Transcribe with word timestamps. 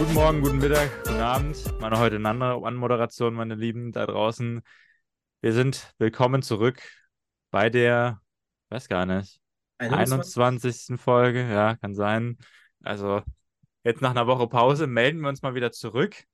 Guten 0.00 0.14
Morgen, 0.14 0.40
guten 0.40 0.58
Mittag, 0.60 1.04
guten 1.04 1.20
Abend. 1.20 1.78
Meine 1.78 1.98
heute 1.98 2.16
eine 2.16 2.30
andere 2.30 2.66
Anmoderation, 2.66 3.34
meine 3.34 3.54
Lieben 3.54 3.92
da 3.92 4.06
draußen. 4.06 4.62
Wir 5.42 5.52
sind 5.52 5.92
willkommen 5.98 6.40
zurück 6.40 6.80
bei 7.50 7.68
der, 7.68 8.22
weiß 8.70 8.88
gar 8.88 9.04
nicht, 9.04 9.42
21. 9.76 10.38
21. 10.38 10.98
Folge. 10.98 11.46
Ja, 11.46 11.76
kann 11.76 11.94
sein. 11.94 12.38
Also 12.82 13.20
jetzt 13.84 14.00
nach 14.00 14.12
einer 14.12 14.26
Woche 14.26 14.48
Pause 14.48 14.86
melden 14.86 15.20
wir 15.20 15.28
uns 15.28 15.42
mal 15.42 15.54
wieder 15.54 15.70
zurück. 15.70 16.24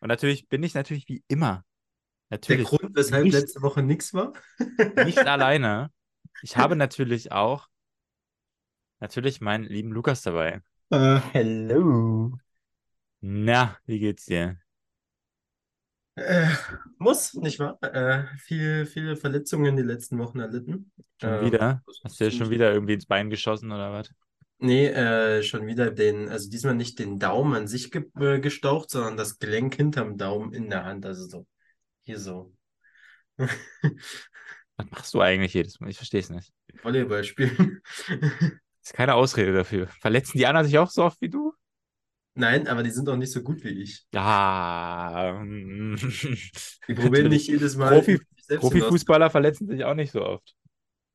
Und 0.00 0.08
natürlich 0.08 0.48
bin 0.48 0.64
ich 0.64 0.74
natürlich 0.74 1.08
wie 1.08 1.22
immer. 1.28 1.64
Der 2.30 2.38
Natürlich 2.38 2.66
Grund, 2.66 2.96
weshalb 2.96 3.22
nicht, 3.22 3.34
letzte 3.34 3.62
Woche 3.62 3.84
nichts 3.84 4.14
war? 4.14 4.32
nicht 5.04 5.18
alleine. 5.28 5.92
Ich 6.42 6.56
habe 6.56 6.74
natürlich 6.74 7.30
auch 7.30 7.68
natürlich 8.98 9.40
meinen 9.40 9.62
lieben 9.62 9.92
Lukas 9.92 10.22
dabei. 10.22 10.60
Äh, 10.90 11.20
hello. 11.30 12.36
Na, 13.20 13.76
wie 13.86 13.98
geht's 13.98 14.24
dir? 14.26 14.58
Äh, 16.14 16.48
muss, 16.98 17.34
nicht 17.34 17.58
wahr? 17.58 17.78
Äh, 17.82 18.24
viele, 18.38 18.86
viele 18.86 19.16
Verletzungen 19.16 19.76
die 19.76 19.82
letzten 19.82 20.18
Wochen 20.18 20.40
erlitten. 20.40 20.90
Schon 21.20 21.30
Ähm, 21.30 21.44
wieder? 21.44 21.82
Hast 22.04 22.20
du 22.20 22.24
dir 22.24 22.30
schon 22.30 22.50
wieder 22.50 22.72
irgendwie 22.72 22.94
ins 22.94 23.06
Bein 23.06 23.28
geschossen 23.28 23.70
oder 23.70 23.92
was? 23.92 24.10
Nee, 24.58 24.86
äh, 24.86 25.42
schon 25.42 25.66
wieder 25.66 25.90
den, 25.90 26.30
also 26.30 26.48
diesmal 26.48 26.74
nicht 26.74 26.98
den 26.98 27.18
Daumen 27.18 27.54
an 27.54 27.68
sich 27.68 27.90
ge 27.90 28.04
äh, 28.18 28.40
gestaucht, 28.40 28.88
sondern 28.90 29.18
das 29.18 29.38
Gelenk 29.38 29.74
hinterm 29.74 30.16
Daumen 30.16 30.54
in 30.54 30.70
der 30.70 30.84
Hand, 30.84 31.04
also 31.04 31.26
so. 31.28 31.46
Hier 32.04 32.18
so. 32.18 32.54
Was 34.76 34.90
machst 34.90 35.14
du 35.14 35.20
eigentlich 35.20 35.54
jedes 35.54 35.80
Mal? 35.80 35.90
Ich 35.90 35.96
verstehe 35.96 36.20
es 36.20 36.30
nicht. 36.30 36.52
Volleyball 36.82 37.24
spielen. 37.24 37.82
ist 38.82 38.94
keine 38.94 39.14
Ausrede 39.14 39.52
dafür. 39.52 39.88
Verletzen 40.00 40.38
die 40.38 40.46
anderen 40.46 40.66
sich 40.66 40.78
auch 40.78 40.90
so 40.90 41.04
oft 41.04 41.20
wie 41.20 41.28
du? 41.28 41.52
Nein, 42.38 42.68
aber 42.68 42.82
die 42.82 42.90
sind 42.90 43.08
auch 43.08 43.16
nicht 43.16 43.32
so 43.32 43.42
gut 43.42 43.64
wie 43.64 43.70
ich. 43.70 44.06
Ja. 44.12 45.42
Die 45.42 46.94
probieren 46.94 47.28
nicht 47.28 47.48
jedes 47.48 47.76
Mal 47.76 47.90
Profi, 47.90 48.20
Profifußballer 48.48 49.30
verletzen 49.30 49.66
sich 49.66 49.84
auch 49.84 49.94
nicht 49.94 50.12
so 50.12 50.22
oft. 50.22 50.54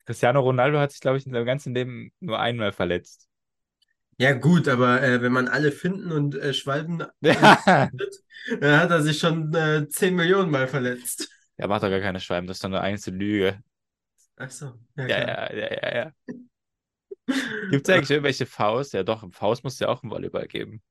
Cristiano 0.06 0.40
Ronaldo 0.40 0.80
hat 0.80 0.92
sich, 0.92 1.00
glaube 1.00 1.18
ich, 1.18 1.26
in 1.28 1.32
seinem 1.32 1.46
ganzen 1.46 1.76
Leben 1.76 2.12
nur 2.20 2.40
einmal 2.40 2.72
verletzt. 2.72 3.28
Ja, 4.18 4.34
gut, 4.34 4.68
aber 4.68 5.02
äh, 5.04 5.22
wenn 5.22 5.32
man 5.32 5.48
alle 5.48 5.72
finden 5.72 6.12
und 6.12 6.36
äh, 6.36 6.54
schwalben 6.54 7.04
Ja. 7.22 7.90
Dann 8.60 8.80
hat 8.80 8.90
er 8.90 9.04
sich 9.04 9.20
schon 9.20 9.54
äh, 9.54 9.88
10 9.88 10.16
Millionen 10.16 10.50
Mal 10.50 10.68
verletzt. 10.68 11.30
Er 11.58 11.68
macht 11.68 11.84
doch 11.84 11.90
gar 11.90 12.00
keine 12.00 12.20
Schweiben, 12.20 12.48
das 12.48 12.58
ist 12.58 12.64
doch 12.64 12.70
eine 12.70 12.82
einzige 12.82 13.16
Lüge. 13.16 13.60
Ach 14.38 14.50
so, 14.50 14.74
ja, 14.98 15.08
Ja, 15.08 15.20
ja, 15.20 15.54
ja, 15.54 15.70
ja, 15.72 15.96
ja. 15.96 16.12
Gibt 17.70 17.88
es 17.88 17.94
eigentlich 17.94 18.10
irgendwelche 18.10 18.48
Fouls? 18.48 18.92
Ja, 18.92 19.04
doch, 19.04 19.24
Fouls 19.32 19.62
muss 19.62 19.74
es 19.74 19.80
ja 19.80 19.88
auch 19.88 20.02
im 20.02 20.10
Volleyball 20.10 20.48
geben. 20.48 20.82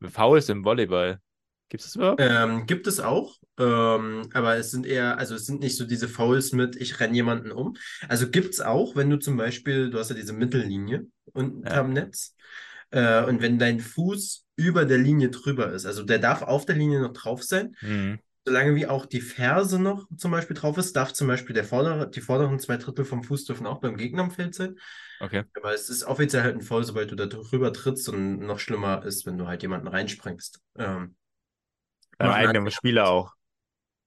Du 0.00 0.08
Fouls 0.08 0.48
im 0.48 0.64
Volleyball. 0.64 1.20
Gibt 1.68 1.82
es 1.82 1.92
das 1.92 1.96
überhaupt? 1.96 2.20
Ähm, 2.20 2.66
gibt 2.66 2.86
es 2.86 3.00
auch, 3.00 3.36
ähm, 3.58 4.28
aber 4.32 4.56
es 4.56 4.70
sind 4.70 4.86
eher, 4.86 5.18
also 5.18 5.34
es 5.34 5.46
sind 5.46 5.60
nicht 5.60 5.76
so 5.76 5.84
diese 5.84 6.08
Fouls 6.08 6.52
mit, 6.52 6.76
ich 6.76 7.00
renne 7.00 7.14
jemanden 7.14 7.50
um. 7.50 7.76
Also 8.08 8.30
gibt 8.30 8.54
es 8.54 8.60
auch, 8.60 8.94
wenn 8.94 9.10
du 9.10 9.16
zum 9.18 9.36
Beispiel, 9.36 9.90
du 9.90 9.98
hast 9.98 10.10
ja 10.10 10.16
diese 10.16 10.32
Mittellinie 10.32 11.06
unterm 11.32 11.92
Netz, 11.92 12.36
äh, 12.90 13.24
und 13.24 13.42
wenn 13.42 13.58
dein 13.58 13.80
Fuß 13.80 14.44
über 14.56 14.84
der 14.84 14.98
Linie 14.98 15.30
drüber 15.30 15.72
ist, 15.72 15.86
also 15.86 16.02
der 16.04 16.18
darf 16.18 16.42
auf 16.42 16.66
der 16.66 16.76
Linie 16.76 17.00
noch 17.00 17.12
drauf 17.12 17.42
sein, 17.42 17.74
Mhm. 17.80 18.18
Solange 18.46 18.74
wie 18.76 18.86
auch 18.88 19.06
die 19.06 19.20
Ferse 19.22 19.78
noch 19.80 20.08
zum 20.16 20.30
Beispiel 20.32 20.56
drauf 20.56 20.78
ist, 20.78 20.96
darf 20.96 21.12
zum 21.12 21.28
Beispiel 21.28 21.54
der 21.54 21.64
vordere, 21.64 22.10
die 22.10 22.22
vorderen 22.22 22.60
zwei 22.60 22.78
Drittel 22.78 23.04
vom 23.04 23.24
Fuß 23.24 23.44
dürfen 23.46 23.66
auch 23.66 23.80
beim 23.80 23.96
Gegner 23.98 24.22
am 24.24 24.30
Feld 24.32 24.54
sein. 24.54 24.78
Okay. 25.20 25.44
Aber 25.54 25.74
es 25.74 25.90
ist 25.90 26.04
offiziell 26.04 26.42
halt 26.44 26.56
ein 26.56 26.62
Foul, 26.62 26.84
sobald 26.84 27.10
du 27.10 27.16
da 27.16 27.26
drüber 27.26 27.72
trittst 27.72 28.08
und 28.08 28.40
noch 28.40 28.60
schlimmer 28.60 29.04
ist, 29.04 29.26
wenn 29.26 29.38
du 29.38 29.48
halt 29.48 29.62
jemanden 29.62 29.88
reinspringst. 29.88 30.60
Ähm, 30.76 31.16
Beim 32.18 32.30
eigenen 32.30 32.70
Spieler 32.70 33.08
auch. 33.08 33.34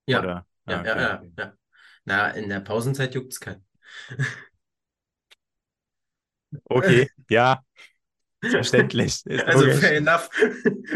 Ja, 0.07 0.19
Oder? 0.19 0.45
ja, 0.67 0.75
Ah, 0.75 0.83
ja, 0.83 0.99
okay, 0.99 0.99
ja, 0.99 1.23
ja. 1.37 1.53
Na, 2.05 2.29
in 2.31 2.49
der 2.49 2.59
Pausenzeit 2.61 3.13
juckt 3.15 3.33
es 3.33 3.39
keinen. 3.39 3.65
Okay, 6.69 7.07
ja. 7.29 7.61
Ist 8.41 8.51
verständlich. 8.51 9.25
Ist 9.25 9.43
Also 9.45 9.65
logisch. 9.65 9.79
fair 9.79 9.97
enough. 9.97 10.29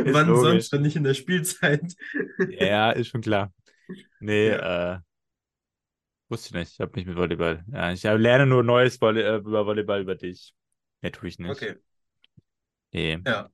Wann 0.05 0.27
logisch. 0.27 0.41
sonst, 0.41 0.71
wenn 0.71 0.81
nicht 0.81 0.95
in 0.95 1.03
der 1.03 1.13
Spielzeit? 1.13 1.93
Ja, 2.47 2.91
ist 2.91 3.07
schon 3.09 3.21
klar. 3.21 3.53
Nee, 4.19 4.49
Ja. 4.49 4.95
äh, 4.95 4.99
wusste 6.29 6.47
ich 6.49 6.53
nicht. 6.53 6.73
Ich 6.73 6.79
habe 6.79 6.95
nicht 6.95 7.07
mit 7.07 7.15
Volleyball. 7.15 7.63
Ja, 7.71 7.91
ich 7.91 8.05
äh, 8.05 8.15
lerne 8.17 8.45
nur 8.45 8.63
Neues 8.63 8.99
Volley 9.01 9.21
äh, 9.21 9.37
über 9.37 9.65
Volleyball 9.65 10.01
über 10.01 10.15
dich. 10.15 10.53
Nee, 11.01 11.11
tue 11.11 11.29
ich 11.29 11.39
nicht. 11.39 11.51
Okay, 11.51 11.75
Nee. 12.91 13.19
ja. 13.25 13.49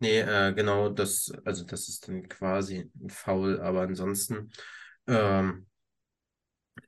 Nee, 0.00 0.20
äh, 0.20 0.52
genau, 0.54 0.90
das, 0.90 1.32
also 1.44 1.64
das 1.64 1.88
ist 1.88 2.08
dann 2.08 2.28
quasi 2.28 2.90
ein 3.02 3.10
Foul, 3.10 3.60
aber 3.60 3.82
ansonsten 3.82 4.50
ähm, 5.08 5.66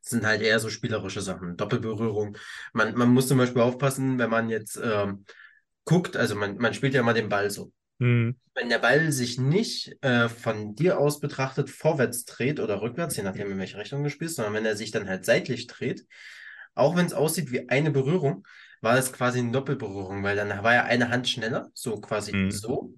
sind 0.00 0.25
halt 0.27 0.43
eher 0.43 0.59
so 0.60 0.69
spielerische 0.71 1.21
Sachen. 1.21 1.56
Doppelberührung. 1.56 2.37
Man, 2.72 2.94
man 2.97 3.09
muss 3.10 3.28
zum 3.28 3.38
Beispiel 3.38 3.62
aufpassen, 3.62 4.19
wenn 4.19 4.31
man 4.31 4.49
jetzt 4.49 4.78
ähm, 4.83 5.25
guckt, 5.84 6.17
also 6.17 6.34
man, 6.34 6.56
man 6.56 6.75
spielt 6.75 6.95
ja 6.95 7.00
immer 7.00 7.15
den 7.15 7.28
Ball 7.28 7.50
so. 7.50 7.72
Hm. 8.00 8.37
Wenn 8.55 8.69
der 8.69 8.78
Ball 8.78 9.11
sich 9.12 9.39
nicht 9.39 9.97
äh, 10.03 10.28
von 10.28 10.75
dir 10.75 10.99
aus 10.99 11.21
betrachtet 11.21 11.71
vorwärts 11.71 12.25
dreht 12.25 12.61
oder 12.61 12.81
rückwärts, 12.81 13.17
je 13.17 13.22
nachdem 13.22 13.50
in 13.50 13.59
welche 13.59 13.78
Richtung 13.78 14.03
du 14.03 14.11
spielst, 14.11 14.37
sondern 14.37 14.55
wenn 14.55 14.65
er 14.65 14.77
sich 14.77 14.91
dann 14.91 15.09
halt 15.09 15.25
seitlich 15.25 15.67
dreht, 15.67 16.06
auch 16.75 16.97
wenn 16.97 17.06
es 17.06 17.12
aussieht 17.15 17.50
wie 17.53 17.69
eine 17.69 17.91
Berührung, 17.91 18.47
war 18.81 18.97
es 18.99 19.12
quasi 19.12 19.39
eine 19.39 19.53
Doppelberührung, 19.53 20.22
weil 20.22 20.37
dann 20.37 20.62
war 20.62 20.75
ja 20.75 20.84
eine 20.84 21.09
Hand 21.09 21.28
schneller, 21.28 21.71
so 21.72 22.01
quasi 22.01 22.34
Mhm. 22.34 22.51
so. 22.51 22.95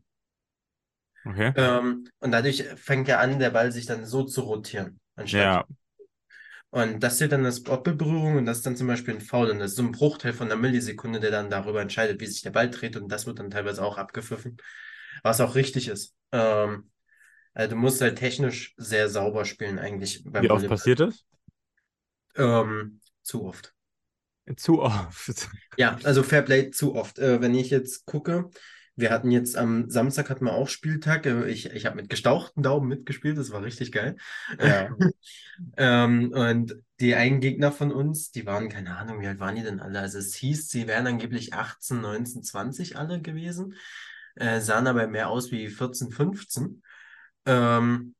Okay. 1.24 1.52
Ähm, 1.56 2.08
und 2.18 2.32
dadurch 2.32 2.64
fängt 2.76 3.08
ja 3.08 3.18
an, 3.18 3.38
der 3.38 3.50
Ball 3.50 3.72
sich 3.72 3.86
dann 3.86 4.04
so 4.04 4.24
zu 4.24 4.42
rotieren, 4.42 5.00
anstatt. 5.16 5.42
Ja. 5.42 5.64
Und 6.70 7.00
das 7.00 7.18
zählt 7.18 7.32
dann 7.32 7.44
als 7.46 7.62
Doppelberührung 7.62 8.36
und 8.36 8.46
das 8.46 8.58
ist 8.58 8.66
dann 8.66 8.76
zum 8.76 8.86
Beispiel 8.86 9.14
ein 9.14 9.20
Foul. 9.20 9.50
Und 9.50 9.60
das 9.60 9.70
ist 9.72 9.76
so 9.76 9.82
ein 9.82 9.92
Bruchteil 9.92 10.32
von 10.32 10.48
einer 10.50 10.60
Millisekunde, 10.60 11.20
der 11.20 11.30
dann 11.30 11.48
darüber 11.48 11.80
entscheidet, 11.80 12.20
wie 12.20 12.26
sich 12.26 12.42
der 12.42 12.50
Ball 12.50 12.70
dreht. 12.70 12.96
Und 12.96 13.08
das 13.08 13.26
wird 13.26 13.38
dann 13.38 13.50
teilweise 13.50 13.82
auch 13.82 13.98
abgepfiffen, 13.98 14.56
was 15.22 15.40
auch 15.40 15.54
richtig 15.54 15.88
ist. 15.88 16.14
Ähm, 16.32 16.90
also 17.54 17.70
du 17.70 17.76
musst 17.76 18.00
halt 18.02 18.18
technisch 18.18 18.74
sehr 18.76 19.08
sauber 19.08 19.44
spielen, 19.44 19.78
eigentlich 19.78 20.24
Wie 20.24 20.50
oft 20.50 20.50
Volleyball. 20.50 20.68
passiert 20.68 21.00
das? 21.00 21.24
Ähm, 22.36 23.00
zu 23.22 23.44
oft. 23.44 23.72
Zu 24.56 24.82
oft. 24.82 25.48
Ja, 25.78 25.98
also 26.04 26.22
Fairplay 26.22 26.70
zu 26.70 26.94
oft. 26.94 27.18
Äh, 27.18 27.40
wenn 27.40 27.54
ich 27.54 27.70
jetzt 27.70 28.04
gucke, 28.06 28.50
wir 28.96 29.10
hatten 29.10 29.30
jetzt 29.30 29.56
am 29.56 29.90
Samstag 29.90 30.30
hatten 30.30 30.46
wir 30.46 30.54
auch 30.54 30.68
Spieltag. 30.68 31.26
Äh, 31.26 31.48
ich 31.48 31.70
ich 31.70 31.86
habe 31.86 31.96
mit 31.96 32.08
gestauchten 32.08 32.62
Daumen 32.62 32.88
mitgespielt, 32.88 33.38
das 33.38 33.52
war 33.52 33.62
richtig 33.62 33.92
geil. 33.92 34.16
Ja. 34.60 34.90
Ähm, 35.78 36.32
und 36.32 36.76
die 37.00 37.14
einen 37.14 37.40
Gegner 37.40 37.72
von 37.72 37.90
uns, 37.90 38.30
die 38.30 38.44
waren, 38.44 38.68
keine 38.68 38.98
Ahnung, 38.98 39.22
wie 39.22 39.26
alt 39.26 39.40
waren 39.40 39.54
die 39.56 39.62
denn 39.62 39.80
alle? 39.80 40.00
Also 40.00 40.18
es 40.18 40.34
hieß, 40.34 40.68
sie 40.68 40.86
wären 40.86 41.06
angeblich 41.06 41.54
18, 41.54 42.02
19, 42.02 42.42
20 42.42 42.98
alle 42.98 43.22
gewesen, 43.22 43.74
äh, 44.34 44.60
sahen 44.60 44.86
aber 44.86 45.06
mehr 45.06 45.30
aus 45.30 45.50
wie 45.52 45.68
14, 45.68 46.10
15. 46.10 46.82
Ähm, 47.46 48.14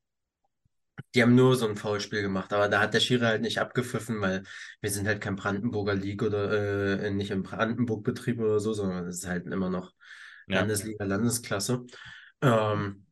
die 1.14 1.22
haben 1.22 1.34
nur 1.34 1.56
so 1.56 1.68
ein 1.68 1.76
Foulspiel 1.76 2.22
gemacht, 2.22 2.52
aber 2.52 2.68
da 2.68 2.80
hat 2.80 2.94
der 2.94 3.00
Schiri 3.00 3.24
halt 3.24 3.42
nicht 3.42 3.60
abgepfiffen, 3.60 4.20
weil 4.20 4.42
wir 4.80 4.90
sind 4.90 5.06
halt 5.06 5.20
kein 5.20 5.36
Brandenburger 5.36 5.94
League 5.94 6.22
oder 6.22 7.00
äh, 7.02 7.10
nicht 7.10 7.30
im 7.30 7.42
Brandenburg-Betrieb 7.42 8.40
oder 8.40 8.60
so, 8.60 8.72
sondern 8.72 9.06
es 9.06 9.18
ist 9.18 9.26
halt 9.26 9.46
immer 9.46 9.70
noch 9.70 9.92
Ja. 10.46 10.60
Landesliga, 10.60 11.04
Landesklasse. 11.04 11.86
Ähm, 12.42 13.06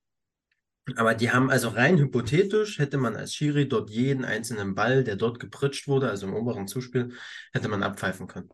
aber 0.97 1.15
die 1.15 1.31
haben 1.31 1.51
also 1.51 1.69
rein 1.69 1.99
hypothetisch, 1.99 2.79
hätte 2.79 2.99
man 2.99 3.17
als 3.17 3.35
Schiri 3.35 3.69
dort 3.69 3.91
jeden 3.91 4.25
einzelnen 4.25 4.75
Ball, 4.75 5.03
der 5.03 5.17
dort 5.17 5.41
gepritscht 5.41 5.89
wurde, 5.89 6.11
also 6.11 6.27
im 6.27 6.35
oberen 6.35 6.69
Zuspiel, 6.69 7.13
hätte 7.53 7.69
man 7.69 7.83
abpfeifen 7.83 8.27
können. 8.27 8.51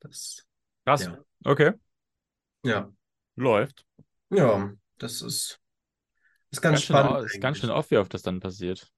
Das, 0.00 0.46
Krass. 0.84 1.04
ja. 1.04 1.18
Okay. 1.44 1.72
Ja, 2.62 2.92
Läuft. 3.36 3.84
ja, 4.30 4.72
das 4.98 5.22
ist, 5.22 5.60
ist 6.50 6.60
ganz 6.60 6.74
Ganz 6.74 6.82
schön, 6.84 6.96
spannend. 6.96 7.12
au- 7.16 7.22
ist 7.22 7.40
ganz 7.40 7.58
schön 7.58 7.70
oft, 7.70 7.90
wie 7.90 7.98
oft 7.98 8.12
das 8.14 8.22
dann 8.22 8.40
passiert. 8.40 8.90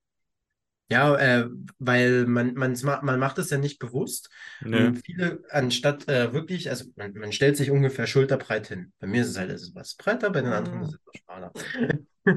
Ja, 0.90 1.16
äh, 1.16 1.48
weil 1.78 2.26
man, 2.26 2.54
man's 2.54 2.82
ma 2.82 3.00
man 3.02 3.18
macht 3.18 3.38
es 3.38 3.50
ja 3.50 3.58
nicht 3.58 3.78
bewusst. 3.78 4.28
Nö. 4.60 4.88
Und 4.88 5.02
viele, 5.04 5.42
anstatt 5.50 6.06
äh, 6.08 6.32
wirklich, 6.32 6.68
also 6.68 6.84
man, 6.96 7.14
man 7.14 7.32
stellt 7.32 7.56
sich 7.56 7.70
ungefähr 7.70 8.06
schulterbreit 8.06 8.68
hin. 8.68 8.92
Bei 8.98 9.06
mir 9.06 9.22
ist 9.22 9.28
es 9.28 9.38
halt 9.38 9.50
etwas 9.50 9.94
breiter, 9.94 10.30
bei 10.30 10.42
den 10.42 10.52
anderen 10.52 10.82
ist 10.82 10.88
es 10.88 10.94
etwas 10.94 11.20
schmaler. 11.20 11.52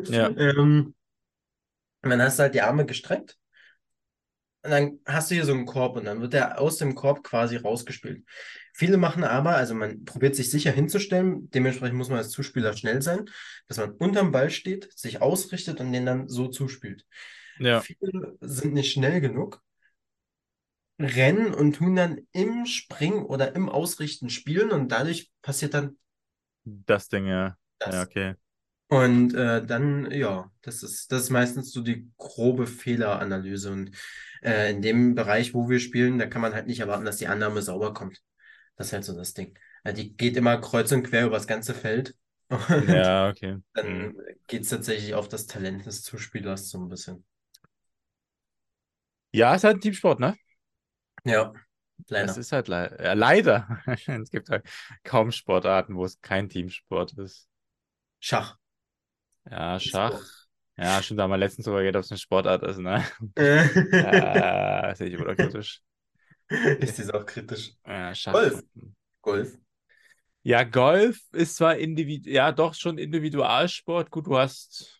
Ja. 0.10 0.30
Ähm, 0.38 0.96
dann 2.02 2.22
hast 2.22 2.40
du 2.40 2.44
halt 2.44 2.56
die 2.56 2.62
Arme 2.62 2.86
gestreckt. 2.86 3.38
Und 4.64 4.72
dann 4.72 5.00
hast 5.06 5.30
du 5.30 5.36
hier 5.36 5.46
so 5.46 5.54
einen 5.54 5.68
Korb 5.68 5.96
und 5.96 6.06
dann 6.06 6.22
wird 6.22 6.34
der 6.34 6.60
aus 6.60 6.78
dem 6.78 6.96
Korb 6.96 7.24
quasi 7.24 7.56
rausgespielt. 7.56 8.24
Viele 8.74 8.98
machen 8.98 9.24
aber, 9.24 9.56
also 9.56 9.76
man 9.76 10.06
probiert 10.06 10.36
sich 10.36 10.50
sicher 10.50 10.72
hinzustellen, 10.72 11.50
dementsprechend 11.52 11.98
muss 11.98 12.10
man 12.10 12.18
als 12.18 12.32
Zuspieler 12.32 12.74
schnell 12.74 13.02
sein, 13.02 13.26
dass 13.68 13.78
man 13.78 13.92
unterm 13.92 14.32
Ball 14.32 14.50
steht, 14.50 14.92
sich 14.98 15.22
ausrichtet 15.22 15.80
und 15.80 15.94
den 15.94 16.06
dann 16.06 16.28
so 16.28 16.48
zuspielt. 16.48 17.06
Ja. 17.60 17.88
Viele 17.88 18.38
sind 18.42 18.74
nicht 18.74 18.92
schnell 18.94 19.22
genug, 19.22 19.62
rennen 21.00 21.54
und 21.54 21.78
tun 21.78 21.96
dann 21.96 22.28
im 22.34 22.66
Springen 22.66 23.24
oder 23.26 23.56
im 23.56 23.70
Ausrichten 23.70 24.30
spielen 24.30 24.72
und 24.72 24.90
dadurch 24.92 25.32
passiert 25.42 25.74
dann 25.74 25.98
Das 26.64 27.10
Ding, 27.10 27.28
ja. 27.28 27.58
Das. 27.80 27.92
Ja, 27.92 28.02
okay. 28.04 28.36
Und 28.90 29.34
äh, 29.36 29.66
dann, 29.66 30.12
ja, 30.12 30.52
das 30.62 30.84
ist, 30.84 31.12
das 31.12 31.24
ist 31.26 31.30
meistens 31.32 31.72
so 31.74 31.82
die 31.82 32.12
grobe 32.18 32.68
Fehleranalyse. 32.68 33.72
Und 33.72 33.92
äh, 34.44 34.72
in 34.72 34.82
dem 34.82 35.16
Bereich, 35.16 35.54
wo 35.54 35.70
wir 35.70 35.80
spielen, 35.80 36.20
da 36.20 36.28
kann 36.28 36.42
man 36.42 36.54
halt 36.56 36.68
nicht 36.68 36.82
erwarten, 36.82 37.06
dass 37.06 37.18
die 37.18 37.28
Annahme 37.28 37.62
sauber 37.64 37.94
kommt. 37.94 38.22
Das 38.78 38.88
ist 38.90 38.94
halt 38.94 39.06
so 39.06 39.16
das 39.16 39.34
Ding. 39.34 39.58
Die 39.98 40.16
geht 40.18 40.38
immer 40.38 40.60
kreuz 40.62 40.92
und 40.94 41.04
quer 41.04 41.26
über 41.28 41.38
das 41.38 41.48
ganze 41.48 41.74
Feld. 41.76 42.16
Und 42.50 42.68
Ja, 42.88 43.30
okay. 43.30 43.58
dann 43.74 43.88
Hm. 43.88 44.18
geht 44.48 44.64
es 44.64 44.70
tatsächlich 44.70 45.16
auf 45.16 45.30
das 45.30 45.48
Talent 45.48 45.86
des 45.86 46.04
Zuspielers 46.04 46.70
so 46.70 46.80
ein 46.80 46.90
bisschen. 46.90 47.26
Ja, 49.36 49.56
ist 49.56 49.64
halt 49.64 49.78
ein 49.78 49.82
Teamsport, 49.82 50.20
ne? 50.20 50.36
Ja, 51.24 51.54
Es 52.08 52.12
leider. 52.12 52.38
ist 52.38 52.52
halt 52.52 52.68
le 52.68 52.98
ja, 53.02 53.14
leider. 53.14 53.68
Es 54.08 54.30
gibt 54.32 54.50
halt 54.50 54.66
kaum 55.04 55.32
Sportarten, 55.32 55.96
wo 55.96 56.06
es 56.06 56.20
kein 56.22 56.50
Teamsport 56.50 57.14
ist. 57.14 57.48
Schach. 58.20 58.58
Ja, 59.50 59.80
Schach. 59.80 60.22
Ja, 60.78 61.02
stimmt, 61.02 61.20
da 61.20 61.24
haben 61.24 61.32
wir 61.32 61.38
letztens 61.38 61.66
drüber 61.66 61.80
geredet, 61.80 61.98
ob 61.98 62.04
es 62.04 62.12
eine 62.12 62.18
Sportart 62.18 62.64
ist, 62.64 62.80
ne? 62.80 63.04
Ja, 63.92 64.94
sehe 64.96 65.08
ich 65.08 65.14
immer 65.14 65.36
kritisch. 65.36 65.82
Ist 66.50 66.98
dies 66.98 67.10
auch 67.12 67.26
kritisch. 67.26 67.74
Ja, 67.86 68.14
Schach. 68.16 68.34
Golf. 68.34 68.64
Golf. 69.22 69.58
Ja, 70.44 70.64
Golf 70.64 71.20
ist 71.34 71.56
zwar 71.58 71.78
individu 71.78 72.30
ja 72.30 72.52
doch 72.52 72.74
schon 72.76 72.98
Individualsport. 73.00 74.12
Gut, 74.12 74.28
du 74.28 74.38
hast 74.38 74.95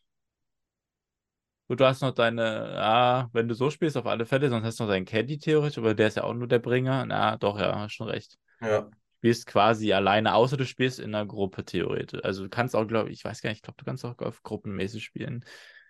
gut, 1.68 1.80
du 1.80 1.86
hast 1.86 2.02
noch 2.02 2.14
deine, 2.14 2.74
ja, 2.76 3.30
wenn 3.34 3.48
du 3.48 3.56
so 3.56 3.70
spielst, 3.70 3.98
auf 3.98 4.06
alle 4.06 4.26
Fälle, 4.26 4.50
sonst 4.50 4.66
hast 4.66 4.80
du 4.80 4.84
noch 4.84 4.92
deinen 4.92 5.06
Caddy 5.06 5.38
theoretisch, 5.38 5.78
aber 5.78 5.94
der 5.94 6.08
ist 6.08 6.18
ja 6.18 6.24
auch 6.24 6.34
nur 6.34 6.48
der 6.48 6.60
Bringer. 6.60 7.06
Na, 7.06 7.38
doch, 7.38 7.60
ja, 7.60 7.80
hast 7.80 7.94
schon 7.94 8.08
recht. 8.08 8.38
Ja. 8.62 8.82
Du 8.82 8.92
spielst 9.20 9.48
quasi 9.48 9.94
alleine, 9.94 10.36
außer 10.36 10.58
du 10.58 10.66
spielst 10.66 11.00
in 11.00 11.16
einer 11.16 11.26
Gruppe 11.26 11.66
theoretisch. 11.66 12.24
Also 12.24 12.44
du 12.44 12.50
kannst 12.50 12.76
auch, 12.76 12.86
glaube 12.86 13.10
ich, 13.10 13.20
ich 13.20 13.26
weiß 13.26 13.42
gar 13.42 13.50
nicht, 13.50 13.58
ich 13.58 13.64
glaube, 13.64 13.78
du 13.78 13.86
kannst 13.86 14.06
auch 14.06 14.18
Golf 14.18 14.44
gruppenmäßig 14.44 15.04
spielen. 15.04 15.44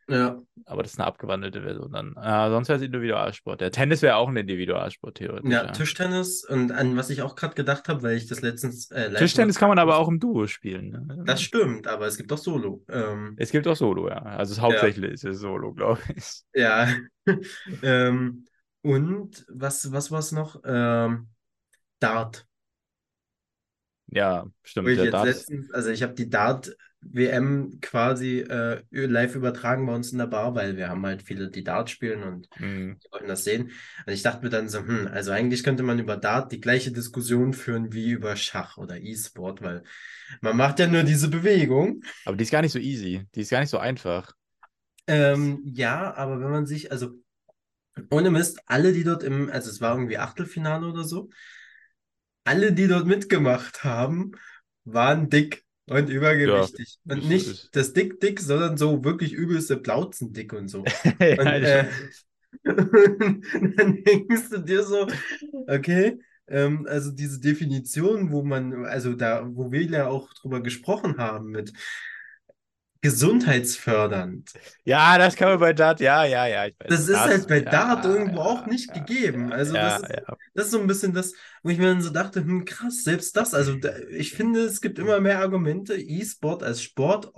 Ja. 0.08 0.40
Aber 0.66 0.84
das 0.84 0.94
ist 0.94 1.00
eine 1.00 1.08
abgewandelte 1.08 1.62
Version 1.62 1.92
dann. 1.92 2.16
Äh, 2.16 2.50
sonst 2.50 2.70
wäre 2.70 2.78
es 2.78 2.86
Individualsport. 2.86 3.62
Der 3.62 3.72
Tennis 3.72 4.02
wäre 4.02 4.16
auch 4.18 4.30
ein 4.30 4.38
Individualsport 4.38 5.16
theoretisch. 5.18 5.52
Ja, 5.52 5.66
ja. 5.66 5.72
Tischtennis 5.72 6.44
und 6.44 6.72
an 6.72 6.96
was 6.96 7.10
ich 7.10 7.22
auch 7.24 7.36
gerade 7.36 7.56
gedacht 7.56 7.88
habe, 7.88 8.04
weil 8.04 8.16
ich 8.16 8.28
das 8.28 8.42
letztens 8.42 8.92
äh, 8.92 9.12
Tischtennis 9.14 9.58
kann 9.58 9.70
man 9.70 9.80
aber 9.80 9.98
auch 9.98 10.08
im 10.08 10.20
Duo 10.20 10.46
spielen. 10.48 10.92
Ne? 10.92 11.24
Das 11.26 11.42
stimmt, 11.42 11.88
aber 11.88 12.06
es 12.06 12.18
gibt 12.18 12.32
auch 12.32 12.38
Solo. 12.38 12.84
Ähm, 12.90 13.36
Es 13.38 13.52
gibt 13.52 13.68
auch 13.68 13.76
Solo, 13.76 14.08
ja. 14.10 14.22
Also 14.22 14.54
es 14.54 14.62
hauptsächlich 14.62 15.12
ist 15.12 15.24
es 15.24 15.40
Solo, 15.40 15.74
glaube 15.74 16.02
ich. 16.16 16.44
ja. 16.54 16.88
ähm, 17.82 18.46
und 18.82 19.46
was, 19.50 19.92
was 19.92 20.12
war 20.12 20.20
es 20.20 20.32
noch? 20.32 20.62
Ähm, 20.64 21.30
Dart. 22.00 22.46
Ja, 24.08 24.46
stimmt. 24.64 24.90
Ich 24.90 25.10
Dart, 25.10 25.26
letztens, 25.26 25.72
also 25.72 25.90
ich 25.90 26.04
habe 26.04 26.14
die 26.14 26.30
Dart-WM 27.14 27.80
quasi 27.82 28.40
äh, 28.40 28.82
live 28.92 29.36
übertragen 29.36 29.86
bei 29.86 29.94
uns 29.96 30.12
in 30.12 30.18
der 30.18 30.28
Bar, 30.28 30.56
weil 30.56 30.78
wir 30.78 30.90
haben 30.90 31.06
halt 31.06 31.24
viele, 31.24 31.50
die 31.50 31.64
Dart 31.64 31.90
spielen 31.90 32.24
und 32.24 32.50
mh, 32.60 32.96
die 33.04 33.12
wollten 33.12 33.28
das 33.28 33.44
sehen. 33.44 33.72
Und 34.06 34.14
ich 34.14 34.24
dachte 34.24 34.44
mir 34.44 34.50
dann 34.50 34.70
so, 34.70 34.80
hm, 34.80 35.08
also 35.12 35.32
eigentlich 35.32 35.64
könnte 35.64 35.84
man 35.84 36.00
über 36.00 36.18
Dart 36.18 36.52
die 36.52 36.62
gleiche 36.62 36.92
Diskussion 36.92 37.54
führen 37.54 37.94
wie 37.94 38.12
über 38.12 38.36
Schach 38.36 38.78
oder 38.78 39.00
E-Sport, 39.00 39.62
weil 39.62 39.84
man 40.42 40.58
macht 40.58 40.80
ja 40.80 40.88
nur 40.88 41.04
diese 41.04 41.30
Bewegung. 41.30 42.02
aber 42.24 42.38
die 42.38 42.44
ist 42.44 42.52
gar 42.52 42.62
nicht 42.62 42.72
so 42.72 42.80
easy. 42.80 43.26
Die 43.36 43.42
ist 43.42 43.50
gar 43.50 43.60
nicht 43.60 43.70
so 43.70 43.78
einfach. 43.80 44.34
Ähm, 45.08 45.62
ja, 45.66 46.14
aber 46.16 46.40
wenn 46.40 46.50
man 46.50 46.66
sich, 46.66 46.92
also 46.92 47.12
ohne 48.12 48.32
Mist, 48.32 48.60
alle, 48.68 48.94
die 48.94 49.04
dort 49.04 49.24
im, 49.24 49.50
also 49.52 49.70
es 49.72 49.82
war 49.82 49.96
irgendwie 49.96 50.18
Achtelfinale 50.18 50.88
oder 50.88 51.04
so, 51.04 51.30
alle, 52.44 52.74
die 52.74 52.88
dort 52.88 53.06
mitgemacht 53.08 53.84
haben, 53.84 54.34
waren 54.86 55.30
dick 55.30 55.65
und 55.88 56.10
übergewichtig. 56.10 57.00
Und 57.06 57.20
ist- 57.20 57.28
nicht 57.30 57.48
ist- 57.48 57.70
das 57.76 57.94
dick-dick, 57.94 58.40
sondern 58.40 58.78
so 58.78 59.04
wirklich 59.04 59.34
übelste 59.34 59.78
Plauzen 59.78 60.34
dick 60.34 60.54
und 60.54 60.68
so. 60.68 60.84
Ja, 61.20 61.40
Und, 61.40 61.48
äh, 61.64 61.86
und 62.64 62.94
dann 63.78 64.04
denkst 64.04 64.50
du 64.50 64.58
dir 64.60 64.84
so, 64.84 65.08
okay, 65.68 66.18
ähm, 66.48 66.86
also 66.90 67.12
diese 67.12 67.40
Definition, 67.40 68.32
wo 68.32 68.44
man, 68.44 68.86
also 68.86 69.14
da, 69.14 69.44
wo 69.46 69.72
wir 69.72 69.84
ja 69.84 70.08
auch 70.08 70.34
drüber 70.34 70.62
gesprochen 70.62 71.18
haben 71.18 71.50
mit 71.52 71.74
gesundheitsfördernd. 73.06 74.52
ja, 74.84 75.20
das 75.20 75.36
kann 75.36 75.50
man 75.50 75.60
bei 75.60 75.74
Dart, 75.74 76.00
ja, 76.00 76.26
ja, 76.26 76.48
ja. 76.48 76.64
Weiß. 76.64 76.74
Das 76.88 77.08
ist 77.08 77.20
halt 77.20 77.48
bei 77.48 77.58
ja, 77.58 77.70
Dart 77.70 78.04
irgendwo 78.04 78.40
ja, 78.40 78.46
auch 78.46 78.66
nicht 78.66 78.88
ja, 78.90 78.94
gegeben. 78.96 79.50
Ja, 79.50 79.56
Also 79.56 79.76
ja, 79.76 80.00
das 80.00 80.10
ist, 80.10 80.24
das 80.56 80.66
ist 80.66 80.72
so 80.72 80.80
ein 80.80 80.88
bisschen 80.88 81.14
das, 81.14 81.34
wo 81.62 81.70
ich 81.70 81.78
mir 81.78 81.90
dann 81.90 82.02
so 82.02 82.10
dachte, 82.10 82.40
hm, 82.40 82.66
krass, 82.66 83.04
selbst 83.04 83.38
das, 83.38 83.54
also 83.54 83.76
da, 83.76 83.96
ich 84.10 84.34
finde, 84.34 84.62
es 84.62 84.82
gibt 84.82 84.98
immer 84.98 85.20
mehr 85.20 85.40
Argumente, 85.40 85.96
E-Sport 85.96 86.64
als 86.64 86.82
Sport 86.82 87.32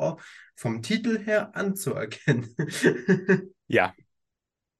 vom 0.55 0.81
Titel 0.81 1.19
her 1.19 1.53
anzuerkennen. 1.53 2.55
Ja, 3.69 3.93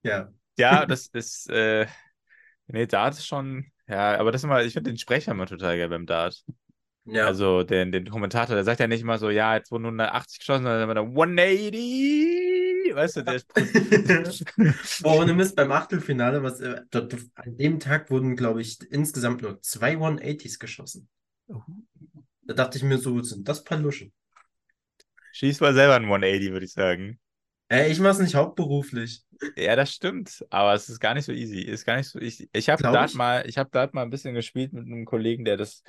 Ja, 0.04 0.32
ja, 0.58 0.86
das 0.86 1.08
ist, 1.08 1.50
äh, 1.50 1.86
nee, 2.68 2.88
Dart 2.88 3.16
ist 3.16 3.28
schon, 3.28 3.66
ja, 3.90 4.18
aber 4.18 4.32
das 4.32 4.40
ist 4.40 4.46
immer, 4.46 4.64
ich 4.64 4.72
finde 4.72 4.92
den 4.92 4.98
Sprecher 4.98 5.34
immer 5.34 5.48
total 5.48 5.78
geil 5.78 5.90
beim 5.90 6.06
Dart. 6.06 6.46
Ja. 7.08 7.26
Also 7.26 7.64
den, 7.64 7.92
den 7.92 8.10
Kommentator, 8.10 8.56
der 8.56 8.64
sagt 8.64 8.80
ja 8.80 8.88
nicht 8.88 9.02
immer 9.02 9.18
so, 9.18 9.30
ja, 9.30 9.56
jetzt 9.56 9.72
wurden 9.72 9.86
180 9.86 10.40
geschossen, 10.40 10.64
sondern 10.64 10.90
immer 10.90 11.00
180. 11.02 12.94
Weißt 12.94 13.18
du, 13.18 13.24
der 13.24 13.36
ist. 13.36 13.48
Boah, 15.02 15.20
ohne 15.20 15.34
Mist, 15.34 15.56
beim 15.56 15.72
Achtelfinale, 15.72 16.44
was, 16.44 16.60
äh, 16.60 16.82
dort, 16.90 17.16
an 17.36 17.58
dem 17.58 17.80
Tag 17.80 18.10
wurden, 18.10 18.36
glaube 18.36 18.62
ich, 18.62 18.80
insgesamt 18.92 19.42
nur 19.42 19.62
zwei 19.62 19.96
180s 19.96 20.60
geschossen. 20.60 21.08
Da 22.42 22.54
dachte 22.54 22.78
ich 22.78 22.84
mir 22.84 22.98
so, 22.98 23.22
sind 23.22 23.48
das 23.48 23.64
Paluschen? 23.64 24.14
Schieß 25.34 25.60
mal 25.60 25.74
selber 25.74 25.96
ein 25.96 26.06
180, 26.06 26.52
würde 26.52 26.66
ich 26.66 26.74
sagen. 26.74 27.20
Äh, 27.70 27.92
ich 27.92 28.00
mache 28.00 28.14
es 28.14 28.20
nicht 28.20 28.36
hauptberuflich. 28.36 29.24
Ja, 29.56 29.76
das 29.76 29.94
stimmt, 29.94 30.46
aber 30.50 30.74
es 30.74 30.90
ist 30.90 31.00
gar 31.00 31.14
nicht 31.14 31.26
so 31.26 31.32
easy. 31.32 31.62
Ist 31.62 31.86
gar 31.86 31.98
nicht 31.98 32.10
so. 32.10 32.20
Ich, 32.20 32.50
ich 32.52 32.70
habe 32.70 33.06
ich. 33.06 33.14
mal, 33.14 33.48
ich 33.48 33.58
habe 33.58 33.70
Dart 33.70 33.94
mal 33.94 34.04
ein 34.04 34.10
bisschen 34.10 34.34
gespielt 34.34 34.74
mit 34.74 34.86
einem 34.86 35.06
Kollegen, 35.06 35.46
der 35.46 35.58
das 35.58 35.84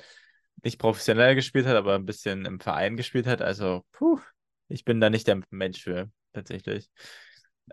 nicht 0.63 0.79
professionell 0.79 1.35
gespielt 1.35 1.65
hat, 1.65 1.75
aber 1.75 1.95
ein 1.95 2.05
bisschen 2.05 2.45
im 2.45 2.59
Verein 2.59 2.97
gespielt 2.97 3.27
hat. 3.27 3.41
Also, 3.41 3.83
puh, 3.91 4.19
ich 4.67 4.85
bin 4.85 5.01
da 5.01 5.09
nicht 5.09 5.27
der 5.27 5.41
Mensch 5.49 5.83
für, 5.83 6.11
tatsächlich. 6.33 6.89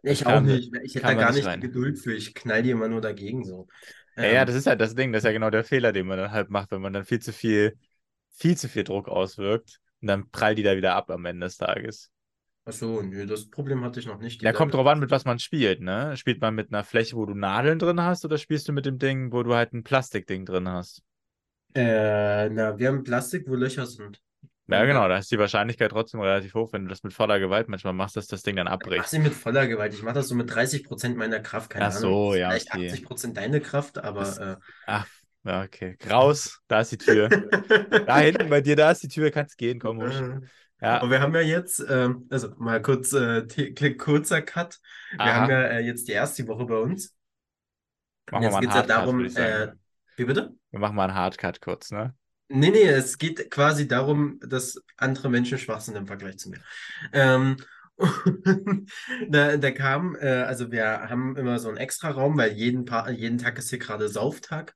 Ich 0.02 0.24
kam 0.24 0.34
auch 0.36 0.40
nicht. 0.40 0.72
Ich 0.84 0.94
hätte 0.94 1.06
da 1.06 1.14
gar 1.14 1.32
nicht 1.32 1.46
rein. 1.46 1.60
Geduld 1.60 1.98
für. 1.98 2.14
Ich 2.14 2.34
knall 2.34 2.62
die 2.62 2.70
immer 2.70 2.88
nur 2.88 3.00
dagegen 3.00 3.44
so. 3.44 3.66
Ja, 4.16 4.28
ja, 4.30 4.44
Ähm, 4.44 4.46
das 4.46 4.54
ist 4.56 4.66
halt 4.66 4.80
das 4.80 4.94
Ding, 4.94 5.12
das 5.12 5.20
ist 5.20 5.26
ja 5.26 5.32
genau 5.32 5.50
der 5.50 5.64
Fehler, 5.64 5.92
den 5.92 6.06
man 6.06 6.18
dann 6.18 6.30
halt 6.30 6.48
macht, 6.50 6.70
wenn 6.70 6.80
man 6.80 6.92
dann 6.92 7.04
viel 7.04 7.20
zu 7.20 7.32
viel, 7.32 7.78
viel 8.30 8.56
zu 8.56 8.68
viel 8.68 8.84
Druck 8.84 9.08
auswirkt 9.08 9.80
und 10.00 10.08
dann 10.08 10.30
prallt 10.30 10.58
die 10.58 10.62
da 10.62 10.76
wieder 10.76 10.94
ab 10.94 11.10
am 11.10 11.24
Ende 11.26 11.46
des 11.46 11.58
Tages. 11.58 12.10
ach 12.64 12.72
so, 12.72 13.00
nö, 13.02 13.26
das 13.26 13.48
Problem 13.50 13.82
hatte 13.84 14.00
ich 14.00 14.06
noch 14.06 14.18
nicht. 14.20 14.42
Ja, 14.42 14.52
kommt 14.54 14.72
drauf 14.74 14.86
an, 14.86 14.98
mit 15.00 15.10
was 15.10 15.24
man 15.26 15.38
spielt, 15.38 15.80
ne? 15.82 16.16
Spielt 16.16 16.40
man 16.40 16.54
mit 16.54 16.68
einer 16.72 16.84
Fläche, 16.84 17.16
wo 17.16 17.26
du 17.26 17.34
Nadeln 17.34 17.78
drin 17.78 18.00
hast, 18.02 18.24
oder 18.24 18.38
spielst 18.38 18.66
du 18.68 18.72
mit 18.72 18.86
dem 18.86 18.98
Ding, 18.98 19.30
wo 19.32 19.42
du 19.42 19.54
halt 19.54 19.72
ein 19.74 19.82
Plastikding 19.84 20.44
drin 20.46 20.68
hast? 20.68 21.02
Äh, 21.76 22.48
na, 22.50 22.78
wir 22.78 22.88
haben 22.88 23.02
Plastik, 23.04 23.48
wo 23.48 23.54
Löcher 23.54 23.86
sind. 23.86 24.22
Ja, 24.68 24.80
Und, 24.80 24.86
genau, 24.88 25.08
da 25.08 25.18
ist 25.18 25.30
die 25.30 25.38
Wahrscheinlichkeit 25.38 25.92
trotzdem 25.92 26.20
relativ 26.20 26.54
hoch, 26.54 26.72
wenn 26.72 26.82
du 26.84 26.88
das 26.88 27.02
mit 27.04 27.12
voller 27.12 27.38
Gewalt 27.38 27.68
manchmal 27.68 27.92
machst, 27.92 28.16
dass 28.16 28.26
das 28.26 28.42
Ding 28.42 28.56
dann 28.56 28.66
abbricht. 28.66 29.08
sie 29.08 29.18
mit 29.20 29.32
voller 29.32 29.66
Gewalt. 29.68 29.94
Ich 29.94 30.02
mache 30.02 30.14
das 30.14 30.28
so 30.28 30.34
mit 30.34 30.50
30% 30.50 31.16
meiner 31.16 31.38
Kraft. 31.40 31.70
Keine 31.70 31.84
Ach 31.86 31.90
Ahnung. 31.90 32.00
so, 32.00 32.34
ja, 32.34 32.48
Vielleicht 32.50 32.74
okay. 32.74 32.90
80% 32.90 33.34
deine 33.34 33.60
Kraft, 33.60 33.98
aber. 33.98 34.58
Ach, 34.86 35.06
ja, 35.44 35.62
okay. 35.62 35.96
Raus, 36.10 36.60
da 36.66 36.80
ist 36.80 36.90
die 36.92 36.98
Tür. 36.98 37.30
Äh, 37.30 37.40
Da 38.06 38.18
hinten 38.18 38.50
bei 38.50 38.60
dir, 38.60 38.74
da 38.76 38.90
ist 38.90 39.02
die 39.02 39.08
Tür, 39.08 39.30
kannst 39.30 39.56
gehen, 39.58 39.78
komm, 39.78 40.00
husch. 40.00 40.20
Ja, 40.80 41.00
Aber 41.00 41.10
wir 41.10 41.20
haben 41.20 41.34
ja 41.34 41.40
jetzt, 41.40 41.84
ähm, 41.88 42.26
also 42.30 42.48
mal 42.58 42.82
kurz, 42.82 43.12
äh, 43.12 43.46
kurzer 43.96 44.42
Cut. 44.42 44.78
Wir 45.12 45.20
Aha. 45.20 45.34
haben 45.42 45.50
ja 45.50 45.62
äh, 45.62 45.80
jetzt 45.80 46.08
die 46.08 46.12
erste 46.12 46.46
Woche 46.48 46.66
bei 46.66 46.76
uns. 46.76 47.14
machen 48.30 48.42
wir 48.42 48.48
jetzt 48.48 48.56
einen 48.56 48.60
geht's 48.62 48.74
ja 48.74 48.82
darum, 48.82 49.26
wie 50.16 50.24
bitte? 50.24 50.54
Wir 50.70 50.80
machen 50.80 50.96
mal 50.96 51.04
einen 51.04 51.14
Hardcut 51.14 51.60
kurz, 51.60 51.90
ne? 51.90 52.14
Nee, 52.48 52.70
nee, 52.70 52.84
es 52.84 53.18
geht 53.18 53.50
quasi 53.50 53.88
darum, 53.88 54.38
dass 54.40 54.80
andere 54.96 55.28
Menschen 55.28 55.58
schwach 55.58 55.80
sind 55.80 55.96
im 55.96 56.06
Vergleich 56.06 56.38
zu 56.38 56.50
mir. 56.50 56.60
Ähm, 57.12 57.56
da, 59.28 59.56
da 59.56 59.70
kam, 59.72 60.16
äh, 60.16 60.42
also 60.42 60.70
wir 60.70 61.08
haben 61.08 61.36
immer 61.36 61.58
so 61.58 61.68
einen 61.68 61.78
extra 61.78 62.10
Raum, 62.10 62.36
weil 62.36 62.52
jeden, 62.52 62.84
pa 62.84 63.08
jeden 63.10 63.38
Tag 63.38 63.58
ist 63.58 63.70
hier 63.70 63.78
gerade 63.78 64.08
Sauftag. 64.08 64.74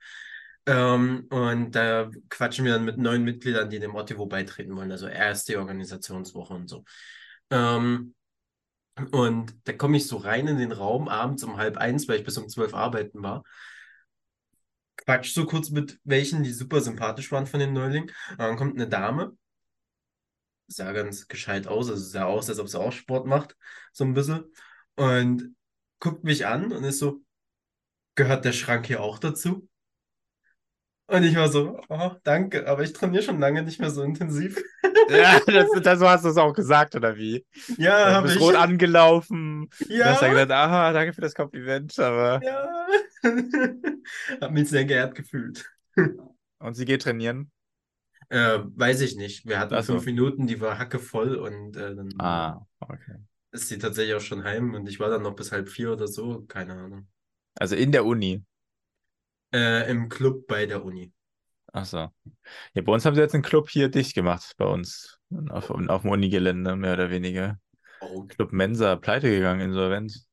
Ähm, 0.66 1.26
und 1.30 1.73
da 1.73 2.11
quatschen 2.28 2.64
wir 2.64 2.73
dann 2.73 2.85
mit 2.85 2.99
neuen 2.99 3.25
Mitgliedern, 3.25 3.70
die 3.70 3.78
dem 3.78 3.92
Motivo 3.92 4.26
beitreten 4.26 4.75
wollen. 4.76 4.90
Also 4.90 5.06
erste 5.06 5.59
Organisationswoche 5.59 6.54
und 6.54 6.68
so. 6.68 6.85
Ähm, 7.50 8.14
und 9.12 9.54
da 9.64 9.73
komme 9.73 9.97
ich 9.97 10.06
so 10.06 10.16
rein 10.16 10.49
in 10.49 10.59
den 10.59 10.73
Raum 10.73 11.09
abends 11.09 11.44
um 11.44 11.56
halb 11.56 11.76
eins, 11.76 12.09
weil 12.09 12.18
ich 12.18 12.25
bis 12.25 12.37
um 12.37 12.49
zwölf 12.49 12.75
arbeiten 12.75 13.23
war. 13.23 13.44
Quatsch 15.04 15.33
so 15.35 15.47
kurz 15.47 15.71
mit 15.71 15.99
welchen, 16.04 16.42
die 16.42 16.52
super 16.52 16.80
sympathisch 16.80 17.33
waren 17.33 17.47
von 17.47 17.61
den 17.61 17.73
Neulingen. 17.73 18.11
Und 18.30 18.38
dann 18.38 18.57
kommt 18.57 18.75
eine 18.76 18.88
Dame, 18.88 19.37
sah 20.69 20.92
ganz 20.92 21.28
gescheit 21.28 21.66
aus, 21.66 21.90
also 21.90 22.02
sah 22.04 22.25
aus, 22.25 22.49
als 22.49 22.59
ob 22.59 22.69
sie 22.69 22.78
auch 22.78 22.92
Sport 22.92 23.26
macht, 23.26 23.57
so 23.92 24.04
ein 24.04 24.14
bisschen. 24.14 24.45
Und 24.97 25.57
guckt 25.99 26.25
mich 26.25 26.47
an 26.47 26.73
und 26.73 26.85
ist 26.85 26.99
so, 26.99 27.23
gehört 28.14 28.45
der 28.45 28.52
Schrank 28.52 28.87
hier 28.87 29.02
auch 29.02 29.19
dazu? 29.19 29.69
Und 31.11 31.25
ich 31.25 31.35
war 31.37 31.49
so, 31.49 31.81
oh, 31.88 32.11
danke, 32.23 32.67
aber 32.69 32.83
ich 32.83 32.93
trainiere 32.93 33.23
schon 33.23 33.40
lange 33.40 33.62
nicht 33.62 33.81
mehr 33.81 33.90
so 33.90 34.02
intensiv. 34.02 34.62
Ja, 35.09 35.40
das, 35.45 35.69
das, 35.83 35.99
so 35.99 36.09
hast 36.09 36.25
du 36.25 36.29
es 36.29 36.37
auch 36.37 36.52
gesagt, 36.52 36.95
oder 36.95 37.17
wie? 37.17 37.45
Ja, 37.79 38.12
habe 38.14 38.29
ich. 38.29 38.38
rot 38.38 38.55
angelaufen. 38.55 39.69
Du 39.99 40.09
hast 40.09 40.23
dann 40.23 40.31
Ja, 40.31 40.35
gedacht, 40.45 40.50
aha, 40.52 40.93
danke 40.93 41.12
für 41.12 41.21
das 41.21 41.35
Kompliment, 41.35 41.99
aber. 41.99 42.40
ja. 42.40 42.87
Hab 44.40 44.52
mich 44.52 44.69
sehr 44.69 44.85
geehrt 44.85 45.14
gefühlt. 45.14 45.69
Und 46.59 46.75
sie 46.75 46.85
geht 46.85 47.02
trainieren. 47.02 47.50
Äh, 48.29 48.61
weiß 48.64 49.00
ich 49.02 49.17
nicht. 49.17 49.47
Wir 49.47 49.59
hatten 49.59 49.81
so. 49.83 49.95
fünf 49.95 50.07
Minuten, 50.07 50.47
die 50.47 50.61
war 50.61 50.79
hackevoll 50.79 51.37
und 51.37 51.76
äh, 51.76 51.95
dann 51.97 52.11
Ah, 52.19 52.61
okay. 52.81 53.17
ist 53.52 53.69
sie 53.69 53.79
tatsächlich 53.79 54.14
auch 54.17 54.21
schon 54.21 54.43
heim 54.45 54.75
und 54.75 54.88
ich 54.88 54.99
war 55.00 55.09
dann 55.11 55.23
noch 55.23 55.35
bis 55.37 55.52
halb 55.52 55.69
vier 55.69 55.93
oder 55.93 56.07
so, 56.09 56.43
keine 56.47 56.75
Ahnung. 56.75 57.09
Also 57.61 57.76
in 57.76 57.93
der 57.93 58.05
Uni. 58.05 58.43
Äh, 59.52 59.90
im 59.90 60.09
Club 60.09 60.47
bei 60.47 60.66
der 60.66 60.85
Uni. 60.85 61.12
Ach 61.73 61.85
so. 61.85 62.09
Ja, 62.75 62.83
bei 62.83 62.92
uns 62.92 63.04
haben 63.04 63.14
sie 63.14 63.21
jetzt 63.21 63.35
einen 63.35 63.42
Club 63.42 63.69
hier 63.69 63.88
dicht 63.88 64.14
gemacht, 64.14 64.54
bei 64.57 64.64
uns. 64.64 65.19
Auf, 65.50 65.71
auf 65.71 66.02
dem 66.02 66.11
Unigelände, 66.11 66.75
mehr 66.76 66.95
oder 66.95 67.11
weniger. 67.11 67.59
Oh. 68.00 68.25
Club 68.25 68.52
Mensa, 68.52 68.97
pleite 68.97 69.30
gegangen, 69.30 69.61
insolvent. 69.61 70.25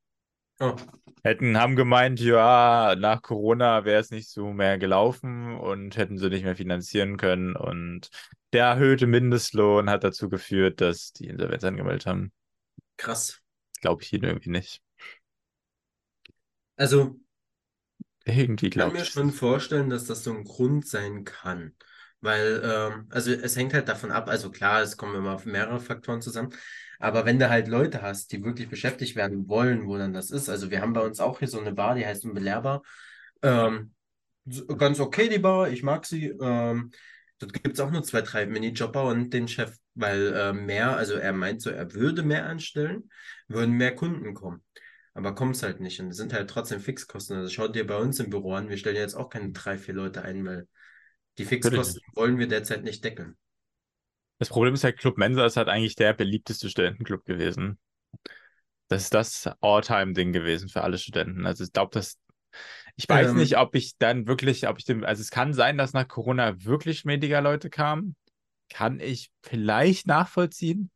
Oh. 0.60 0.76
Hätten, 1.24 1.58
haben 1.58 1.76
gemeint, 1.76 2.20
ja, 2.20 2.96
nach 2.98 3.22
Corona 3.22 3.86
wäre 3.86 4.00
es 4.00 4.10
nicht 4.10 4.30
so 4.30 4.54
mehr 4.54 4.78
gelaufen 4.78 5.56
und 5.58 5.98
hätten 5.98 6.18
sie 6.18 6.30
nicht 6.30 6.44
mehr 6.44 6.56
finanzieren 6.56 7.18
können. 7.18 7.56
Und 7.56 8.10
der 8.54 8.66
erhöhte 8.66 9.06
Mindestlohn 9.08 9.90
hat 9.90 10.04
dazu 10.04 10.30
geführt, 10.30 10.82
dass 10.82 11.12
die 11.12 11.28
Insolvenz 11.28 11.64
angemeldet 11.64 12.06
haben. 12.06 12.32
Krass. 12.96 13.42
Glaube 13.82 14.02
ich 14.02 14.14
ihnen 14.14 14.24
irgendwie 14.24 14.50
nicht. 14.50 14.82
Also, 16.76 17.20
Irgendwie 18.28 18.70
ich 18.70 18.78
kann 18.78 18.92
glaube 18.92 18.94
mir 18.94 19.06
ich. 19.06 19.06
schon 19.06 19.32
vorstellen, 19.32 19.90
dass 19.90 20.06
das 20.06 20.24
so 20.24 20.32
ein 20.34 20.44
Grund 20.44 20.88
sein 20.88 21.24
kann. 21.24 21.74
Weil, 22.22 22.62
ähm, 22.64 23.08
also 23.12 23.32
es 23.32 23.56
hängt 23.56 23.74
halt 23.74 23.88
davon 23.88 24.12
ab, 24.12 24.28
also 24.28 24.50
klar, 24.52 24.82
es 24.82 24.98
kommen 24.98 25.16
immer 25.16 25.40
mehrere 25.46 25.80
Faktoren 25.80 26.22
zusammen, 26.22 26.50
aber 27.00 27.26
wenn 27.26 27.38
du 27.40 27.50
halt 27.50 27.68
Leute 27.68 28.02
hast, 28.02 28.32
die 28.32 28.44
wirklich 28.44 28.70
beschäftigt 28.70 29.16
werden 29.16 29.48
wollen, 29.48 29.88
wo 29.88 29.98
dann 29.98 30.14
das 30.14 30.32
ist, 30.32 30.50
also 30.50 30.72
wir 30.72 30.82
haben 30.82 30.94
bei 30.94 31.02
uns 31.02 31.20
auch 31.20 31.40
hier 31.40 31.48
so 31.48 31.60
eine 31.60 31.74
Bar, 31.74 31.94
die 31.96 32.06
heißt 32.08 32.26
Unbelehrbar, 32.26 32.82
ähm, 33.44 33.94
ganz 34.78 35.00
okay 35.00 35.30
die 35.30 35.40
Bar, 35.40 35.70
ich 35.70 35.84
mag 35.84 36.06
sie, 36.06 36.28
ähm, 36.42 36.92
dort 37.40 37.54
gibt 37.54 37.76
es 37.76 37.80
auch 37.80 37.92
nur 37.92 38.04
zwei, 38.04 38.22
drei 38.22 38.46
Minijobber 38.48 39.06
und 39.06 39.32
den 39.34 39.48
Chef, 39.48 39.76
weil 39.96 40.34
äh, 40.34 40.54
mehr, 40.54 40.96
also 40.98 41.16
er 41.16 41.34
meint 41.34 41.62
so, 41.62 41.70
er 41.70 41.94
würde 41.94 42.24
mehr 42.24 42.48
anstellen, 42.48 43.10
würden 43.48 43.76
mehr 43.76 43.96
Kunden 43.96 44.34
kommen. 44.34 44.64
Aber 45.18 45.34
kommt 45.34 45.56
es 45.56 45.64
halt 45.64 45.80
nicht. 45.82 46.00
Und 46.00 46.10
es 46.12 46.18
sind 46.18 46.32
halt 46.32 46.50
trotzdem 46.50 46.80
Fixkosten. 46.80 47.38
Also 47.38 47.50
schaut 47.50 47.76
dir 47.76 47.88
bei 47.88 47.98
uns 47.98 48.20
im 48.20 48.30
Büro 48.30 48.54
an, 48.54 48.70
wir 48.70 48.78
stellen 48.78 48.96
jetzt 48.98 49.16
auch 49.16 49.30
keine 49.30 49.52
drei, 49.52 49.78
vier 49.78 49.96
Leute 49.96 50.22
ein, 50.22 50.46
weil 50.46 50.68
die 51.40 51.46
Fixkosten 51.46 52.02
wollen 52.14 52.38
wir 52.38 52.48
derzeit 52.48 52.84
nicht 52.84 53.04
deckeln. 53.04 53.36
Das 54.40 54.50
Problem 54.50 54.74
ist 54.74 54.84
halt, 54.84 54.98
Club 54.98 55.18
Mensa 55.18 55.46
ist 55.46 55.58
halt 55.58 55.68
eigentlich 55.68 55.96
der 55.96 56.14
beliebteste 56.14 56.70
Studentenclub 56.70 57.24
gewesen. 57.26 57.78
Das 58.88 59.04
ist 59.04 59.14
das 59.14 59.50
All-Time-Ding 59.62 60.32
gewesen 60.32 60.70
für 60.70 60.82
alle 60.82 60.98
Studenten. 60.98 61.46
Also 61.46 61.64
ich 61.64 61.74
glaube, 61.74 61.92
dass 61.94 62.18
ich 62.96 63.08
weiß 63.08 63.30
Ähm, 63.30 63.38
nicht, 63.38 63.58
ob 63.58 63.76
ich 63.76 63.98
dann 63.98 64.28
wirklich, 64.28 64.68
ob 64.68 64.80
ich 64.80 64.86
dem, 64.86 65.04
also 65.04 65.22
es 65.22 65.30
kann 65.30 65.54
sein, 65.54 65.78
dass 65.78 65.94
nach 65.94 66.08
Corona 66.08 66.64
wirklich 66.64 67.06
weniger 67.06 67.42
Leute 67.42 67.70
kamen. 67.70 68.16
Kann 68.70 69.00
ich 69.00 69.32
vielleicht 69.44 70.08
nachvollziehen. 70.08 70.90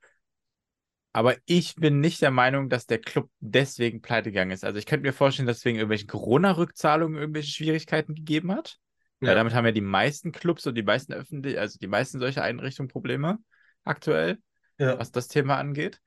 Aber 1.13 1.35
ich 1.45 1.75
bin 1.75 1.99
nicht 1.99 2.21
der 2.21 2.31
Meinung, 2.31 2.69
dass 2.69 2.85
der 2.85 2.99
Club 2.99 3.29
deswegen 3.39 4.01
pleite 4.01 4.31
gegangen 4.31 4.51
ist. 4.51 4.63
Also 4.63 4.79
ich 4.79 4.85
könnte 4.85 5.05
mir 5.05 5.13
vorstellen, 5.13 5.45
dass 5.47 5.57
es 5.57 5.65
wegen 5.65 5.77
irgendwelchen 5.77 6.07
Corona-Rückzahlungen 6.07 7.19
irgendwelche 7.19 7.51
Schwierigkeiten 7.51 8.15
gegeben 8.15 8.53
hat. 8.53 8.77
Weil 9.19 9.29
Ja. 9.29 9.35
damit 9.35 9.53
haben 9.53 9.65
ja 9.65 9.71
die 9.71 9.81
meisten 9.81 10.31
Clubs 10.31 10.65
und 10.65 10.75
die 10.75 10.83
meisten 10.83 11.13
öffentlich, 11.13 11.59
also 11.59 11.77
die 11.79 11.87
meisten 11.87 12.19
solcher 12.19 12.43
Einrichtungen 12.43 12.89
Probleme 12.89 13.39
aktuell, 13.83 14.39
Ja. 14.77 14.97
was 14.97 15.11
das 15.11 15.27
Thema 15.27 15.57
angeht. 15.57 15.99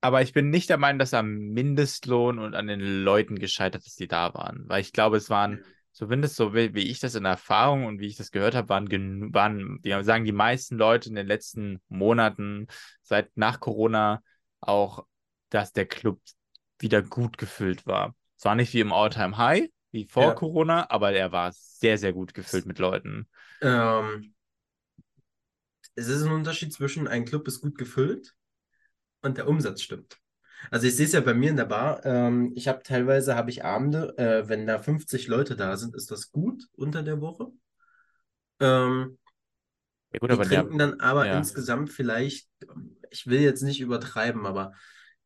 Aber 0.00 0.22
ich 0.22 0.32
bin 0.32 0.50
nicht 0.50 0.68
der 0.68 0.78
Meinung, 0.78 0.98
dass 0.98 1.14
am 1.14 1.34
Mindestlohn 1.36 2.38
und 2.38 2.54
an 2.54 2.66
den 2.66 2.80
Leuten 2.80 3.38
gescheitert 3.38 3.86
ist, 3.86 3.98
die 3.98 4.06
da 4.06 4.34
waren. 4.34 4.64
Weil 4.68 4.82
ich 4.82 4.92
glaube, 4.92 5.16
es 5.16 5.30
waren, 5.30 5.64
zumindest 5.96 6.36
so 6.36 6.52
wie, 6.52 6.74
wie 6.74 6.90
ich 6.90 7.00
das 7.00 7.14
in 7.14 7.24
Erfahrung 7.24 7.86
und 7.86 8.00
wie 8.00 8.06
ich 8.06 8.16
das 8.16 8.30
gehört 8.30 8.54
habe, 8.54 8.68
waren, 8.68 9.32
waren 9.32 9.80
die 9.82 10.04
sagen 10.04 10.26
die 10.26 10.32
meisten 10.32 10.76
Leute 10.76 11.08
in 11.08 11.14
den 11.14 11.26
letzten 11.26 11.80
Monaten, 11.88 12.66
seit 13.02 13.34
nach 13.34 13.60
Corona, 13.60 14.22
auch, 14.60 15.06
dass 15.48 15.72
der 15.72 15.86
Club 15.86 16.20
wieder 16.78 17.00
gut 17.00 17.38
gefüllt 17.38 17.86
war. 17.86 18.14
Zwar 18.36 18.56
nicht 18.56 18.74
wie 18.74 18.80
im 18.80 18.92
All-Time 18.92 19.38
High, 19.38 19.70
wie 19.90 20.04
vor 20.04 20.24
Ja. 20.24 20.34
Corona, 20.34 20.90
aber 20.90 21.12
er 21.12 21.32
war 21.32 21.50
sehr, 21.52 21.96
sehr 21.96 22.12
gut 22.12 22.34
gefüllt 22.34 22.66
mit 22.66 22.78
Leuten. 22.78 23.26
Ähm, 23.62 24.34
es 25.94 26.08
ist 26.08 26.22
ein 26.24 26.32
Unterschied 26.32 26.74
zwischen 26.74 27.08
ein 27.08 27.24
Club 27.24 27.48
ist 27.48 27.62
gut 27.62 27.78
gefüllt 27.78 28.36
und 29.22 29.38
der 29.38 29.48
Umsatz 29.48 29.80
stimmt. 29.80 30.18
Also 30.70 30.86
ich 30.86 30.96
sehe 30.96 31.06
es 31.06 31.12
ja 31.12 31.20
bei 31.20 31.34
mir 31.34 31.50
in 31.50 31.56
der 31.56 31.66
Bar. 31.66 32.04
Ähm, 32.04 32.52
ich 32.54 32.68
habe 32.68 32.82
teilweise 32.82 33.34
habe 33.34 33.50
ich 33.50 33.64
Abende, 33.64 34.16
äh, 34.18 34.48
wenn 34.48 34.66
da 34.66 34.78
50 34.78 35.28
Leute 35.28 35.56
da 35.56 35.76
sind, 35.76 35.94
ist 35.94 36.10
das 36.10 36.32
gut 36.32 36.64
unter 36.72 37.02
der 37.02 37.20
Woche. 37.20 37.48
Ähm, 38.60 39.18
Ja 40.12 40.18
gut, 40.20 40.30
die 40.30 40.34
aber 40.34 40.44
der, 40.44 40.60
trinken 40.60 40.78
dann 40.78 41.00
aber 41.00 41.26
ja. 41.26 41.38
insgesamt 41.38 41.90
vielleicht, 41.90 42.48
ich 43.10 43.26
will 43.26 43.40
jetzt 43.40 43.62
nicht 43.62 43.80
übertreiben, 43.80 44.46
aber 44.46 44.72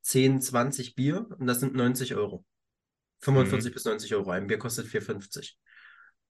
10, 0.02 0.40
20 0.40 0.94
Bier 0.94 1.26
und 1.38 1.46
das 1.46 1.60
sind 1.60 1.74
90 1.74 2.14
Euro. 2.14 2.44
45 3.20 3.72
bis 3.72 3.84
90 3.84 4.14
Euro. 4.14 4.30
Ein 4.30 4.46
Bier 4.46 4.58
kostet 4.58 4.86
4,50. 4.86 5.56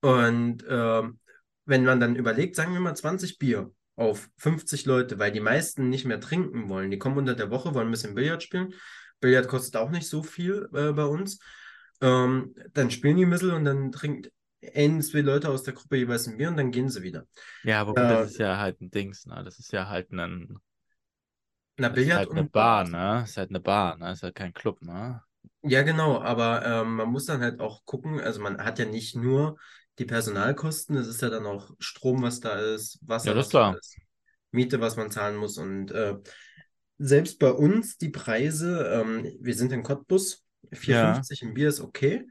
Und 0.01 0.65
ähm, 0.67 1.19
wenn 1.65 1.85
man 1.85 1.99
dann 1.99 2.15
überlegt, 2.15 2.55
sagen 2.55 2.73
wir 2.73 2.81
mal 2.81 2.95
20 2.95 3.37
Bier 3.37 3.71
auf 3.95 4.29
50 4.37 4.85
Leute, 4.85 5.19
weil 5.19 5.31
die 5.31 5.39
meisten 5.39 5.89
nicht 5.89 6.05
mehr 6.05 6.19
trinken 6.19 6.69
wollen. 6.69 6.91
Die 6.91 6.97
kommen 6.99 7.17
unter 7.17 7.35
der 7.35 7.49
Woche, 7.51 7.73
wollen 7.75 7.87
ein 7.87 7.91
bisschen 7.91 8.15
Billard 8.15 8.43
spielen. 8.43 8.73
Billard 9.19 9.47
kostet 9.47 9.75
auch 9.77 9.91
nicht 9.91 10.07
so 10.07 10.23
viel 10.23 10.69
äh, 10.73 10.91
bei 10.93 11.05
uns. 11.05 11.39
Ähm, 12.01 12.55
dann 12.73 12.89
spielen 12.91 13.17
die 13.17 13.25
ein 13.25 13.29
bisschen 13.29 13.51
und 13.51 13.65
dann 13.65 13.91
trinkt 13.91 14.31
ein, 14.73 15.01
zwei 15.01 15.21
Leute 15.21 15.49
aus 15.49 15.63
der 15.63 15.73
Gruppe 15.73 15.97
jeweils 15.97 16.27
ein 16.27 16.37
Bier 16.37 16.49
und 16.49 16.57
dann 16.57 16.71
gehen 16.71 16.89
sie 16.89 17.03
wieder. 17.03 17.27
ja, 17.63 17.81
aber 17.81 17.95
Äh, 17.95 18.01
das 18.05 18.31
ist 18.31 18.37
ja 18.37 18.57
halt 18.57 18.81
ein 18.81 18.91
Dings, 18.91 19.25
ne? 19.25 19.43
Das 19.43 19.59
ist 19.59 19.71
ja 19.73 19.87
halt 19.89 20.11
ein, 20.11 20.59
Na, 21.77 21.89
Billard 21.89 22.25
halt 22.25 22.31
eine 22.31 22.43
und 22.43 22.45
Bar, 22.45 22.85
ne? 22.85 23.19
Das 23.21 23.31
ist 23.31 23.37
halt 23.37 23.49
eine 23.49 23.59
Bar, 23.59 23.97
ne? 23.97 24.11
Ist 24.11 24.23
halt 24.23 24.35
kein 24.35 24.53
Club, 24.53 24.81
ne? 24.81 25.21
Ja, 25.63 25.83
genau, 25.83 26.19
aber 26.21 26.65
ähm, 26.65 26.95
man 26.95 27.09
muss 27.09 27.25
dann 27.25 27.41
halt 27.41 27.59
auch 27.59 27.85
gucken, 27.85 28.19
also 28.19 28.41
man 28.41 28.57
hat 28.63 28.79
ja 28.79 28.85
nicht 28.85 29.15
nur 29.15 29.59
die 30.01 30.05
Personalkosten, 30.05 30.97
es 30.97 31.07
ist 31.07 31.21
ja 31.21 31.29
dann 31.29 31.45
auch 31.45 31.71
Strom, 31.79 32.23
was 32.23 32.39
da 32.41 32.59
ist, 32.59 32.99
Wasser, 33.07 33.29
Ja, 33.29 33.33
das 33.33 33.45
was 33.45 33.49
ist 33.49 33.53
da 33.53 33.59
klar. 33.59 33.79
ist, 33.79 33.97
Miete, 34.51 34.81
was 34.81 34.97
man 34.97 35.11
zahlen 35.11 35.37
muss 35.37 35.57
und 35.57 35.91
äh, 35.91 36.15
selbst 36.97 37.39
bei 37.39 37.51
uns 37.51 37.97
die 37.97 38.09
Preise, 38.09 38.89
ähm, 38.93 39.31
wir 39.39 39.55
sind 39.55 39.71
in 39.71 39.83
Cottbus, 39.83 40.45
4,50 40.71 41.41
im 41.41 41.53
Bier 41.53 41.69
ist 41.69 41.81
okay. 41.81 42.27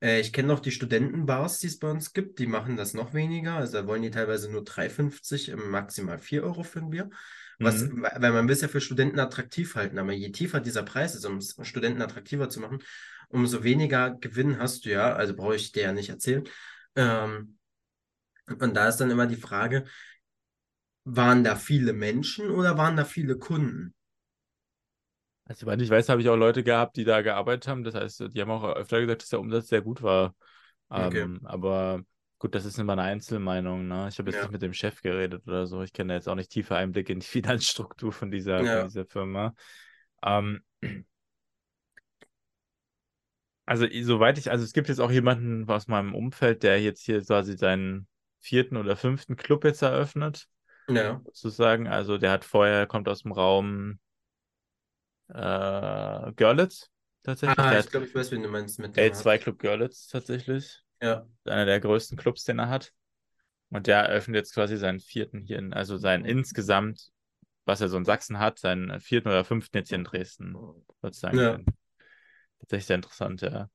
Äh, 0.00 0.20
ich 0.20 0.32
kenne 0.32 0.48
noch 0.48 0.60
die 0.60 0.70
Studentenbars, 0.70 1.58
die 1.60 1.66
es 1.68 1.78
bei 1.78 1.90
uns 1.90 2.12
gibt, 2.12 2.38
die 2.38 2.46
machen 2.46 2.76
das 2.76 2.94
noch 2.94 3.14
weniger, 3.14 3.54
also 3.54 3.74
da 3.74 3.86
wollen 3.86 4.02
die 4.02 4.10
teilweise 4.10 4.50
nur 4.50 4.64
3,50, 4.64 5.50
ähm, 5.50 5.70
maximal 5.70 6.18
4 6.18 6.44
Euro 6.44 6.62
für 6.62 6.80
ein 6.80 6.90
Bier. 6.90 7.10
Was, 7.60 7.82
Mhm. 7.82 8.02
weil 8.02 8.32
man 8.32 8.46
will 8.48 8.52
es 8.54 8.60
ja 8.62 8.68
für 8.68 8.80
Studenten 8.80 9.18
attraktiv 9.20 9.74
halten, 9.76 9.98
aber 9.98 10.12
je 10.12 10.30
tiefer 10.32 10.60
dieser 10.60 10.82
Preis 10.82 11.14
ist, 11.14 11.24
um 11.24 11.38
es 11.38 11.56
Studenten 11.62 12.02
attraktiver 12.02 12.48
zu 12.50 12.60
machen, 12.60 12.80
umso 13.28 13.62
weniger 13.64 14.10
Gewinn 14.10 14.58
hast 14.58 14.84
du 14.84 14.90
ja, 14.90 15.14
also 15.14 15.34
brauche 15.34 15.56
ich 15.56 15.72
dir 15.72 15.84
ja 15.84 15.92
nicht 15.92 16.08
erzählen. 16.10 16.44
Ähm, 16.96 17.58
und 18.60 18.74
da 18.74 18.88
ist 18.88 18.98
dann 18.98 19.10
immer 19.10 19.26
die 19.26 19.36
Frage, 19.36 19.86
waren 21.06 21.44
da 21.44 21.56
viele 21.56 21.94
Menschen 21.94 22.50
oder 22.50 22.76
waren 22.76 22.96
da 22.96 23.06
viele 23.06 23.38
Kunden? 23.38 23.94
Also, 25.46 25.60
soweit 25.66 25.80
ich 25.82 25.90
weiß, 25.90 26.08
habe 26.08 26.22
ich 26.22 26.28
auch 26.28 26.36
Leute 26.36 26.62
gehabt, 26.64 26.96
die 26.96 27.04
da 27.04 27.20
gearbeitet 27.22 27.68
haben. 27.68 27.84
Das 27.84 27.94
heißt, 27.94 28.24
die 28.34 28.40
haben 28.40 28.50
auch 28.50 28.64
öfter 28.64 29.00
gesagt, 29.00 29.22
dass 29.22 29.28
der 29.28 29.40
Umsatz 29.40 29.68
sehr 29.68 29.82
gut 29.82 30.02
war. 30.02 30.34
Okay. 30.96 31.26
Ähm, 31.26 31.40
aber 31.44 32.02
gut, 32.38 32.54
das 32.54 32.64
ist 32.64 32.78
immer 32.78 32.94
eine 32.94 33.02
Einzelmeinung, 33.02 33.86
ne? 33.86 34.08
Ich 34.08 34.18
habe 34.18 34.30
jetzt 34.30 34.38
Ja. 34.38 34.42
nicht 34.42 34.52
mit 34.52 34.62
dem 34.62 34.72
Chef 34.72 35.02
geredet 35.02 35.46
oder 35.46 35.66
so. 35.66 35.82
Ich 35.82 35.92
kenne 35.92 36.14
jetzt 36.14 36.28
auch 36.28 36.34
nicht 36.34 36.50
tiefe 36.50 36.76
Einblicke 36.76 37.12
in 37.12 37.20
die 37.20 37.26
Finanzstruktur 37.26 38.12
von 38.12 38.30
dieser, 38.30 38.64
Ja. 38.64 38.82
von 38.82 38.88
dieser 38.88 39.04
Firma. 39.06 39.54
Ähm, 40.22 40.62
also, 43.66 43.86
soweit 44.02 44.38
ich, 44.38 44.50
also 44.50 44.64
es 44.64 44.72
gibt 44.72 44.88
jetzt 44.88 45.00
auch 45.00 45.10
jemanden 45.10 45.68
aus 45.68 45.88
meinem 45.88 46.14
Umfeld, 46.14 46.62
der 46.62 46.80
jetzt 46.82 47.02
hier 47.04 47.22
quasi 47.22 47.56
seinen 47.56 48.06
vierten 48.40 48.76
oder 48.76 48.96
fünften 48.96 49.36
Club 49.36 49.64
jetzt 49.64 49.82
eröffnet, 49.82 50.48
Ja. 50.88 51.20
sozusagen. 51.26 51.86
Also 51.88 52.18
der 52.18 52.30
hat 52.30 52.44
vorher, 52.44 52.86
kommt 52.86 53.08
aus 53.08 53.22
dem 53.22 53.32
Raum 53.32 53.98
äh, 55.28 56.32
Görlitz 56.32 56.90
tatsächlich. 57.22 57.58
Ah, 57.58 57.70
Der 57.70 57.80
ich 57.80 57.90
glaube, 57.90 58.06
ich 58.06 58.14
weiß, 58.14 58.30
wen 58.32 58.42
du 58.42 58.48
meinst 58.48 58.78
mit 58.78 58.96
dem 58.96 59.04
L2 59.04 59.34
hat. 59.34 59.40
Club 59.42 59.58
Görlitz 59.58 60.08
tatsächlich. 60.08 60.82
Ja. 61.00 61.26
Einer 61.44 61.64
der 61.64 61.80
größten 61.80 62.16
Clubs, 62.18 62.44
den 62.44 62.58
er 62.58 62.68
hat. 62.68 62.92
Und 63.70 63.86
der 63.86 64.00
eröffnet 64.00 64.36
jetzt 64.36 64.54
quasi 64.54 64.76
seinen 64.76 65.00
vierten 65.00 65.40
hier 65.40 65.58
in, 65.58 65.72
also 65.72 65.96
seinen 65.96 66.24
insgesamt, 66.24 67.10
was 67.64 67.80
er 67.80 67.88
so 67.88 67.96
in 67.96 68.04
Sachsen 68.04 68.38
hat, 68.38 68.58
seinen 68.58 69.00
vierten 69.00 69.28
oder 69.28 69.44
fünften 69.44 69.78
jetzt 69.78 69.88
hier 69.88 69.98
in 69.98 70.04
Dresden, 70.04 70.54
sozusagen. 71.02 71.38
Ja. 71.38 71.58
Tatsächlich 72.64 72.86
sehr 72.86 72.96
interessant, 72.96 73.40
ja. 73.42 73.68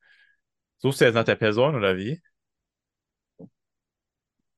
Suchst 0.79 1.01
du 1.01 1.05
jetzt 1.05 1.15
nach 1.15 1.25
der 1.25 1.35
Person 1.35 1.75
oder 1.75 1.97
wie? 1.97 2.21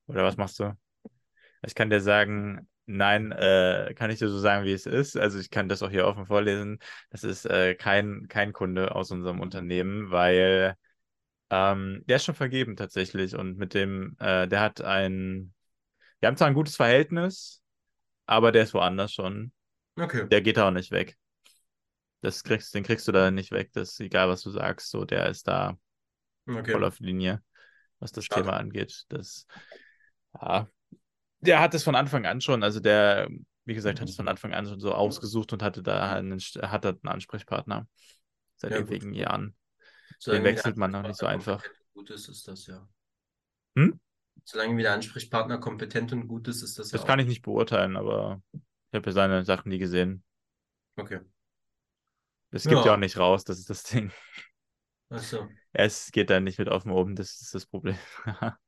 Oder 0.08 0.24
was 0.24 0.38
machst 0.38 0.60
du? 0.60 0.74
Ich 1.64 1.76
kann 1.76 1.90
dir 1.90 2.02
sagen, 2.02 2.70
nein, 2.86 3.32
äh, 3.32 3.94
kann 3.96 4.12
ich 4.12 4.20
dir 4.20 4.30
so 4.30 4.40
sagen, 4.40 4.66
wie 4.66 4.74
es 4.74 4.86
ist. 4.86 5.18
Also 5.18 5.40
ich 5.40 5.50
kann 5.50 5.70
das 5.70 5.84
auch 5.84 5.92
hier 5.92 6.08
offen 6.08 6.26
vorlesen. 6.26 6.80
Das 7.12 7.24
ist 7.24 7.46
äh, 7.46 7.76
kein, 7.76 8.28
kein 8.30 8.54
Kunde 8.54 8.96
aus 8.96 9.12
unserem 9.12 9.40
Unternehmen, 9.40 10.12
weil 10.12 10.76
ähm, 11.50 12.04
der 12.08 12.18
ist 12.18 12.26
schon 12.26 12.36
vergeben 12.36 12.76
tatsächlich. 12.78 13.36
Und 13.36 13.58
mit 13.58 13.74
dem, 13.74 14.18
äh, 14.20 14.48
der 14.48 14.62
hat 14.62 14.82
ein, 14.82 15.54
wir 16.20 16.28
haben 16.28 16.38
zwar 16.38 16.48
ein 16.48 16.56
gutes 16.56 16.78
Verhältnis, 16.78 17.64
aber 18.28 18.52
der 18.52 18.64
ist 18.64 18.74
woanders 18.74 19.14
schon. 19.14 19.54
Okay. 20.00 20.28
Der 20.30 20.42
geht 20.42 20.60
auch 20.60 20.72
nicht 20.72 20.92
weg. 20.92 21.18
Das 22.22 22.44
kriegst, 22.44 22.74
den 22.76 22.84
kriegst 22.84 23.08
du 23.08 23.12
da 23.12 23.32
nicht 23.32 23.52
weg. 23.52 23.72
Das 23.74 23.92
ist 23.92 24.00
egal, 24.00 24.30
was 24.30 24.42
du 24.44 24.52
sagst. 24.52 24.90
So, 24.92 25.06
der 25.06 25.30
ist 25.30 25.48
da 25.48 25.78
Okay. 26.48 26.72
voll 26.72 26.84
auf 26.84 27.00
Linie, 27.00 27.42
was 28.00 28.12
das 28.12 28.26
Schade. 28.26 28.44
Thema 28.44 28.58
angeht. 28.58 29.06
Das, 29.10 29.48
ja, 30.40 30.68
der 31.40 31.60
hat 31.60 31.74
es 31.74 31.84
von 31.84 31.96
Anfang 31.96 32.26
an 32.26 32.42
schon, 32.42 32.64
also 32.64 32.80
der, 32.80 33.28
wie 33.66 33.74
gesagt, 33.74 34.02
hat 34.02 34.10
es 34.10 34.16
von 34.16 34.28
Anfang 34.28 34.54
an 34.54 34.68
schon 34.68 34.80
so 34.80 34.94
ausgesucht 34.94 35.54
und 35.54 35.64
hatte 35.64 35.82
da 35.84 36.14
einen, 36.14 36.40
hat 36.40 36.86
da 36.86 36.90
einen 36.90 37.08
Ansprechpartner 37.08 37.88
seit 38.58 38.74
Ja, 38.74 38.80
gut. 38.82 38.92
ewigen 38.92 39.14
Jahren. 39.14 39.56
Solange 40.20 40.44
Den 40.44 40.56
wechselt 40.56 40.78
man 40.78 40.92
noch 40.92 41.04
nicht 41.04 41.18
so 41.18 41.26
einfach. 41.26 41.64
Gut 41.94 42.10
ist, 42.12 42.28
ist 42.30 42.48
das 42.48 42.68
ja. 42.68 42.88
Hm? 43.76 43.92
Solange 44.44 44.78
wie 44.78 44.82
der 44.84 44.94
Ansprechpartner 44.94 45.58
kompetent 45.58 46.12
und 46.14 46.28
gut 46.28 46.48
ist, 46.48 46.62
ist 46.62 46.78
das 46.78 46.92
ja 46.92 46.98
Das 47.00 47.08
kann 47.08 47.20
ich 47.20 47.28
nicht 47.28 47.42
beurteilen, 47.42 47.96
aber 47.96 48.42
ich 48.54 48.96
habe 48.98 49.10
ja 49.10 49.14
seine 49.14 49.46
Sachen 49.46 49.70
nie 49.70 49.80
gesehen. 49.80 50.24
Okay. 51.00 51.20
Das 52.52 52.68
gibt 52.68 52.86
ja 52.86 52.92
Ja. 52.92 52.94
auch 52.94 52.98
nicht 53.00 53.18
raus, 53.18 53.44
das 53.44 53.60
ist 53.60 53.70
das 53.70 53.84
Ding. 53.84 54.12
Achso. 55.12 55.48
Es 55.74 56.12
geht 56.12 56.30
da 56.30 56.40
nicht 56.40 56.60
mit 56.60 56.70
offen 56.70 56.92
oben, 56.92 57.16
das 57.16 57.42
ist 57.42 57.54
das 57.56 57.66
Problem. 57.66 57.98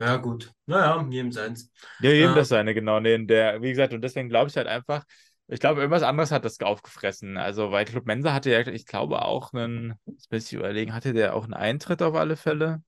Ja, 0.00 0.16
gut. 0.16 0.52
Naja, 0.66 1.06
jedem 1.10 1.30
seins. 1.32 1.70
Ja, 1.98 2.10
eben 2.10 2.34
Ähm, 2.34 2.34
das 2.34 2.48
seine, 2.48 2.74
genau. 2.74 2.98
Nee, 3.00 3.24
der, 3.26 3.62
wie 3.62 3.70
gesagt, 3.70 3.92
und 3.92 4.02
deswegen 4.02 4.28
glaube 4.28 4.48
ich 4.50 4.56
halt 4.56 4.66
einfach, 4.66 5.04
ich 5.46 5.60
glaube, 5.60 5.80
irgendwas 5.80 6.02
anderes 6.02 6.30
hat 6.32 6.44
das 6.44 6.58
aufgefressen. 6.60 7.36
Also, 7.36 7.70
weil 7.70 7.84
Club 7.84 8.06
Mensa 8.06 8.32
hatte 8.32 8.50
ja, 8.50 8.60
ich 8.66 8.86
glaube, 8.86 9.22
auch 9.22 9.52
einen, 9.52 9.94
jetzt 10.06 10.30
muss 10.32 10.46
ich 10.46 10.52
überlegen, 10.54 10.94
hatte 10.94 11.12
der 11.12 11.34
auch 11.36 11.44
einen 11.44 11.54
Eintritt 11.54 12.02
auf 12.02 12.14
alle 12.14 12.36
Fälle? 12.36 12.82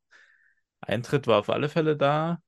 Eintritt 0.81 1.27
war 1.29 1.41
auf 1.41 1.51
alle 1.51 1.69
Fälle 1.71 1.97
da. 1.97 2.41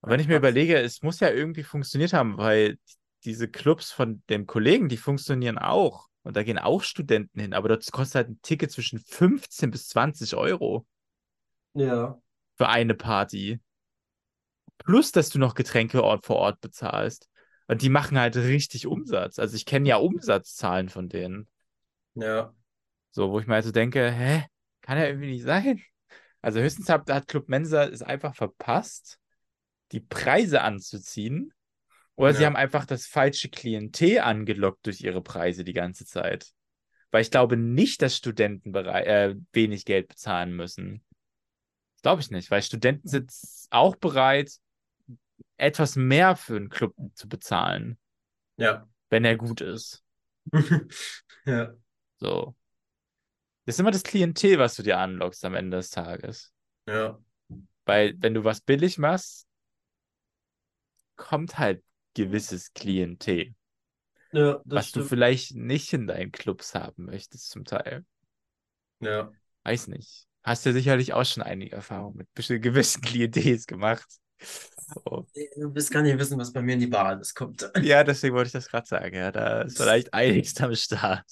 Und 0.00 0.10
wenn 0.10 0.20
ich 0.20 0.28
mir 0.28 0.36
überlege, 0.36 0.78
es 0.78 1.02
muss 1.02 1.20
ja 1.20 1.30
irgendwie 1.30 1.62
funktioniert 1.62 2.12
haben, 2.12 2.36
weil 2.38 2.78
diese 3.24 3.48
Clubs 3.48 3.92
von 3.92 4.22
den 4.28 4.46
Kollegen, 4.46 4.88
die 4.88 4.96
funktionieren 4.96 5.58
auch. 5.58 6.08
Und 6.22 6.36
da 6.36 6.42
gehen 6.42 6.58
auch 6.58 6.82
Studenten 6.82 7.40
hin, 7.40 7.52
aber 7.52 7.68
dort 7.68 7.90
kostet 7.90 8.14
halt 8.16 8.28
ein 8.28 8.42
Ticket 8.42 8.70
zwischen 8.70 8.98
15 9.00 9.70
bis 9.70 9.88
20 9.88 10.34
Euro 10.36 10.86
Ja. 11.74 12.20
für 12.56 12.68
eine 12.68 12.94
Party. 12.94 13.60
Plus, 14.78 15.12
dass 15.12 15.30
du 15.30 15.38
noch 15.38 15.54
Getränke 15.54 15.98
vor 16.22 16.36
Ort 16.36 16.60
bezahlst. 16.60 17.28
Und 17.68 17.82
die 17.82 17.88
machen 17.88 18.18
halt 18.18 18.36
richtig 18.36 18.86
Umsatz. 18.86 19.38
Also 19.38 19.56
ich 19.56 19.64
kenne 19.64 19.88
ja 19.88 19.96
Umsatzzahlen 19.96 20.88
von 20.88 21.08
denen. 21.08 21.48
Ja. 22.14 22.54
So, 23.10 23.30
wo 23.30 23.40
ich 23.40 23.46
mir 23.46 23.54
also 23.54 23.70
denke, 23.72 24.10
hä, 24.10 24.44
kann 24.80 24.98
ja 24.98 25.06
irgendwie 25.06 25.32
nicht 25.32 25.44
sein. 25.44 25.80
Also 26.40 26.60
höchstens 26.60 26.88
hat, 26.88 27.08
hat 27.08 27.28
Club 27.28 27.48
Mensa 27.48 27.84
es 27.84 28.02
einfach 28.02 28.34
verpasst, 28.34 29.18
die 29.92 30.00
Preise 30.00 30.62
anzuziehen. 30.62 31.52
Oder 32.16 32.34
sie 32.34 32.42
Ja. 32.42 32.46
haben 32.46 32.56
einfach 32.56 32.84
das 32.84 33.06
falsche 33.06 33.48
Klientel 33.48 34.18
angelockt 34.20 34.86
durch 34.86 35.00
ihre 35.00 35.22
Preise 35.22 35.64
die 35.64 35.72
ganze 35.72 36.04
Zeit. 36.04 36.52
Weil 37.10 37.22
ich 37.22 37.30
glaube 37.30 37.56
nicht, 37.56 38.00
dass 38.02 38.16
Studenten 38.16 38.74
äh, 38.74 39.34
wenig 39.52 39.84
Geld 39.84 40.08
bezahlen 40.08 40.54
müssen. 40.54 41.04
Glaube 42.02 42.20
ich 42.20 42.30
nicht, 42.30 42.50
weil 42.50 42.62
Studenten 42.62 43.06
sind 43.08 43.32
auch 43.70 43.96
bereit, 43.96 44.52
etwas 45.56 45.94
mehr 45.96 46.36
für 46.36 46.56
einen 46.56 46.68
Club 46.68 46.94
zu 47.14 47.28
bezahlen, 47.28 47.98
Ja. 48.56 48.88
wenn 49.10 49.24
er 49.24 49.36
gut 49.36 49.60
ist. 49.60 50.02
Ja. 51.44 51.74
So. 52.18 52.54
Das 53.64 53.74
ist 53.76 53.80
immer 53.80 53.90
das 53.90 54.02
Klientel, 54.04 54.58
was 54.58 54.74
du 54.76 54.82
dir 54.82 54.98
anlockst 54.98 55.44
am 55.44 55.54
Ende 55.54 55.76
des 55.76 55.90
Tages. 55.90 56.52
Ja. 56.86 57.18
Weil, 57.84 58.14
wenn 58.18 58.34
du 58.34 58.44
was 58.44 58.60
billig 58.60 58.98
machst, 58.98 59.46
kommt 61.16 61.58
halt 61.58 61.82
gewisses 62.14 62.72
Klientel, 62.74 63.54
Ja, 64.32 64.62
was 64.64 64.86
du 64.92 65.02
stimmt. 65.02 65.08
vielleicht 65.08 65.54
nicht 65.54 65.92
in 65.92 66.06
deinen 66.06 66.32
Clubs 66.32 66.74
haben 66.74 67.04
möchtest, 67.06 67.50
zum 67.50 67.64
Teil. 67.64 68.04
Ja. 69.00 69.32
Weiß 69.64 69.88
nicht. 69.88 70.26
Hast 70.42 70.66
ja 70.66 70.72
sicherlich 70.72 71.12
auch 71.12 71.24
schon 71.24 71.42
einige 71.42 71.76
Erfahrungen 71.76 72.16
mit 72.16 72.28
gewissen 72.62 73.00
Klientels 73.02 73.66
gemacht. 73.66 74.06
So. 74.40 75.26
Du 75.56 75.74
willst 75.74 75.90
gar 75.92 76.02
nicht 76.02 76.18
wissen, 76.18 76.38
was 76.38 76.52
bei 76.52 76.62
mir 76.62 76.74
in 76.74 76.80
die 76.80 76.86
Bar 76.88 77.06
alles 77.06 77.34
kommt. 77.34 77.70
Ja, 77.82 78.02
deswegen 78.04 78.34
wollte 78.34 78.48
ich 78.48 78.52
das 78.52 78.68
gerade 78.68 78.86
sagen. 78.86 79.14
Ja, 79.14 79.30
da 79.30 79.62
ist 79.62 79.76
vielleicht 79.76 80.12
einiges 80.12 80.60
am 80.60 80.74
Start. 80.74 81.24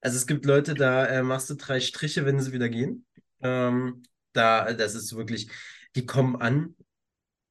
Also 0.00 0.16
es 0.16 0.26
gibt 0.26 0.44
Leute, 0.46 0.74
da 0.74 1.06
äh, 1.06 1.22
machst 1.22 1.48
du 1.50 1.54
drei 1.54 1.80
Striche, 1.80 2.24
wenn 2.24 2.40
sie 2.40 2.52
wieder 2.52 2.68
gehen. 2.68 3.06
Ähm, 3.40 4.02
da, 4.32 4.72
das 4.72 4.94
ist 4.94 5.16
wirklich, 5.16 5.48
die 5.94 6.06
kommen 6.06 6.36
an 6.36 6.74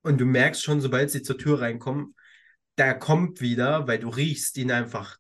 und 0.04 0.20
du 0.20 0.26
merkst 0.26 0.64
schon, 0.64 0.82
sobald 0.82 1.12
sie 1.12 1.22
zur 1.24 1.38
Tür 1.38 1.62
reinkommen, 1.62 2.16
da 2.76 2.94
kommt 2.94 3.42
wieder, 3.42 3.88
weil 3.88 4.00
du 4.00 4.10
riechst 4.10 4.58
ihn 4.58 4.72
einfach 4.72 5.18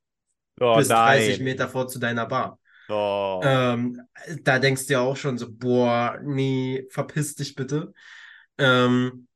Oh 0.59 0.81
bis 0.81 0.95
30 0.95 1.39
nein. 1.39 1.41
Meter 1.41 1.69
vor 1.69 1.87
zu 1.87 1.99
deiner 1.99 2.25
Bar. 2.27 2.59
Oh. 2.89 3.67
Ähm, 3.75 4.01
da 4.43 4.59
denkst 4.59 4.87
du 4.87 4.93
ja 4.93 5.01
auch 5.01 5.17
schon 5.17 5.37
so, 5.37 5.47
boah, 5.51 6.19
nee, 6.23 6.87
verpiss 6.91 7.35
dich 7.35 7.55
bitte. 7.55 7.93
Ähm, 8.57 9.27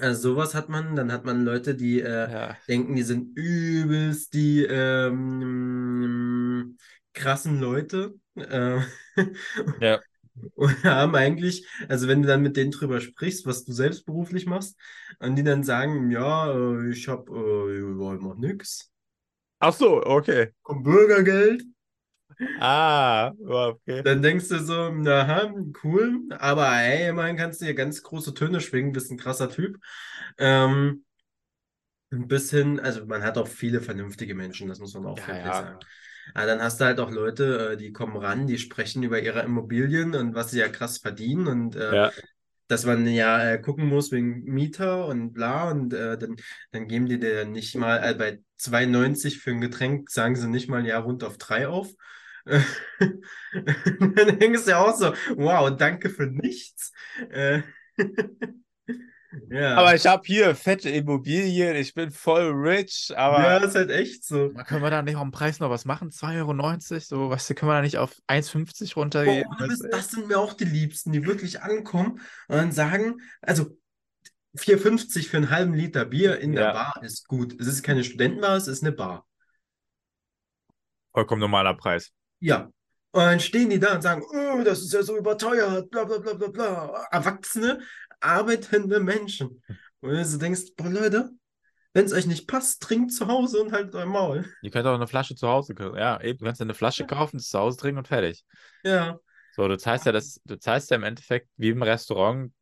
also 0.00 0.30
sowas 0.34 0.54
hat 0.54 0.68
man. 0.68 0.96
Dann 0.96 1.12
hat 1.12 1.24
man 1.24 1.44
Leute, 1.44 1.74
die 1.74 2.00
äh, 2.00 2.28
Ja. 2.28 2.56
denken, 2.68 2.96
die 2.96 3.02
sind 3.02 3.36
übelst 3.36 4.34
die 4.34 4.64
ähm, 4.64 5.96
krassen 7.12 7.60
Leute. 7.60 8.14
Ähm, 8.36 8.84
Ja. 9.80 10.02
und 10.54 10.84
haben 10.84 11.14
eigentlich, 11.16 11.66
also 11.88 12.08
wenn 12.08 12.22
du 12.22 12.28
dann 12.28 12.42
mit 12.42 12.56
denen 12.56 12.70
drüber 12.70 13.00
sprichst, 13.00 13.46
was 13.46 13.64
du 13.64 13.72
selbst 13.72 14.06
beruflich 14.06 14.46
machst, 14.46 14.76
und 15.20 15.36
die 15.36 15.44
dann 15.44 15.64
sagen, 15.64 16.10
ja, 16.10 16.52
äh, 16.52 16.90
ich 16.90 17.08
hab, 17.08 17.28
äh, 17.30 17.78
ich 17.78 18.20
mach 18.20 18.36
nix. 18.36 18.90
Ach 19.60 19.72
so, 19.74 20.02
okay. 20.06 20.52
Komm 20.62 20.82
Bürgergeld. 20.82 21.62
Ah, 22.58 23.32
okay. 23.48 24.02
Dann 24.02 24.22
denkst 24.22 24.48
du 24.48 24.58
so, 24.60 24.74
aha, 24.74 25.52
cool, 25.82 26.22
aber 26.38 26.70
ey, 26.80 27.08
immerhin 27.08 27.36
kannst 27.36 27.60
du 27.60 27.64
hier 27.64 27.74
ganz 27.74 28.02
große 28.02 28.34
Töne 28.34 28.60
schwingen, 28.60 28.92
bist 28.92 29.10
ein 29.10 29.18
krasser 29.18 29.50
Typ. 29.50 29.78
Ähm, 30.38 31.04
ein 32.10 32.28
bisschen, 32.28 32.80
also 32.80 33.06
man 33.06 33.22
hat 33.22 33.38
auch 33.38 33.48
viele 33.48 33.80
vernünftige 33.80 34.34
Menschen, 34.34 34.68
das 34.68 34.78
muss 34.78 34.94
man 34.94 35.06
auch 35.06 35.26
Ja, 35.26 35.26
wirklich 35.26 35.56
ja. 35.56 35.56
sagen. 35.56 35.78
Aber 36.34 36.46
dann 36.46 36.62
hast 36.62 36.80
du 36.80 36.84
halt 36.84 37.00
auch 37.00 37.10
Leute, 37.10 37.72
äh, 37.72 37.76
die 37.76 37.92
kommen 37.92 38.16
ran, 38.16 38.46
die 38.46 38.58
sprechen 38.58 39.02
über 39.02 39.20
ihre 39.20 39.42
Immobilien 39.42 40.14
und 40.14 40.34
was 40.34 40.50
sie 40.50 40.58
ja 40.60 40.68
krass 40.68 40.98
verdienen 40.98 41.46
und 41.46 41.76
äh, 41.76 41.96
Ja. 41.96 42.10
dass 42.68 42.84
man 42.84 43.06
ja 43.06 43.52
äh, 43.52 43.58
gucken 43.60 43.86
muss 43.88 44.10
wegen 44.12 44.42
Mieter 44.44 45.06
und 45.06 45.32
bla 45.32 45.70
und 45.70 45.94
äh, 45.94 46.18
dann, 46.18 46.36
dann 46.72 46.88
geben 46.88 47.06
die 47.06 47.18
dir 47.20 47.44
nicht 47.44 47.76
mal, 47.76 47.98
äh, 47.98 48.14
bei 48.14 48.40
2,90 48.56 49.38
für 49.40 49.50
ein 49.52 49.60
Getränk 49.60 50.10
sagen 50.10 50.36
sie 50.36 50.48
nicht 50.48 50.68
mal 50.68 50.84
ja 50.86 50.98
rund 50.98 51.22
auf 51.24 51.38
3 51.38 51.68
auf. 51.68 51.88
dann 52.46 54.38
denkst 54.38 54.64
du 54.64 54.70
ja 54.70 54.78
auch 54.78 54.96
so, 54.96 55.12
wow, 55.36 55.70
danke 55.76 56.10
für 56.10 56.26
nichts. 56.26 56.92
Ja. 59.50 59.76
Aber 59.76 59.94
ich 59.94 60.06
habe 60.06 60.22
hier 60.24 60.54
fette 60.54 60.88
Immobilien, 60.88 61.76
ich 61.76 61.94
bin 61.94 62.10
voll 62.10 62.50
rich, 62.52 63.12
aber 63.16 63.42
ja, 63.42 63.56
ist 63.58 63.74
halt 63.74 63.90
echt 63.90 64.24
so. 64.24 64.50
können 64.50 64.82
wir 64.82 64.90
da 64.90 65.02
nicht 65.02 65.16
am 65.16 65.30
Preis 65.30 65.58
noch 65.60 65.70
was 65.70 65.84
machen? 65.84 66.10
2,90 66.10 66.92
Euro? 66.92 67.00
So, 67.00 67.30
weißt 67.30 67.50
du, 67.50 67.54
können 67.54 67.70
wir 67.70 67.76
da 67.76 67.82
nicht 67.82 67.98
auf 67.98 68.14
1,50 68.28 68.94
runtergehen? 68.94 69.44
Boah, 69.58 69.66
du? 69.66 69.88
das 69.90 70.10
sind 70.10 70.28
mir 70.28 70.38
auch 70.38 70.54
die 70.54 70.64
Liebsten, 70.64 71.12
die 71.12 71.26
wirklich 71.26 71.62
ankommen 71.62 72.20
und 72.48 72.56
dann 72.56 72.72
sagen, 72.72 73.20
also 73.42 73.76
4,50 74.56 75.28
für 75.28 75.36
einen 75.36 75.50
halben 75.50 75.74
Liter 75.74 76.04
Bier 76.04 76.38
in 76.38 76.52
der 76.52 76.66
Ja. 76.66 76.72
Bar 76.72 77.02
ist 77.02 77.26
gut. 77.28 77.60
Es 77.60 77.66
ist 77.66 77.82
keine 77.82 78.04
Studentenbar, 78.04 78.56
es 78.56 78.68
ist 78.68 78.82
eine 78.82 78.92
Bar. 78.92 79.26
Vollkommen 81.12 81.40
normaler 81.40 81.74
Preis. 81.74 82.12
Ja. 82.40 82.70
Und 83.12 83.22
dann 83.22 83.40
stehen 83.40 83.70
die 83.70 83.80
da 83.80 83.94
und 83.94 84.02
sagen, 84.02 84.22
oh, 84.22 84.62
das 84.62 84.82
ist 84.82 84.92
ja 84.92 85.02
so 85.02 85.16
überteuert, 85.16 85.90
bla 85.90 86.04
bla 86.04 86.18
bla 86.18 86.34
bla 86.34 86.48
bla. 86.48 87.06
Erwachsene, 87.10 87.80
arbeitende 88.20 89.00
Menschen. 89.00 89.62
Und 90.00 90.10
du 90.10 90.24
so 90.24 90.38
denkst, 90.38 90.74
boah, 90.76 90.88
Leute, 90.88 91.30
wenn 91.94 92.04
es 92.04 92.12
euch 92.12 92.26
nicht 92.26 92.46
passt, 92.46 92.82
trinkt 92.82 93.12
zu 93.12 93.26
Hause 93.26 93.62
und 93.62 93.72
haltet 93.72 93.94
euer 93.94 94.06
Maul. 94.06 94.44
Ihr 94.62 94.70
könnt 94.70 94.86
auch 94.86 94.94
eine 94.94 95.06
Flasche 95.06 95.34
zu 95.34 95.48
Hause 95.48 95.74
kaufen. 95.74 95.96
Ja, 95.96 96.20
eben, 96.20 96.38
du 96.38 96.44
kannst 96.44 96.60
eine 96.60 96.74
Flasche 96.74 97.06
kaufen, 97.06 97.38
das 97.38 97.48
zu 97.48 97.58
Hause 97.58 97.78
trinken 97.78 97.98
und 97.98 98.08
fertig. 98.08 98.44
Ja, 98.84 99.18
So, 99.52 99.66
du 99.66 99.78
zahlst 99.78 100.04
ja 100.06 100.12
das, 100.12 100.40
du 100.44 100.58
zahlst 100.58 100.90
ja 100.90 100.96
im 100.96 101.04
Endeffekt 101.04 101.48
wie 101.56 101.70
im 101.70 101.82
Restaurant, 101.82 102.52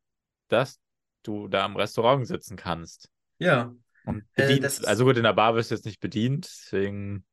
dass 0.47 0.79
du 1.23 1.47
da 1.47 1.65
im 1.65 1.75
Restaurant 1.75 2.25
sitzen 2.27 2.55
kannst. 2.55 3.09
ja. 3.39 3.73
Und 4.05 4.23
Äh, 4.35 4.43
bedient. 4.43 4.63
das 4.63 4.79
ist- 4.79 4.85
also 4.87 5.03
gut, 5.03 5.17
in 5.17 5.23
der 5.23 5.33
Bar 5.33 5.55
wirst 5.55 5.71
du 5.71 5.75
jetzt 5.75 5.85
nicht 5.85 5.99
bedient, 5.99 6.45
deswegen. 6.45 7.25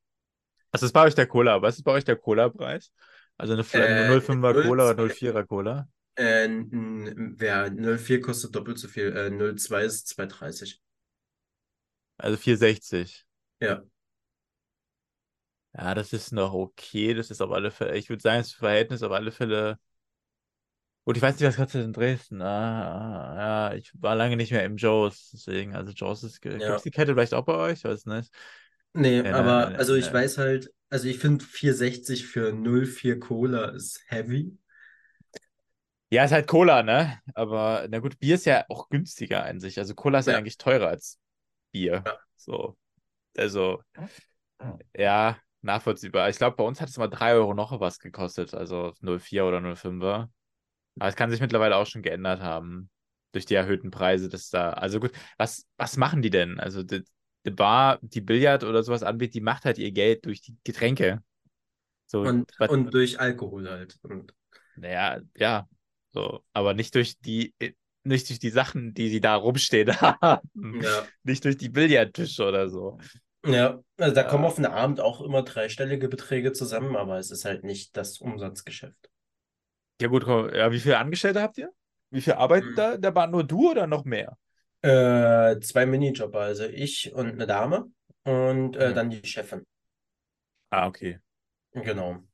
Was 0.71 0.83
ist 0.83 0.93
bei 0.93 1.03
euch 1.03 1.15
der 1.15 1.27
Cola? 1.27 1.61
Was 1.61 1.77
ist 1.77 1.83
bei 1.85 1.93
euch 1.93 2.05
der 2.05 2.17
Cola-Preis? 2.17 2.91
Also 3.37 3.53
eine 3.53 3.63
Äh, 3.63 4.21
05er 4.21 4.55
Cola 4.55 4.91
oder 4.91 4.95
02. 4.95 5.15
04er 5.15 5.47
Cola? 5.47 5.89
Äh, 6.16 6.48
wer 7.38 7.70
04 7.70 8.20
kostet 8.20 8.55
doppelt 8.55 8.79
so 8.79 8.88
viel. 8.88 9.14
Äh, 9.16 9.31
02 9.31 9.85
ist 9.85 10.09
2,30. 10.09 10.81
Also 12.18 12.37
460. 12.38 13.27
Ja. 13.61 13.85
Ja, 15.75 15.94
das 15.94 16.12
ist 16.12 16.33
noch 16.33 16.53
okay. 16.53 17.14
Das 17.14 17.31
ist 17.31 17.40
auf 17.40 17.51
alle 17.51 17.70
Fälle, 17.70 17.96
ich 17.96 18.09
würde 18.11 18.20
sagen, 18.22 18.38
das 18.42 18.53
Verhältnis 18.53 19.03
auf 19.03 19.12
alle 19.12 19.33
Fälle. 19.33 19.79
Gut, 21.05 21.16
ich 21.16 21.22
weiß 21.22 21.35
nicht, 21.40 21.48
was 21.48 21.57
kostet 21.57 21.85
in 21.85 21.92
Dresden. 21.92 22.40
Ah, 22.42 23.33
ah, 23.33 23.70
ja, 23.72 23.75
ich 23.77 23.90
war 24.01 24.14
lange 24.14 24.37
nicht 24.37 24.53
mehr 24.53 24.64
im 24.64 24.77
Joe's, 24.77 25.31
deswegen, 25.33 25.75
also 25.75 25.90
Joe's 25.92 26.22
ist. 26.22 26.40
Gibt 26.40 26.62
Ja. 26.62 26.77
es 26.77 26.83
die 26.83 26.92
Kette 26.92 27.12
vielleicht 27.14 27.35
auch 27.35 27.44
bei 27.44 27.55
euch? 27.57 27.79
Ich 27.79 27.85
weiß 27.85 28.07
nicht. 28.07 28.33
Nee, 28.94 29.25
Ja, 29.25 29.31
aber 29.31 29.72
ne, 29.72 29.79
also 29.79 29.94
ich 29.94 30.12
ne. 30.12 30.12
weiß 30.12 30.38
halt, 30.38 30.72
also 30.90 31.09
ich 31.09 31.18
finde 31.18 31.44
4,60 31.44 32.27
für 32.27 32.53
04 32.53 33.18
Cola 33.20 33.70
ist 33.70 34.03
heavy. 34.07 34.59
Ja, 36.12 36.25
ist 36.25 36.33
halt 36.33 36.46
Cola, 36.46 36.83
ne? 36.83 37.18
Aber 37.35 37.87
na 37.88 37.98
gut, 37.98 38.18
Bier 38.18 38.35
ist 38.35 38.44
ja 38.44 38.66
auch 38.68 38.90
günstiger 38.90 39.44
an 39.46 39.61
sich. 39.61 39.79
Also 39.79 39.94
Cola 39.94 40.18
ist 40.18 40.27
ja 40.27 40.33
Ja. 40.33 40.38
eigentlich 40.38 40.59
teurer 40.59 40.88
als 40.88 41.18
Bier. 41.72 42.03
Ja. 42.07 42.18
So. 42.37 42.77
Also, 43.37 43.83
ja, 44.96 45.38
nachvollziehbar. 45.62 46.29
Ich 46.29 46.37
glaube, 46.37 46.57
bei 46.57 46.64
uns 46.64 46.81
hat 46.81 46.88
es 46.88 46.98
mal 46.98 47.09
3 47.09 47.33
Euro 47.35 47.55
noch 47.55 47.79
was 47.81 47.98
gekostet, 47.98 48.53
also 48.55 48.92
04 49.01 49.46
oder 49.46 49.61
05er. 49.61 50.31
Aber 50.98 51.09
es 51.09 51.16
kann 51.16 51.31
sich 51.31 51.40
mittlerweile 51.40 51.77
auch 51.77 51.87
schon 51.87 52.03
geändert 52.03 52.42
haben. 52.42 52.90
Durch 53.33 53.46
die 53.46 53.55
erhöhten 53.55 53.90
Preise, 53.90 54.29
dass 54.29 54.51
da. 54.51 54.75
Also 54.75 55.01
gut, 55.01 55.12
was, 55.38 55.66
was 55.79 55.96
machen 55.96 56.20
die 56.20 56.29
denn? 56.29 56.61
Also 56.61 56.83
die, 56.83 57.03
die 57.46 57.51
Bar, 57.51 57.98
die 58.03 58.20
Billard 58.20 58.62
oder 58.62 58.83
sowas 58.83 59.03
anbietet, 59.03 59.35
die 59.37 59.40
macht 59.40 59.64
halt 59.64 59.79
ihr 59.79 59.90
Geld 59.92 60.27
durch 60.27 60.42
die 60.42 60.55
Getränke. 60.64 61.22
So, 62.07 62.20
Und, 62.20 62.53
was- 62.59 62.68
und 62.68 62.92
durch 62.92 63.18
Alkohol 63.18 63.70
halt. 63.70 63.98
Und, 64.03 64.35
naja, 64.77 65.20
ja. 65.37 65.66
So, 66.12 66.44
aber 66.53 66.75
nicht 66.75 66.94
durch 66.94 67.18
die, 67.20 67.55
nicht 68.05 68.29
durch 68.29 68.38
die 68.38 68.51
Sachen, 68.51 68.94
die 68.94 69.09
sie 69.09 69.20
da 69.20 69.35
rumstehen 69.37 69.88
haben. 70.01 70.79
ja. 70.81 71.12
Nicht 71.25 71.44
durch 71.44 71.57
die 71.57 71.68
Billardtische 71.70 72.44
oder 72.46 72.68
so. 72.68 72.98
Ja, 73.44 73.81
also 73.98 74.14
da 74.16 74.22
Ja. 74.22 74.29
kommen 74.29 74.44
auf 74.44 74.57
einen 74.57 74.66
Abend 74.66 75.01
auch 75.01 75.20
immer 75.20 75.42
dreistellige 75.44 76.09
Beträge 76.09 76.53
zusammen, 76.53 76.96
aber 76.96 77.18
es 77.18 77.31
ist 77.31 77.44
halt 77.44 77.62
nicht 77.64 77.96
das 77.96 78.18
Umsatzgeschäft. 78.18 79.11
Ja, 80.01 80.09
gut, 80.09 80.25
komm, 80.25 80.53
ja, 80.55 80.70
wie 80.72 80.81
viele 80.81 80.98
Angestellte 80.98 81.40
habt 81.42 81.59
ihr? 81.59 81.72
Wie 82.11 82.20
viele 82.20 82.37
arbeiten 82.38 82.66
Hm. 82.66 82.75
da 82.75 82.94
in 82.94 83.03
der 83.03 83.11
Bahn? 83.12 83.31
Nur 83.31 83.44
du 83.44 83.70
oder 83.70 83.87
noch 83.87 84.05
mehr? 84.05 84.37
Äh, 84.83 85.61
zwei 85.61 85.87
Minijobber, 85.87 86.40
also 86.40 86.64
ich 86.64 87.12
und 87.14 87.31
eine 87.33 87.46
Dame 87.46 87.90
und 88.25 88.77
äh, 88.77 88.81
Ja. 88.88 88.94
dann 88.94 89.11
die 89.11 89.25
Chefin. 89.27 89.64
Ah, 90.70 90.87
okay. 90.88 91.18
Genau. 91.75 92.25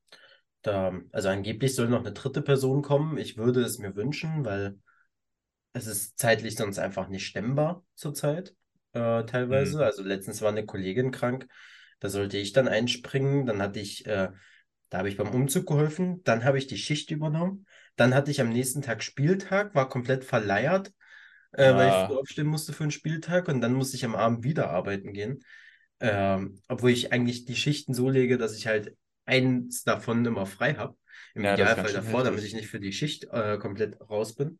Da, 0.62 0.92
also 1.12 1.28
angeblich 1.28 1.74
soll 1.74 1.88
noch 1.88 2.00
eine 2.00 2.12
dritte 2.12 2.42
Person 2.42 2.82
kommen. 2.82 3.16
Ich 3.18 3.36
würde 3.36 3.62
es 3.62 3.78
mir 3.78 3.94
wünschen, 3.96 4.44
weil 4.44 4.78
es 5.72 5.86
ist 5.86 6.18
zeitlich 6.18 6.56
sonst 6.56 6.78
einfach 6.78 7.08
nicht 7.08 7.26
stemmbar 7.26 7.84
zurzeit, 7.94 8.54
äh, 8.92 9.24
teilweise. 9.24 9.78
Mhm. 9.78 9.82
Also 9.84 10.02
letztens 10.02 10.42
war 10.42 10.50
eine 10.50 10.66
Kollegin 10.66 11.10
krank, 11.10 11.46
da 12.00 12.08
sollte 12.08 12.38
ich 12.38 12.52
dann 12.52 12.68
einspringen. 12.68 13.46
Dann 13.46 13.62
hatte 13.62 13.80
ich, 13.80 14.06
äh, 14.06 14.30
da 14.90 14.98
habe 14.98 15.08
ich 15.08 15.16
beim 15.16 15.28
Umzug 15.30 15.66
geholfen, 15.66 16.22
dann 16.24 16.44
habe 16.44 16.58
ich 16.58 16.66
die 16.66 16.78
Schicht 16.78 17.10
übernommen. 17.10 17.66
Dann 17.96 18.14
hatte 18.14 18.30
ich 18.30 18.40
am 18.40 18.48
nächsten 18.50 18.82
Tag 18.82 19.02
Spieltag, 19.02 19.74
war 19.74 19.88
komplett 19.88 20.24
verleiert, 20.24 20.92
äh, 21.52 21.76
weil 21.76 21.88
ich 21.88 21.94
Ah. 21.94 22.06
früh 22.06 22.14
aufstehen 22.16 22.46
musste 22.46 22.72
für 22.72 22.84
einen 22.84 22.90
Spieltag 22.90 23.48
und 23.48 23.60
dann 23.60 23.74
musste 23.74 23.96
ich 23.96 24.04
am 24.04 24.14
Abend 24.16 24.44
wieder 24.44 24.70
arbeiten 24.70 25.12
gehen. 25.12 25.40
Ähm, 26.00 26.60
obwohl 26.68 26.90
ich 26.90 27.12
eigentlich 27.12 27.44
die 27.44 27.56
Schichten 27.56 27.94
so 27.94 28.08
lege, 28.08 28.38
dass 28.38 28.56
ich 28.56 28.66
halt 28.66 28.96
eins 29.28 29.84
davon 29.84 30.24
immer 30.24 30.46
frei 30.46 30.74
habe. 30.74 30.96
Im 31.34 31.44
Ja, 31.44 31.54
Idealfall 31.54 31.92
davor, 31.92 32.24
damit 32.24 32.42
ich 32.42 32.54
nicht 32.54 32.68
für 32.68 32.80
die 32.80 32.92
Schicht 32.92 33.24
äh, 33.30 33.58
komplett 33.58 34.00
raus 34.00 34.34
bin. 34.34 34.58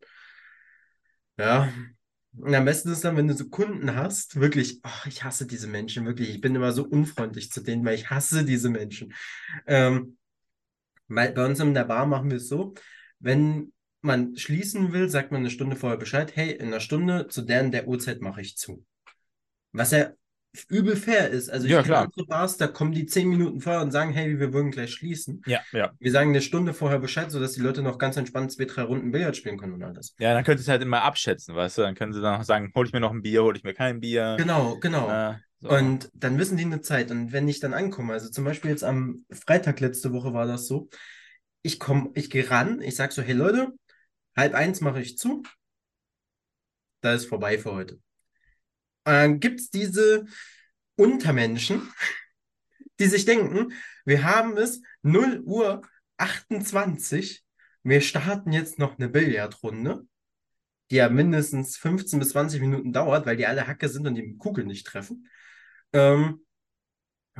Ja. 1.37 1.73
Und 2.37 2.53
am 2.53 2.65
besten 2.65 2.91
ist 2.91 3.03
dann, 3.03 3.17
wenn 3.17 3.27
du 3.27 3.33
so 3.33 3.49
Kunden 3.49 3.95
hast, 3.95 4.39
wirklich, 4.39 4.79
ach, 4.83 5.07
ich 5.07 5.23
hasse 5.23 5.47
diese 5.47 5.67
Menschen, 5.67 6.05
wirklich. 6.05 6.29
Ich 6.29 6.41
bin 6.41 6.55
immer 6.55 6.71
so 6.71 6.85
unfreundlich 6.85 7.51
zu 7.51 7.61
denen, 7.61 7.83
weil 7.83 7.95
ich 7.95 8.09
hasse 8.09 8.45
diese 8.45 8.69
Menschen. 8.69 9.13
Ähm, 9.65 10.17
weil 11.07 11.31
bei 11.33 11.45
uns 11.45 11.59
in 11.59 11.73
der 11.73 11.85
Bar 11.85 12.05
machen 12.05 12.29
wir 12.29 12.37
es 12.37 12.47
so, 12.47 12.75
wenn 13.19 13.73
man 14.01 14.37
schließen 14.37 14.93
will, 14.93 15.09
sagt 15.09 15.31
man 15.31 15.41
eine 15.41 15.49
Stunde 15.49 15.75
vorher 15.75 15.97
Bescheid, 15.97 16.35
hey, 16.35 16.51
in 16.51 16.67
einer 16.67 16.79
Stunde 16.79 17.27
zu 17.27 17.41
der 17.41 17.63
und 17.63 17.71
der 17.71 17.87
Uhrzeit 17.87 18.21
mache 18.21 18.41
ich 18.41 18.57
zu. 18.57 18.85
Was 19.71 19.91
ja 19.91 20.11
übel 20.67 20.95
fair 20.95 21.29
ist. 21.29 21.49
Also 21.49 21.65
ich 21.65 21.71
Ja, 21.71 21.77
kenne 21.81 21.87
klar. 21.87 22.03
andere 22.05 22.25
Bars, 22.25 22.57
da 22.57 22.67
kommen 22.67 22.91
die 22.91 23.05
zehn 23.05 23.29
Minuten 23.29 23.61
vorher 23.61 23.81
und 23.81 23.91
sagen, 23.91 24.11
hey, 24.13 24.39
wir 24.39 24.51
würden 24.51 24.71
gleich 24.71 24.91
schließen. 24.91 25.41
Ja, 25.45 25.59
ja. 25.71 25.91
Wir 25.99 26.11
sagen 26.11 26.29
eine 26.29 26.41
Stunde 26.41 26.73
vorher 26.73 26.99
Bescheid, 26.99 27.29
sodass 27.29 27.53
die 27.53 27.61
Leute 27.61 27.81
noch 27.81 27.97
ganz 27.97 28.17
entspannt 28.17 28.51
zwei, 28.51 28.65
drei 28.65 28.81
Runden 28.83 29.11
Billard 29.11 29.37
spielen 29.37 29.57
können 29.57 29.73
und 29.73 29.83
alles. 29.83 30.15
Ja, 30.19 30.33
dann 30.33 30.43
könntest 30.43 30.67
du 30.67 30.71
halt 30.71 30.81
immer 30.81 31.03
abschätzen, 31.03 31.55
weißt 31.55 31.77
du? 31.77 31.81
Dann 31.83 31.95
können 31.95 32.13
sie 32.13 32.21
dann 32.21 32.39
noch 32.39 32.45
sagen, 32.45 32.71
hol 32.75 32.85
ich 32.87 32.93
mir 32.93 32.99
noch 32.99 33.11
ein 33.11 33.21
Bier, 33.21 33.43
hol 33.43 33.55
ich 33.55 33.63
mir 33.63 33.73
kein 33.73 33.99
Bier. 33.99 34.35
Genau, 34.37 34.77
genau. 34.79 35.07
Na, 35.07 35.39
so. 35.59 35.69
Und 35.69 36.09
dann 36.13 36.37
wissen 36.39 36.57
die 36.57 36.65
eine 36.65 36.81
Zeit. 36.81 37.11
Und 37.11 37.31
wenn 37.31 37.47
ich 37.47 37.59
dann 37.59 37.73
ankomme, 37.73 38.13
also 38.13 38.29
zum 38.29 38.43
Beispiel 38.45 38.71
jetzt 38.71 38.83
am 38.83 39.25
Freitag 39.29 39.79
letzte 39.81 40.13
Woche 40.13 40.33
war 40.33 40.47
das 40.47 40.67
so, 40.67 40.89
ich 41.61 41.79
komme, 41.79 42.11
ich 42.15 42.29
gehe 42.29 42.49
ran, 42.49 42.81
ich 42.81 42.95
sage 42.95 43.13
so, 43.13 43.21
hey 43.21 43.33
Leute, 43.33 43.73
halb 44.35 44.53
eins 44.55 44.81
mache 44.81 45.01
ich 45.01 45.17
zu, 45.17 45.43
da 47.01 47.13
ist 47.13 47.25
vorbei 47.25 47.57
für 47.57 47.73
heute. 47.73 47.99
Und 49.05 49.13
dann 49.13 49.39
gibt 49.39 49.59
es 49.59 49.69
diese 49.69 50.25
Untermenschen, 50.95 51.91
die 52.99 53.07
sich 53.07 53.25
denken, 53.25 53.73
wir 54.05 54.23
haben 54.23 54.57
es 54.57 54.81
0 55.01 55.41
Uhr 55.45 55.81
28, 56.17 57.43
wir 57.83 58.01
starten 58.01 58.51
jetzt 58.51 58.77
noch 58.77 58.99
eine 58.99 59.09
Billardrunde, 59.09 60.05
die 60.91 60.95
ja 60.95 61.09
mindestens 61.09 61.77
15 61.77 62.19
bis 62.19 62.29
20 62.29 62.61
Minuten 62.61 62.91
dauert, 62.91 63.25
weil 63.25 63.37
die 63.37 63.45
alle 63.45 63.67
Hacke 63.67 63.87
sind 63.87 64.07
und 64.07 64.15
die 64.15 64.37
Kugeln 64.37 64.67
nicht 64.67 64.85
treffen. 64.85 65.27
Ähm, 65.93 66.45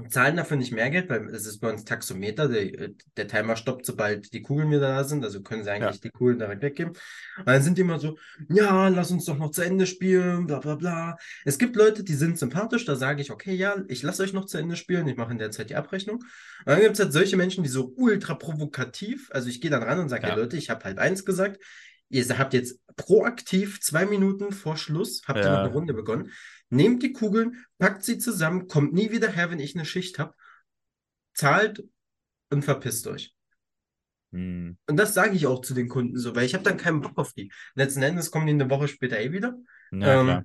zahlen 0.08 0.38
dafür 0.38 0.58
nicht 0.58 0.72
mehr 0.72 0.90
Geld, 0.90 1.10
weil 1.10 1.28
es 1.30 1.46
ist 1.46 1.60
bei 1.60 1.70
uns 1.70 1.84
Taxometer, 1.86 2.48
der, 2.48 2.90
der 3.18 3.28
Timer 3.28 3.56
stoppt, 3.56 3.86
sobald 3.86 4.34
die 4.34 4.42
Kugeln 4.42 4.70
wieder 4.70 4.82
da 4.82 5.04
sind, 5.04 5.24
also 5.24 5.42
können 5.42 5.64
sie 5.64 5.72
eigentlich 5.72 6.02
die 6.02 6.10
Kugeln 6.10 6.40
direkt 6.40 6.62
weggeben. 6.62 6.94
Und 7.38 7.48
dann 7.48 7.62
sind 7.62 7.78
die 7.78 7.82
immer 7.82 8.00
so, 8.00 8.18
ja, 8.50 8.88
lass 8.88 9.12
uns 9.12 9.26
doch 9.26 9.38
noch 9.38 9.52
zu 9.52 9.62
Ende 9.62 9.86
spielen, 9.86 10.48
bla 10.48 10.60
bla 10.60 10.76
bla. 10.76 11.18
Es 11.46 11.58
gibt 11.58 11.76
Leute, 11.76 12.04
die 12.04 12.14
sind 12.14 12.38
sympathisch, 12.38 12.86
da 12.86 12.96
sage 12.96 13.22
ich, 13.22 13.32
okay, 13.32 13.54
ja, 13.54 13.76
ich 13.88 14.04
lasse 14.04 14.24
euch 14.24 14.34
noch 14.34 14.46
zu 14.46 14.58
Ende 14.58 14.76
spielen, 14.76 15.08
ich 15.08 15.18
mache 15.18 15.32
in 15.32 15.40
der 15.40 15.52
Zeit 15.52 15.70
die 15.70 15.76
Abrechnung. 15.76 16.18
Und 16.18 16.26
dann 16.66 16.82
gibt 16.82 16.94
es 16.94 17.00
halt 17.00 17.14
solche 17.14 17.38
Menschen, 17.38 17.64
die 17.64 17.70
so 17.70 17.94
ultra 17.96 18.36
provokativ, 18.36 19.30
also 19.32 19.50
ich 19.50 19.62
gehe 19.62 19.72
dann 19.72 19.84
ran 19.84 20.00
und 20.00 20.10
sage, 20.10 20.24
Ja. 20.24 20.30
hey 20.34 20.40
Leute, 20.40 20.58
ich 20.58 20.70
habe 20.70 20.84
halb 20.84 21.00
eins 21.00 21.26
gesagt, 21.26 21.60
ihr 22.10 22.26
habt 22.38 22.54
jetzt 22.54 22.80
proaktiv 22.96 23.80
zwei 23.82 24.06
Minuten 24.06 24.52
vor 24.52 24.76
Schluss, 24.78 25.22
habt 25.28 25.40
ihr 25.40 25.46
Ja. 25.46 25.52
noch 25.52 25.60
eine 25.60 25.70
Runde 25.70 25.94
begonnen. 25.94 26.32
Nehmt 26.70 27.02
die 27.04 27.14
Kugeln, 27.14 27.66
packt 27.78 28.04
sie 28.04 28.18
zusammen, 28.18 28.68
kommt 28.68 28.94
nie 28.94 29.12
wieder 29.12 29.30
her, 29.30 29.50
wenn 29.50 29.60
ich 29.60 29.76
eine 29.76 29.86
Schicht 29.86 30.20
habe, 30.20 30.34
zahlt 31.34 31.84
und 32.52 32.64
verpisst 32.64 33.08
euch. 33.08 33.34
Hm. 34.32 34.78
Und 34.88 34.98
das 34.98 35.14
sage 35.14 35.36
ich 35.36 35.48
auch 35.48 35.62
zu 35.62 35.74
den 35.74 35.88
Kunden 35.90 36.18
so, 36.18 36.36
weil 36.36 36.46
ich 36.46 36.54
habe 36.54 36.64
dann 36.64 36.78
keinen 36.78 37.02
Bock 37.02 37.18
auf 37.18 37.34
die. 37.34 37.52
Letzten 37.76 38.04
Endes 38.04 38.30
kommen 38.30 38.46
die 38.46 38.54
eine 38.54 38.70
Woche 38.70 38.88
später 38.88 39.20
eh 39.20 39.32
wieder. 39.32 39.58
Ja, 39.92 40.22
Ähm. 40.22 40.44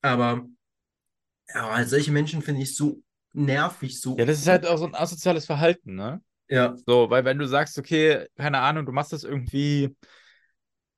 Aber 0.00 0.46
ja, 1.52 1.84
solche 1.84 2.12
Menschen 2.12 2.40
finde 2.42 2.62
ich 2.62 2.74
so 2.76 3.02
nervig, 3.32 4.00
so. 4.00 4.16
Ja, 4.16 4.24
das 4.24 4.38
ist 4.38 4.48
halt 4.48 4.66
auch 4.66 4.78
so 4.78 4.86
ein 4.86 4.94
asoziales 4.94 5.44
Verhalten, 5.46 5.94
ne? 5.94 6.22
Ja, 6.48 6.74
So, 6.86 7.10
weil 7.10 7.24
wenn 7.24 7.38
du 7.38 7.46
sagst, 7.46 7.78
okay, 7.78 8.26
keine 8.36 8.58
Ahnung, 8.60 8.86
du 8.86 8.92
machst 8.92 9.12
das 9.12 9.24
irgendwie 9.24 9.94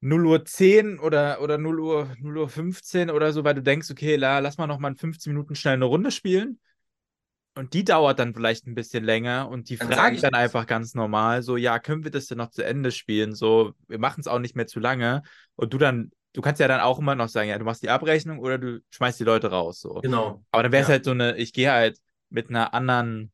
0 0.01 0.27
Uhr 0.27 0.45
10 0.45 0.99
oder, 0.99 1.41
oder 1.43 1.59
0 1.59 1.81
Uhr, 1.81 2.15
0 2.21 2.39
Uhr 2.39 2.49
15 2.49 3.11
oder 3.11 3.33
so, 3.33 3.45
weil 3.45 3.55
du 3.55 3.63
denkst, 3.63 3.91
okay, 3.91 4.17
la, 4.17 4.39
lass 4.39 4.59
mal 4.59 4.67
noch 4.67 4.79
mal 4.79 4.89
in 4.91 4.97
15 4.97 5.33
Minuten 5.33 5.55
schnell 5.55 5.75
eine 5.75 5.85
Runde 5.85 6.11
spielen. 6.11 6.59
Und 7.57 7.75
die 7.75 7.85
dauert 7.85 8.19
dann 8.19 8.33
vielleicht 8.33 8.67
ein 8.67 8.75
bisschen 8.75 9.05
länger 9.05 9.49
und 9.49 9.69
die 9.69 9.77
Dann 9.77 9.93
fragen 9.93 10.15
ich 10.15 10.21
dann 10.23 10.35
einfach 10.35 10.67
ganz 10.67 10.95
normal, 10.95 11.43
so, 11.43 11.57
ja, 11.57 11.79
können 11.79 12.05
wir 12.05 12.11
das 12.11 12.27
denn 12.27 12.39
noch 12.39 12.51
zu 12.51 12.65
Ende 12.65 12.93
spielen? 12.93 13.35
So, 13.35 13.75
wir 13.89 13.99
machen 13.99 14.21
es 14.21 14.29
auch 14.29 14.39
nicht 14.39 14.55
mehr 14.57 14.67
zu 14.67 14.79
lange. 14.81 15.23
Und 15.57 15.73
du 15.73 15.79
dann, 15.79 16.13
du 16.33 16.41
kannst 16.43 16.61
ja 16.61 16.69
dann 16.69 16.81
auch 16.81 16.99
immer 17.01 17.15
noch 17.17 17.29
sagen, 17.29 17.49
ja, 17.51 17.59
du 17.59 17.65
machst 17.65 17.83
die 17.83 17.91
Abrechnung 17.91 18.39
oder 18.39 18.57
du 18.59 18.81
schmeißt 18.91 19.19
die 19.21 19.25
Leute 19.25 19.51
raus. 19.51 19.81
So. 19.81 20.03
genau. 20.03 20.45
Aber 20.53 20.63
dann 20.63 20.73
wäre 20.73 20.83
es 20.83 20.89
Ja. 20.89 20.95
halt 20.95 21.05
so 21.05 21.11
eine, 21.11 21.37
ich 21.37 21.53
gehe 21.53 21.71
halt 21.73 21.99
mit 22.31 22.49
einer 22.51 22.73
anderen, 22.73 23.33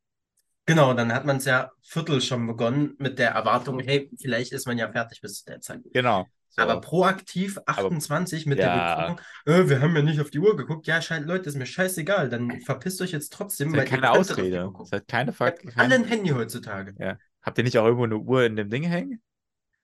Genau, 0.64 0.94
dann 0.94 1.12
hat 1.12 1.24
man 1.24 1.36
es 1.36 1.44
ja 1.44 1.70
Viertel 1.80 2.20
schon 2.20 2.46
begonnen 2.46 2.94
mit 2.98 3.18
der 3.18 3.30
Erwartung, 3.30 3.78
hey, 3.80 4.10
vielleicht 4.20 4.52
ist 4.52 4.66
man 4.66 4.78
ja 4.78 4.90
fertig 4.90 5.20
bis 5.20 5.38
zu 5.40 5.44
der 5.46 5.60
Zeit. 5.60 5.82
genau. 5.92 6.28
So. 6.56 6.62
Aber 6.62 6.80
proaktiv 6.80 7.58
28 7.66 8.46
mit 8.46 8.58
der 8.58 8.66
Ja. 8.68 8.94
Begründung, 8.96 9.20
äh, 9.44 9.68
wir 9.68 9.80
haben 9.80 9.94
ja 9.94 10.02
nicht 10.02 10.20
auf 10.20 10.30
die 10.30 10.38
Uhr 10.38 10.56
geguckt. 10.56 10.86
Ja, 10.86 11.02
scheint, 11.02 11.26
Leute, 11.26 11.48
ist 11.50 11.56
mir 11.56 11.66
scheißegal. 11.66 12.30
Dann 12.30 12.60
verpisst 12.62 13.00
euch 13.02 13.12
jetzt 13.12 13.32
trotzdem, 13.32 13.72
Das 13.74 13.84
ist 13.84 13.90
keine 13.90 14.10
Ausrede. 14.10 14.72
Das 14.78 14.90
halt 14.92 15.06
keine 15.06 15.32
Fakt. 15.32 15.62
Kein, 15.66 15.78
alle 15.78 15.94
ein 15.96 16.04
Handy 16.04 16.30
heutzutage. 16.30 16.94
ja. 16.98 17.18
Habt 17.42 17.58
ihr 17.58 17.64
nicht 17.64 17.78
auch 17.78 17.84
irgendwo 17.84 18.04
eine 18.04 18.16
Uhr 18.18 18.44
in 18.44 18.56
dem 18.56 18.70
Ding 18.70 18.82
hängen? 18.82 19.22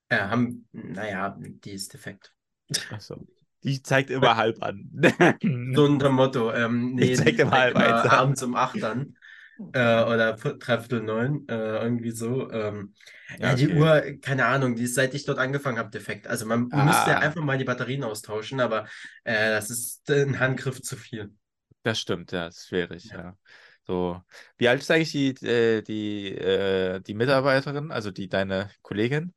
Äh, 0.09 0.17
haben, 0.17 0.67
naja, 0.73 1.37
die 1.39 1.71
ist 1.71 1.93
defekt. 1.93 2.33
Achso. 2.91 3.25
Die 3.63 3.81
zeigt 3.81 4.09
immer 4.09 4.35
halb 4.35 4.61
an. 4.61 4.89
So 5.73 5.85
unter 5.85 6.09
Motto, 6.09 6.51
ähm, 6.51 6.95
nee, 6.95 7.07
Die 7.07 7.13
zeigt 7.13 7.37
die 7.37 7.43
immer 7.43 7.51
halb 7.51 7.75
immer 7.75 8.11
abends 8.11 8.43
um 8.43 8.55
8 8.55 8.83
an. 8.83 9.15
Äh, 9.73 10.03
oder 10.03 10.33
dreiviertel 10.33 11.01
neun, 11.03 11.47
äh, 11.47 11.53
irgendwie 11.83 12.11
so. 12.11 12.49
Ähm, 12.51 12.93
ja, 13.37 13.37
Ja, 13.41 13.55
die 13.55 13.67
okay. 13.67 13.69
Uhr, 13.69 14.01
keine 14.21 14.45
Ahnung, 14.45 14.75
die 14.75 14.83
ist 14.83 14.95
seit 14.95 15.13
ich 15.15 15.25
dort 15.25 15.39
angefangen 15.39 15.77
habe, 15.79 15.89
defekt. 15.89 16.27
Also 16.27 16.45
man 16.45 16.69
müsste 16.73 17.11
ja 17.11 17.17
Ah, 17.17 17.19
einfach 17.19 17.41
mal 17.43 17.57
die 17.57 17.63
Batterien 17.65 18.03
austauschen, 18.03 18.59
aber 18.59 18.87
äh, 19.23 19.49
das 19.51 19.69
ist 19.69 20.09
ein 20.11 20.39
Handgriff 20.39 20.81
zu 20.81 20.95
viel. 20.97 21.33
das 21.83 21.99
stimmt, 21.99 22.31
ja, 22.31 22.45
das 22.45 22.57
ist 22.57 22.67
schwierig, 22.67 23.11
Ja. 23.11 23.17
ja. 23.17 23.37
So, 23.85 24.21
wie 24.57 24.67
alt 24.69 24.81
ist 24.81 24.91
eigentlich 24.91 25.11
die, 25.11 25.45
äh, 25.45 25.81
die, 25.81 26.29
äh, 26.35 27.01
die 27.01 27.13
Mitarbeiterin, 27.13 27.91
also 27.91 28.11
die 28.11 28.29
deine 28.29 28.69
Kollegin, 28.81 29.33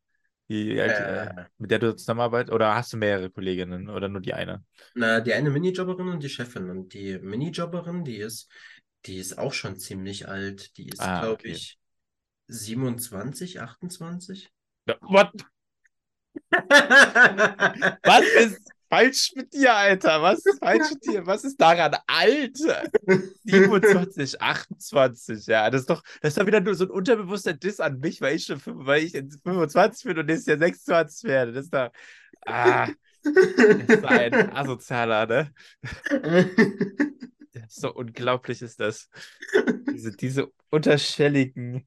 die 0.48 0.78
äh, 0.78 0.92
Äh, 0.92 1.46
mit 1.58 1.70
der 1.70 1.78
du 1.80 1.96
zusammenarbeitest, 1.96 2.52
oder 2.54 2.74
hast 2.74 2.92
du 2.92 2.96
mehrere 2.98 3.30
Kolleginnen 3.30 3.88
oder 3.90 4.08
nur 4.08 4.20
die 4.20 4.34
eine? 4.34 4.64
na, 4.94 5.20
die 5.20 5.34
eine 5.34 5.50
Minijobberin 5.50 6.08
und 6.08 6.22
die 6.22 6.28
Chefin. 6.28 6.70
Und 6.70 6.92
die 6.94 7.18
Minijobberin, 7.18 8.04
die 8.04 8.16
ist, 8.16 8.50
die 9.04 9.18
ist 9.18 9.38
auch 9.38 9.52
schon 9.52 9.76
ziemlich 9.76 10.28
alt. 10.28 10.76
Die 10.76 10.88
ist, 10.88 11.00
Ah, 11.00 11.20
glaube 11.20 11.34
okay. 11.34 11.52
ich, 11.52 11.78
27, 12.48 13.60
28. 13.60 14.50
Ja, 14.88 14.96
what? 15.00 15.32
Was 18.02 18.24
ist 18.24 18.68
falsch 18.88 19.32
mit 19.34 19.52
dir, 19.52 19.74
Alter? 19.74 20.22
Was 20.22 20.44
ist 20.44 20.58
falsch 20.60 20.90
mit 20.90 21.04
dir? 21.06 21.26
Was 21.26 21.44
ist 21.44 21.60
daran 21.60 21.96
alt? 22.06 22.56
27, 23.44 24.40
28, 24.40 25.46
ja. 25.46 25.70
Das 25.70 25.82
ist 25.82 25.90
doch, 25.90 26.02
das 26.20 26.30
ist 26.32 26.38
doch 26.38 26.46
wieder 26.46 26.60
nur 26.60 26.74
so 26.74 26.84
ein 26.84 26.90
unterbewusster 26.90 27.54
Diss 27.54 27.80
an 27.80 27.98
mich, 28.00 28.20
weil 28.20 28.36
ich 28.36 28.44
schon 28.44 28.60
weil 28.64 29.02
ich 29.02 29.12
jetzt 29.12 29.40
25 29.42 30.04
bin 30.04 30.18
und 30.18 30.26
nächstes 30.26 30.46
Jahr 30.46 30.58
26 30.58 31.24
werde. 31.24 31.52
Das 31.52 31.64
ist 31.64 31.74
doch, 31.74 31.90
ah, 32.46 32.88
das 33.22 33.88
ist 33.88 34.04
ein 34.04 34.34
Asozialer, 34.52 35.26
ne? 35.26 35.52
So 37.68 37.92
unglaublich 37.94 38.62
ist 38.62 38.80
das. 38.80 39.10
Diese, 39.92 40.12
diese 40.16 40.52
unterschwelligen, 40.70 41.86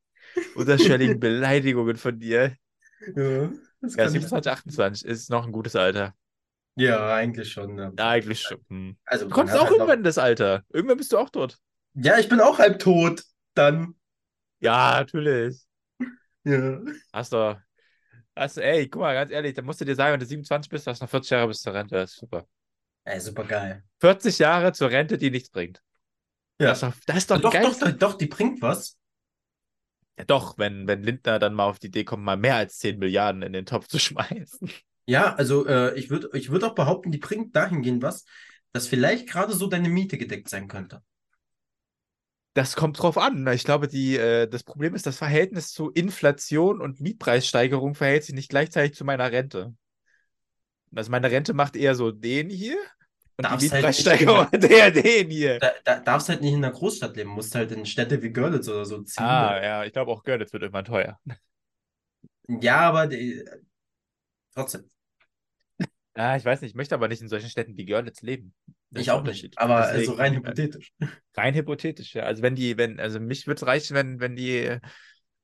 unterschwelligen 0.56 1.20
Beleidigungen 1.20 1.98
von 1.98 2.20
dir. 2.20 2.56
Ja, 3.16 3.52
das 3.82 3.96
Ja, 3.96 4.04
kann 4.04 4.16
ich. 4.16 4.22
27, 4.22 4.52
28 4.52 5.06
ist 5.06 5.30
noch 5.30 5.46
ein 5.46 5.52
gutes 5.52 5.76
Alter. 5.76 6.14
Ja, 6.76 7.14
eigentlich 7.14 7.52
schon. 7.52 7.78
Ja, 7.78 7.92
eigentlich 7.98 8.42
schon. 8.42 8.66
Hm. 8.70 8.98
Also, 9.06 9.26
Du 9.28 9.32
kommst 9.36 9.54
auch 9.56 9.62
halt 9.62 9.72
irgendwann 9.72 10.00
in 10.00 10.04
das 10.04 10.18
Alter. 10.18 10.64
Irgendwann 10.70 10.98
bist 10.98 11.12
du 11.12 11.18
auch 11.18 11.30
tot. 11.30 11.58
Ja, 11.94 12.18
ich 12.18 12.30
bin 12.30 12.40
auch 12.42 12.58
halb 12.60 12.80
tot. 12.80 13.24
Dann. 13.54 13.96
Ja, 14.60 14.92
natürlich. 15.00 15.66
Ja. 16.44 16.80
Hast 17.14 17.34
du. 17.34 17.62
Hast 18.36 18.58
ey, 18.58 18.90
guck 18.90 19.02
mal, 19.02 19.14
ganz 19.16 19.32
ehrlich, 19.32 19.54
da 19.56 19.62
musst 19.64 19.82
du 19.82 19.86
dir 19.86 19.96
sagen, 19.96 20.14
wenn 20.14 20.20
du 20.22 20.26
27 20.26 20.70
bist, 20.72 20.88
hast 20.88 21.02
du 21.02 21.06
noch 21.06 21.12
40 21.12 21.32
Jahre 21.32 21.48
bis 21.50 21.62
zur 21.62 21.74
Rente. 21.74 21.96
Das 21.96 22.12
ist 22.14 22.20
super. 22.20 22.48
Ey, 23.10 23.20
super 23.20 23.44
geil. 23.44 23.84
40 24.00 24.40
Jahre 24.40 24.72
zur 24.74 24.90
Rente, 24.92 25.18
die 25.18 25.32
nichts 25.32 25.50
bringt. 25.50 25.82
Ja. 26.60 26.68
Das 26.70 26.78
ist 26.78 26.84
doch, 26.84 26.94
das 27.08 27.18
ist 27.18 27.32
doch 27.32 27.42
Doch, 27.42 27.54
geil. 27.54 27.64
doch, 27.64 27.80
doch, 27.80 27.92
doch, 27.92 28.14
die 28.18 28.28
bringt 28.28 28.62
was. 28.62 28.98
Ja, 30.18 30.26
doch, 30.26 30.58
wenn, 30.58 30.88
wenn 30.88 31.02
Lindner 31.04 31.40
dann 31.40 31.54
mal 31.54 31.66
auf 31.66 31.80
die 31.80 31.88
Idee 31.88 32.04
kommt, 32.04 32.24
mal 32.24 32.38
mehr 32.38 32.56
als 32.56 32.78
10 32.80 33.00
Milliarden 33.00 33.42
in 33.42 33.54
den 33.54 33.66
Topf 33.66 33.88
zu 33.88 34.00
schmeißen. 34.00 34.70
Ja, 35.06 35.34
also 35.36 35.66
äh, 35.66 35.98
ich 35.98 36.10
würde 36.10 36.30
ich 36.34 36.52
würd 36.52 36.64
auch 36.64 36.76
behaupten, 36.76 37.12
die 37.12 37.18
bringt 37.18 37.56
dahingehend 37.56 38.04
was, 38.04 38.26
dass 38.72 38.88
vielleicht 38.88 39.28
gerade 39.28 39.54
so 39.54 39.68
deine 39.68 39.90
Miete 39.90 40.18
gedeckt 40.18 40.50
sein 40.50 40.68
könnte. 40.68 41.02
Das 42.54 42.76
kommt 42.76 43.02
drauf 43.02 43.18
an. 43.18 43.44
ne? 43.44 43.54
Ich 43.56 43.64
glaube, 43.64 43.88
die, 43.88 44.18
äh, 44.18 44.48
das 44.48 44.64
Problem 44.64 44.94
ist, 44.96 45.06
das 45.06 45.18
Verhältnis 45.18 45.72
zu 45.72 45.90
Inflation 45.92 46.82
und 46.82 47.00
Mietpreissteigerung 47.00 47.96
verhält 47.96 48.24
sich 48.26 48.36
nicht 48.36 48.50
gleichzeitig 48.50 48.96
zu 48.98 49.06
meiner 49.06 49.32
Rente. 49.32 49.74
Also 50.96 51.12
meine 51.12 51.32
Rente 51.32 51.54
macht 51.54 51.76
eher 51.76 51.96
so 51.96 52.12
den 52.12 52.50
hier 52.50 52.78
und 53.40 53.46
die 53.46 53.70
Darfst 53.70 53.72
halt 53.72 53.86
nicht 53.86 54.06
Mietpreissteigerung 54.06 54.52
hat 54.52 54.64
eher 54.66 54.92
den 54.92 55.30
hier. 55.30 55.60
Da, 55.60 55.72
da 55.86 56.00
darfst 56.02 56.28
halt 56.28 56.42
nicht 56.42 56.54
in 56.54 56.62
der 56.62 56.72
Großstadt 56.72 57.16
leben, 57.16 57.30
musst 57.30 57.56
halt 57.56 57.72
in 57.72 57.86
Städte 57.86 58.22
wie 58.22 58.32
Görlitz 58.32 58.68
oder 58.68 58.84
so 58.84 59.02
ziehen. 59.02 59.24
Ah, 59.24 59.64
ja, 59.64 59.86
ich 59.86 59.94
glaube 59.94 60.12
auch 60.12 60.24
Görlitz 60.24 60.52
wird 60.52 60.64
irgendwann 60.64 60.84
teuer. 60.84 61.18
Ja, 62.50 62.82
aber 62.82 63.08
die, 63.08 63.46
trotzdem. 64.54 64.90
Ah, 66.16 66.36
ich 66.36 66.44
weiß 66.44 66.60
nicht, 66.60 66.72
ich 66.72 66.76
möchte 66.76 66.96
aber 66.96 67.08
nicht 67.08 67.22
in 67.22 67.30
solchen 67.30 67.50
Städten 67.50 67.78
wie 67.78 67.86
Görlitz 67.86 68.22
leben. 68.22 68.54
Das 68.90 69.04
Ich 69.04 69.12
auch 69.12 69.24
der 69.24 69.32
nicht. 69.32 69.58
Aber 69.58 69.80
Deswegen, 69.84 70.00
also 70.00 70.14
rein 70.14 70.34
äh, 70.34 70.38
hypothetisch. 70.38 70.92
Rein 71.36 71.54
hypothetisch, 71.54 72.16
ja. 72.16 72.24
Also 72.24 72.42
wenn 72.42 72.56
die, 72.56 72.78
wenn, 72.78 73.00
also 73.00 73.22
mich 73.22 73.48
würde 73.48 73.60
es 73.62 73.66
reichen, 73.66 73.96
wenn, 73.96 74.20
wenn 74.20 74.36
die, 74.36 74.80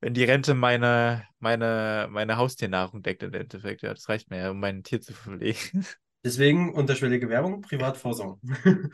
wenn 0.02 0.14
die 0.14 0.26
Rente 0.26 0.54
meine, 0.54 1.24
meine, 1.40 2.10
meine 2.12 2.36
Haustiernahrung 2.36 3.04
deckt 3.04 3.24
im 3.24 3.34
Endeffekt. 3.34 3.84
Ja, 3.84 3.94
das 3.94 4.10
reicht 4.10 4.30
mir 4.30 4.40
ja, 4.40 4.52
um 4.52 4.60
mein 4.60 4.84
Tier 4.84 5.00
zu 5.00 5.14
pflegen. 5.14 5.86
Deswegen 6.26 6.74
unterschwellige 6.74 7.30
Werbung, 7.30 7.62
Privatvorsorgen. 7.62 8.40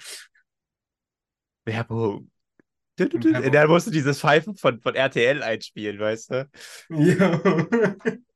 Werbung. 1.66 2.30
Tü, 2.98 3.08
tü, 3.08 3.20
tü. 3.22 3.32
Werbung. 3.32 3.52
Da 3.54 3.68
musst 3.68 3.88
du 3.88 3.92
dieses 3.92 4.20
Pfeifen 4.20 4.58
von, 4.58 4.82
von 4.82 4.96
RTL 4.96 5.42
einspielen, 5.42 5.98
weißt 5.98 6.32
du? 6.32 6.50
ja. 6.90 7.42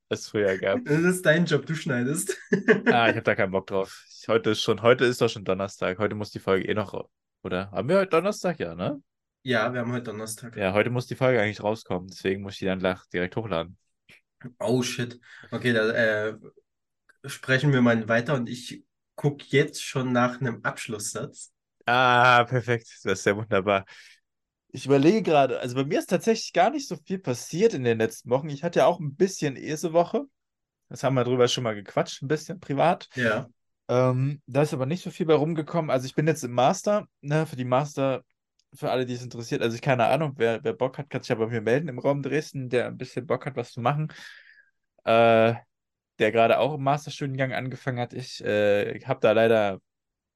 Was 0.07 0.21
es 0.21 0.29
früher 0.29 0.57
gab. 0.57 0.85
Das 0.85 1.01
ist 1.01 1.25
dein 1.25 1.45
Job, 1.45 1.65
du 1.65 1.75
schneidest. 1.75 2.37
Ah, 2.85 3.09
ich 3.09 3.15
habe 3.15 3.23
da 3.23 3.35
keinen 3.35 3.51
Bock 3.51 3.67
drauf. 3.67 4.05
Ich, 4.07 4.29
heute 4.29 4.51
ist 4.51 4.61
schon, 4.61 4.81
heute 4.81 5.03
ist 5.03 5.19
doch 5.19 5.29
schon 5.29 5.43
Donnerstag. 5.43 5.97
Heute 5.97 6.15
muss 6.15 6.31
die 6.31 6.39
Folge 6.39 6.65
eh 6.65 6.73
noch, 6.73 7.09
oder? 7.43 7.71
Haben 7.71 7.89
wir 7.89 7.97
heute 7.97 8.11
Donnerstag? 8.11 8.59
Ja, 8.59 8.75
ne? 8.75 9.01
Ja, 9.43 9.73
wir 9.73 9.81
haben 9.81 9.91
heute 9.91 10.05
Donnerstag. 10.05 10.55
Ja, 10.55 10.71
heute 10.71 10.89
muss 10.89 11.07
die 11.07 11.15
Folge 11.15 11.41
eigentlich 11.41 11.61
rauskommen. 11.61 12.07
Deswegen 12.07 12.43
muss 12.43 12.53
ich 12.53 12.59
die 12.59 12.65
dann 12.65 12.79
direkt 13.11 13.35
hochladen. 13.35 13.77
Oh 14.59 14.81
shit. 14.83 15.19
Okay, 15.51 15.73
da 15.73 15.89
äh, 15.89 16.37
sprechen 17.27 17.73
wir 17.73 17.81
mal 17.81 18.07
weiter 18.07 18.35
und 18.35 18.49
ich 18.49 18.83
gucke 19.15 19.45
jetzt 19.49 19.83
schon 19.83 20.11
nach 20.11 20.39
einem 20.39 20.63
Abschlusssatz. 20.63 21.51
Ah, 21.85 22.43
perfekt. 22.45 22.87
Das 23.03 23.19
ist 23.19 23.25
ja 23.25 23.35
wunderbar. 23.35 23.85
Ich 24.69 24.85
überlege 24.85 25.21
gerade, 25.21 25.59
also 25.59 25.75
bei 25.75 25.85
mir 25.85 25.99
ist 25.99 26.09
tatsächlich 26.09 26.51
gar 26.51 26.69
nicht 26.69 26.87
so 26.87 26.97
viel 26.97 27.19
passiert 27.19 27.73
in 27.73 27.83
den 27.83 27.97
letzten 27.97 28.29
Wochen. 28.29 28.49
Ich 28.49 28.63
hatte 28.63 28.79
ja 28.79 28.85
auch 28.87 28.99
ein 28.99 29.15
bisschen 29.15 29.55
Esewoche. 29.55 30.25
Das 30.89 31.03
haben 31.03 31.15
wir 31.15 31.23
drüber 31.23 31.47
schon 31.47 31.63
mal 31.63 31.75
gequatscht, 31.75 32.21
ein 32.21 32.27
bisschen 32.27 32.59
privat. 32.59 33.07
Ja. 33.15 33.47
Ähm, 33.87 34.41
da 34.47 34.63
ist 34.63 34.73
aber 34.73 34.85
nicht 34.85 35.03
so 35.03 35.11
viel 35.11 35.25
bei 35.25 35.33
rumgekommen. 35.33 35.91
Also 35.91 36.05
ich 36.05 36.15
bin 36.15 36.27
jetzt 36.27 36.43
im 36.43 36.51
Master, 36.51 37.07
ne, 37.21 37.45
für 37.45 37.55
die 37.55 37.65
Master, 37.65 38.23
für 38.73 38.91
alle, 38.91 39.05
die 39.05 39.13
es 39.13 39.23
interessiert. 39.23 39.61
Also 39.61 39.75
ich 39.75 39.81
keine 39.81 40.07
Ahnung, 40.07 40.33
wer, 40.37 40.63
wer 40.63 40.73
Bock 40.73 40.97
hat, 40.97 41.09
kann 41.09 41.21
sich 41.21 41.29
ja 41.29 41.35
bei 41.35 41.47
mir 41.47 41.61
melden 41.61 41.87
im 41.87 41.99
Raum 41.99 42.21
Dresden, 42.21 42.69
der 42.69 42.87
ein 42.87 42.97
bisschen 42.97 43.25
Bock 43.25 43.45
hat, 43.45 43.55
was 43.55 43.71
zu 43.71 43.81
machen. 43.81 44.11
Äh, 45.05 45.55
der 46.19 46.31
gerade 46.31 46.59
auch 46.59 46.75
im 46.75 46.83
Masterstudiengang 46.83 47.53
angefangen 47.53 47.99
hat. 47.99 48.13
Ich 48.13 48.43
äh, 48.43 48.99
habe 49.01 49.19
da 49.21 49.31
leider 49.33 49.79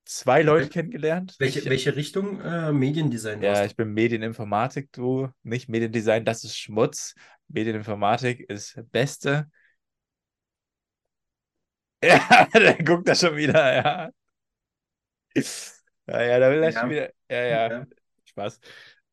zwei 0.06 0.42
Leute 0.42 0.66
Okay. 0.66 0.74
kennengelernt. 0.74 1.36
Welche, 1.40 1.60
Ich- 1.60 1.70
welche 1.70 1.96
Richtung 1.96 2.42
äh, 2.42 2.72
Mediendesign 2.72 3.42
ja, 3.42 3.66
ich 3.66 3.76
bin 3.76 3.94
Medieninformatik, 3.94 4.92
du, 4.92 5.30
nicht 5.44 5.70
Mediendesign, 5.70 6.26
das 6.26 6.44
ist 6.44 6.58
Schmutz. 6.58 7.16
Medieninformatik 7.48 8.42
ist 8.50 8.80
Beste. 8.92 9.50
Ja, 12.04 12.48
der 12.54 12.78
guckt 12.84 13.08
da 13.08 13.16
schon 13.16 13.36
wieder, 13.36 13.74
ja. 13.76 14.10
Ja, 16.08 16.22
ja, 16.22 16.40
da 16.40 16.50
will 16.52 16.64
er 16.64 16.72
Ja. 16.72 16.80
schon 16.80 16.90
wieder. 16.90 17.10
Ja, 17.30 17.44
ja, 17.44 17.70
Ja. 17.70 17.86
Spaß. 18.26 18.60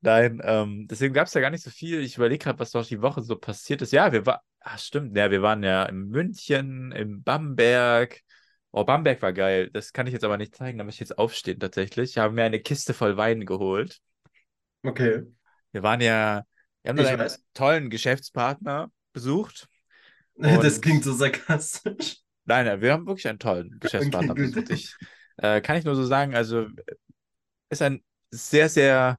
Nein, 0.01 0.41
ähm, 0.45 0.87
deswegen 0.89 1.15
gab 1.15 1.27
es 1.27 1.35
ja 1.35 1.41
gar 1.41 1.51
nicht 1.51 1.65
so 1.65 1.71
viel. 1.71 2.01
Ich 2.01 2.17
überlege 2.17 2.45
gerade, 2.45 2.59
was 2.59 2.71
doch 2.71 2.87
die 2.87 3.03
Woche 3.03 3.23
so 3.23 3.37
passiert 3.37 3.83
ist. 3.83 3.93
Ja, 3.93 4.13
wir 4.13 4.25
waren, 4.27 4.41
ach 4.67 4.79
stimmt, 4.81 5.17
ja, 5.17 5.31
wir 5.31 5.43
waren 5.43 5.63
ja 5.63 5.85
in 5.85 6.09
München, 6.09 6.91
in 6.91 7.23
Bamberg. 7.23 8.21
Oh, 8.73 8.85
Bamberg 8.85 9.23
war 9.23 9.33
geil. 9.33 9.71
Das 9.73 9.93
kann 9.93 10.09
ich 10.09 10.13
jetzt 10.13 10.25
aber 10.25 10.37
nicht 10.37 10.57
zeigen, 10.57 10.77
da 10.77 10.85
muss 10.85 10.95
ich 10.95 11.01
jetzt 11.01 11.19
aufstehen 11.19 11.61
tatsächlich. 11.61 12.11
Ich 12.11 12.19
habe 12.19 12.35
mir 12.35 12.45
eine 12.45 12.61
Kiste 12.61 12.93
voll 12.93 13.17
Wein 13.17 13.47
geholt. 13.47 14.01
Okay. 14.83 15.23
Wir 15.71 15.83
waren 15.85 16.01
ja, 16.01 16.45
wir 16.83 16.91
haben 16.91 16.99
einen 16.99 17.19
weiß. 17.19 17.45
tollen 17.55 17.91
Geschäftspartner 17.91 18.91
besucht. 19.13 19.69
Das 20.39 20.83
klingt 20.83 21.03
so 21.03 21.15
sarkastisch. 21.15 22.19
Nein, 22.45 22.67
nein, 22.67 22.83
wir 22.83 22.93
haben 22.93 23.07
wirklich 23.07 23.27
einen 23.27 23.39
tollen 23.39 23.75
Geschäftspartner 23.81 24.33
Okay, 24.33 24.49
besucht. 24.49 24.69
Ich, 24.69 24.95
äh, 25.39 25.63
kann 25.63 25.79
ich 25.79 25.85
nur 25.87 25.95
so 25.95 26.05
sagen, 26.05 26.35
also 26.35 26.67
ist 27.71 27.81
ein 27.81 28.05
sehr, 28.31 28.69
sehr, 28.69 29.19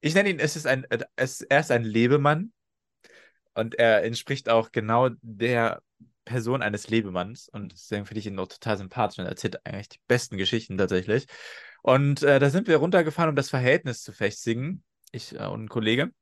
ich 0.00 0.16
nenne 0.16 0.30
ihn, 0.30 0.40
es 0.40 0.56
ist 0.56 0.66
ein, 0.66 0.84
es, 1.14 1.42
er 1.42 1.60
ist 1.60 1.70
ein 1.70 1.84
Lebemann 1.84 2.52
und 3.54 3.74
er 3.76 4.04
entspricht 4.04 4.48
auch 4.48 4.72
genau 4.72 5.10
der 5.22 5.82
Person 6.24 6.62
eines 6.62 6.88
Lebemanns 6.88 7.48
und 7.48 7.72
deswegen 7.72 8.06
finde 8.06 8.20
ich 8.20 8.26
ihn 8.26 8.38
auch 8.38 8.48
total 8.48 8.78
sympathisch 8.78 9.18
und 9.18 9.24
er 9.24 9.30
erzählt 9.30 9.64
eigentlich 9.66 9.88
die 9.90 10.00
besten 10.06 10.36
Geschichten 10.38 10.78
tatsächlich. 10.78 11.26
Und 11.82 12.22
äh, 12.22 12.38
da 12.38 12.48
sind 12.50 12.68
wir 12.68 12.76
runtergefahren, 12.76 13.30
um 13.30 13.36
das 13.36 13.50
Verhältnis 13.50 14.02
zu 14.02 14.12
festigen, 14.12 14.84
ich 15.10 15.34
äh, 15.34 15.46
und 15.46 15.64
ein 15.64 15.68
Kollege. 15.68 16.12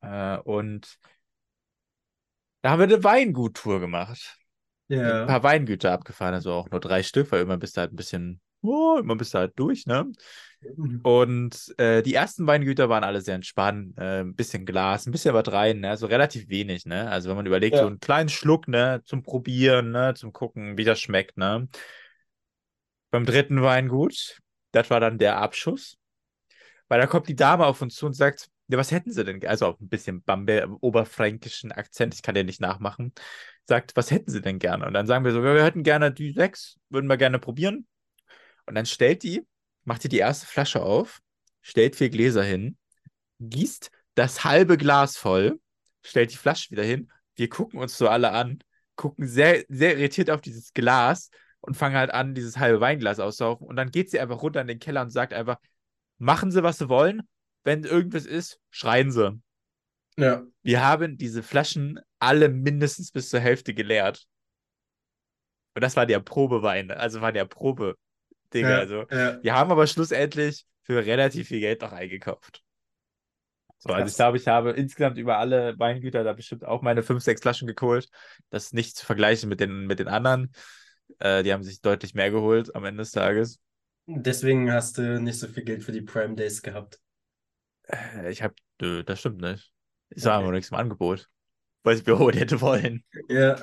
Äh, 0.00 0.38
und 0.44 0.98
da 2.62 2.70
haben 2.70 2.78
wir 2.80 2.84
eine 2.84 3.04
Weinguttour 3.04 3.80
gemacht 3.80 4.36
ein 5.02 5.18
Ja. 5.18 5.26
paar 5.26 5.42
Weingüter 5.44 5.92
abgefahren, 5.92 6.34
also 6.34 6.52
auch 6.52 6.70
nur 6.70 6.80
drei 6.80 7.02
Stück, 7.02 7.32
weil 7.32 7.42
immer 7.42 7.58
bist 7.58 7.76
du 7.76 7.82
halt 7.82 7.92
ein 7.92 7.96
bisschen, 7.96 8.40
oh, 8.62 8.98
immer 8.98 9.16
bist 9.16 9.34
du 9.34 9.38
halt 9.38 9.52
durch, 9.56 9.86
ne? 9.86 10.10
Und 11.04 11.74
äh, 11.78 12.02
die 12.02 12.14
ersten 12.14 12.46
Weingüter 12.46 12.88
waren 12.88 13.04
alle 13.04 13.20
sehr 13.20 13.36
entspannt, 13.36 13.96
äh, 13.96 14.20
ein 14.20 14.34
bisschen 14.34 14.66
Glas, 14.66 15.06
ein 15.06 15.12
bisschen 15.12 15.34
was 15.34 15.50
rein, 15.52 15.80
ne? 15.80 15.90
Also 15.90 16.06
relativ 16.06 16.48
wenig, 16.48 16.84
ne? 16.84 17.08
Also 17.10 17.28
wenn 17.28 17.36
man 17.36 17.46
überlegt, 17.46 17.76
Ja. 17.76 17.82
so 17.82 17.86
einen 17.86 18.00
kleinen 18.00 18.28
Schluck, 18.28 18.66
ne, 18.66 19.00
zum 19.04 19.22
Probieren, 19.22 19.92
ne, 19.92 20.14
zum 20.14 20.32
Gucken, 20.32 20.76
wie 20.76 20.84
das 20.84 21.00
schmeckt, 21.00 21.36
ne? 21.36 21.68
Beim 23.10 23.24
dritten 23.24 23.62
Weingut, 23.62 24.38
das 24.72 24.90
war 24.90 25.00
dann 25.00 25.18
der 25.18 25.38
Abschuss. 25.38 25.96
Weil 26.88 27.00
da 27.00 27.06
kommt 27.06 27.28
die 27.28 27.36
Dame 27.36 27.66
auf 27.66 27.80
uns 27.82 27.94
zu 27.94 28.06
und 28.06 28.14
sagt, 28.14 28.48
ja, 28.68 28.78
was 28.78 28.90
hätten 28.90 29.12
sie 29.12 29.24
denn? 29.24 29.46
Also 29.46 29.66
auf 29.66 29.80
ein 29.80 29.88
bisschen 29.88 30.22
Bamberg, 30.22 30.68
oberfränkischen 30.80 31.72
Akzent, 31.72 32.14
ich 32.14 32.22
kann 32.22 32.34
den 32.34 32.46
nicht 32.46 32.60
nachmachen. 32.60 33.12
Sagt, 33.66 33.94
was 33.96 34.10
hätten 34.10 34.30
sie 34.30 34.42
denn 34.42 34.58
gerne? 34.58 34.86
Und 34.86 34.94
dann 34.94 35.06
sagen 35.06 35.24
wir 35.24 35.32
so, 35.32 35.42
wir 35.42 35.64
hätten 35.64 35.82
gerne 35.82 36.12
die 36.12 36.32
sechs, 36.32 36.78
würden 36.88 37.06
wir 37.06 37.16
gerne 37.16 37.38
probieren. 37.38 37.86
Und 38.68 38.74
dann 38.74 38.84
stellt 38.84 39.22
die, 39.22 39.46
macht 39.84 40.02
sie 40.02 40.10
die 40.10 40.18
erste 40.18 40.46
Flasche 40.46 40.82
auf, 40.82 41.20
stellt 41.62 41.96
vier 41.96 42.10
Gläser 42.10 42.42
hin, 42.42 42.76
gießt 43.40 43.90
das 44.14 44.44
halbe 44.44 44.76
Glas 44.76 45.16
voll, 45.16 45.58
stellt 46.04 46.32
die 46.32 46.36
Flasche 46.36 46.70
wieder 46.70 46.82
hin. 46.82 47.10
Wir 47.34 47.48
gucken 47.48 47.80
uns 47.80 47.96
so 47.96 48.08
alle 48.08 48.32
an, 48.32 48.58
gucken 48.94 49.26
sehr, 49.26 49.64
sehr 49.68 49.96
irritiert 49.96 50.28
auf 50.28 50.42
dieses 50.42 50.74
Glas 50.74 51.30
und 51.60 51.78
fangen 51.78 51.96
halt 51.96 52.10
an, 52.10 52.34
dieses 52.34 52.58
halbe 52.58 52.80
Weinglas 52.80 53.20
auszusaufen. 53.20 53.66
Und 53.66 53.76
dann 53.76 53.90
geht 53.90 54.10
sie 54.10 54.20
einfach 54.20 54.42
runter 54.42 54.60
in 54.60 54.68
den 54.68 54.80
Keller 54.80 55.00
und 55.00 55.10
sagt 55.10 55.32
einfach, 55.32 55.56
machen 56.18 56.50
Sie, 56.50 56.62
was 56.62 56.76
Sie 56.76 56.90
wollen. 56.90 57.22
Wenn 57.64 57.84
irgendwas 57.84 58.26
ist, 58.26 58.60
schreien 58.70 59.10
Sie. 59.10 59.40
Ja. 60.18 60.42
Wir 60.62 60.84
haben 60.84 61.16
diese 61.16 61.42
Flaschen 61.42 62.00
alle 62.18 62.50
mindestens 62.50 63.12
bis 63.12 63.30
zur 63.30 63.40
Hälfte 63.40 63.72
geleert. 63.72 64.26
Und 65.74 65.82
das 65.82 65.96
war 65.96 66.04
der 66.04 66.20
Probewein, 66.20 66.90
also 66.90 67.22
war 67.22 67.32
der 67.32 67.46
Probe. 67.46 67.96
Digga, 68.54 68.68
Ja, 68.68 68.78
also. 68.78 69.06
ja. 69.10 69.40
Wir 69.42 69.54
haben 69.54 69.70
aber 69.70 69.86
schlussendlich 69.86 70.66
für 70.82 71.04
relativ 71.04 71.48
viel 71.48 71.60
Geld 71.60 71.82
noch 71.82 71.92
eingekauft. 71.92 72.62
So, 73.78 73.90
also 73.92 74.08
ich 74.08 74.16
glaube, 74.16 74.36
ich 74.38 74.48
habe 74.48 74.70
insgesamt 74.72 75.18
über 75.18 75.38
alle 75.38 75.78
Weingüter 75.78 76.24
da 76.24 76.32
bestimmt 76.32 76.64
auch 76.64 76.82
meine 76.82 77.02
fünf, 77.04 77.22
sechs 77.22 77.42
Flaschen 77.42 77.68
geholt. 77.72 78.08
Das 78.50 78.64
ist 78.66 78.74
nicht 78.74 78.96
zu 78.96 79.06
vergleichen 79.06 79.48
mit 79.48 79.60
den, 79.60 79.86
mit 79.86 80.00
den 80.00 80.08
anderen. 80.08 80.52
Äh, 81.20 81.44
die 81.44 81.52
haben 81.52 81.62
sich 81.62 81.80
deutlich 81.80 82.14
mehr 82.14 82.30
geholt 82.30 82.74
am 82.74 82.84
Ende 82.84 83.02
des 83.02 83.12
Tages. 83.12 83.60
Deswegen 84.06 84.72
hast 84.72 84.98
du 84.98 85.20
nicht 85.20 85.38
so 85.38 85.46
viel 85.46 85.62
Geld 85.62 85.84
für 85.84 85.92
die 85.92 86.02
Prime 86.02 86.34
Days 86.34 86.62
gehabt. 86.62 87.00
Äh, 87.88 88.30
ich 88.30 88.42
habe, 88.42 88.54
nö, 88.80 89.02
das 89.04 89.20
stimmt 89.20 89.40
nicht. 89.40 89.72
Es 90.10 90.24
war 90.24 90.38
Okay. 90.38 90.38
einfach 90.38 90.52
nichts 90.52 90.70
im 90.70 90.76
Angebot. 90.76 91.28
Weil 91.82 91.96
ich 91.98 92.06
mir 92.06 92.18
holen 92.18 92.36
hätte 92.36 92.60
wollen. 92.60 93.04
Ja. 93.28 93.56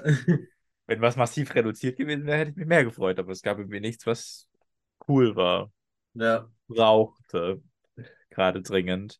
Wenn 0.87 1.01
was 1.01 1.15
massiv 1.15 1.53
reduziert 1.55 1.97
gewesen 1.97 2.25
wäre, 2.25 2.37
hätte 2.39 2.51
ich 2.51 2.57
mich 2.57 2.67
mehr 2.67 2.83
gefreut. 2.83 3.17
Aber 3.19 3.31
es 3.31 3.41
gab 3.41 3.57
irgendwie 3.57 3.79
nichts, 3.79 4.05
was 4.05 4.47
cool 5.07 5.35
war. 5.35 5.71
Ja. 6.13 6.49
Brauchte. 6.67 7.61
Gerade 8.29 8.61
dringend. 8.61 9.19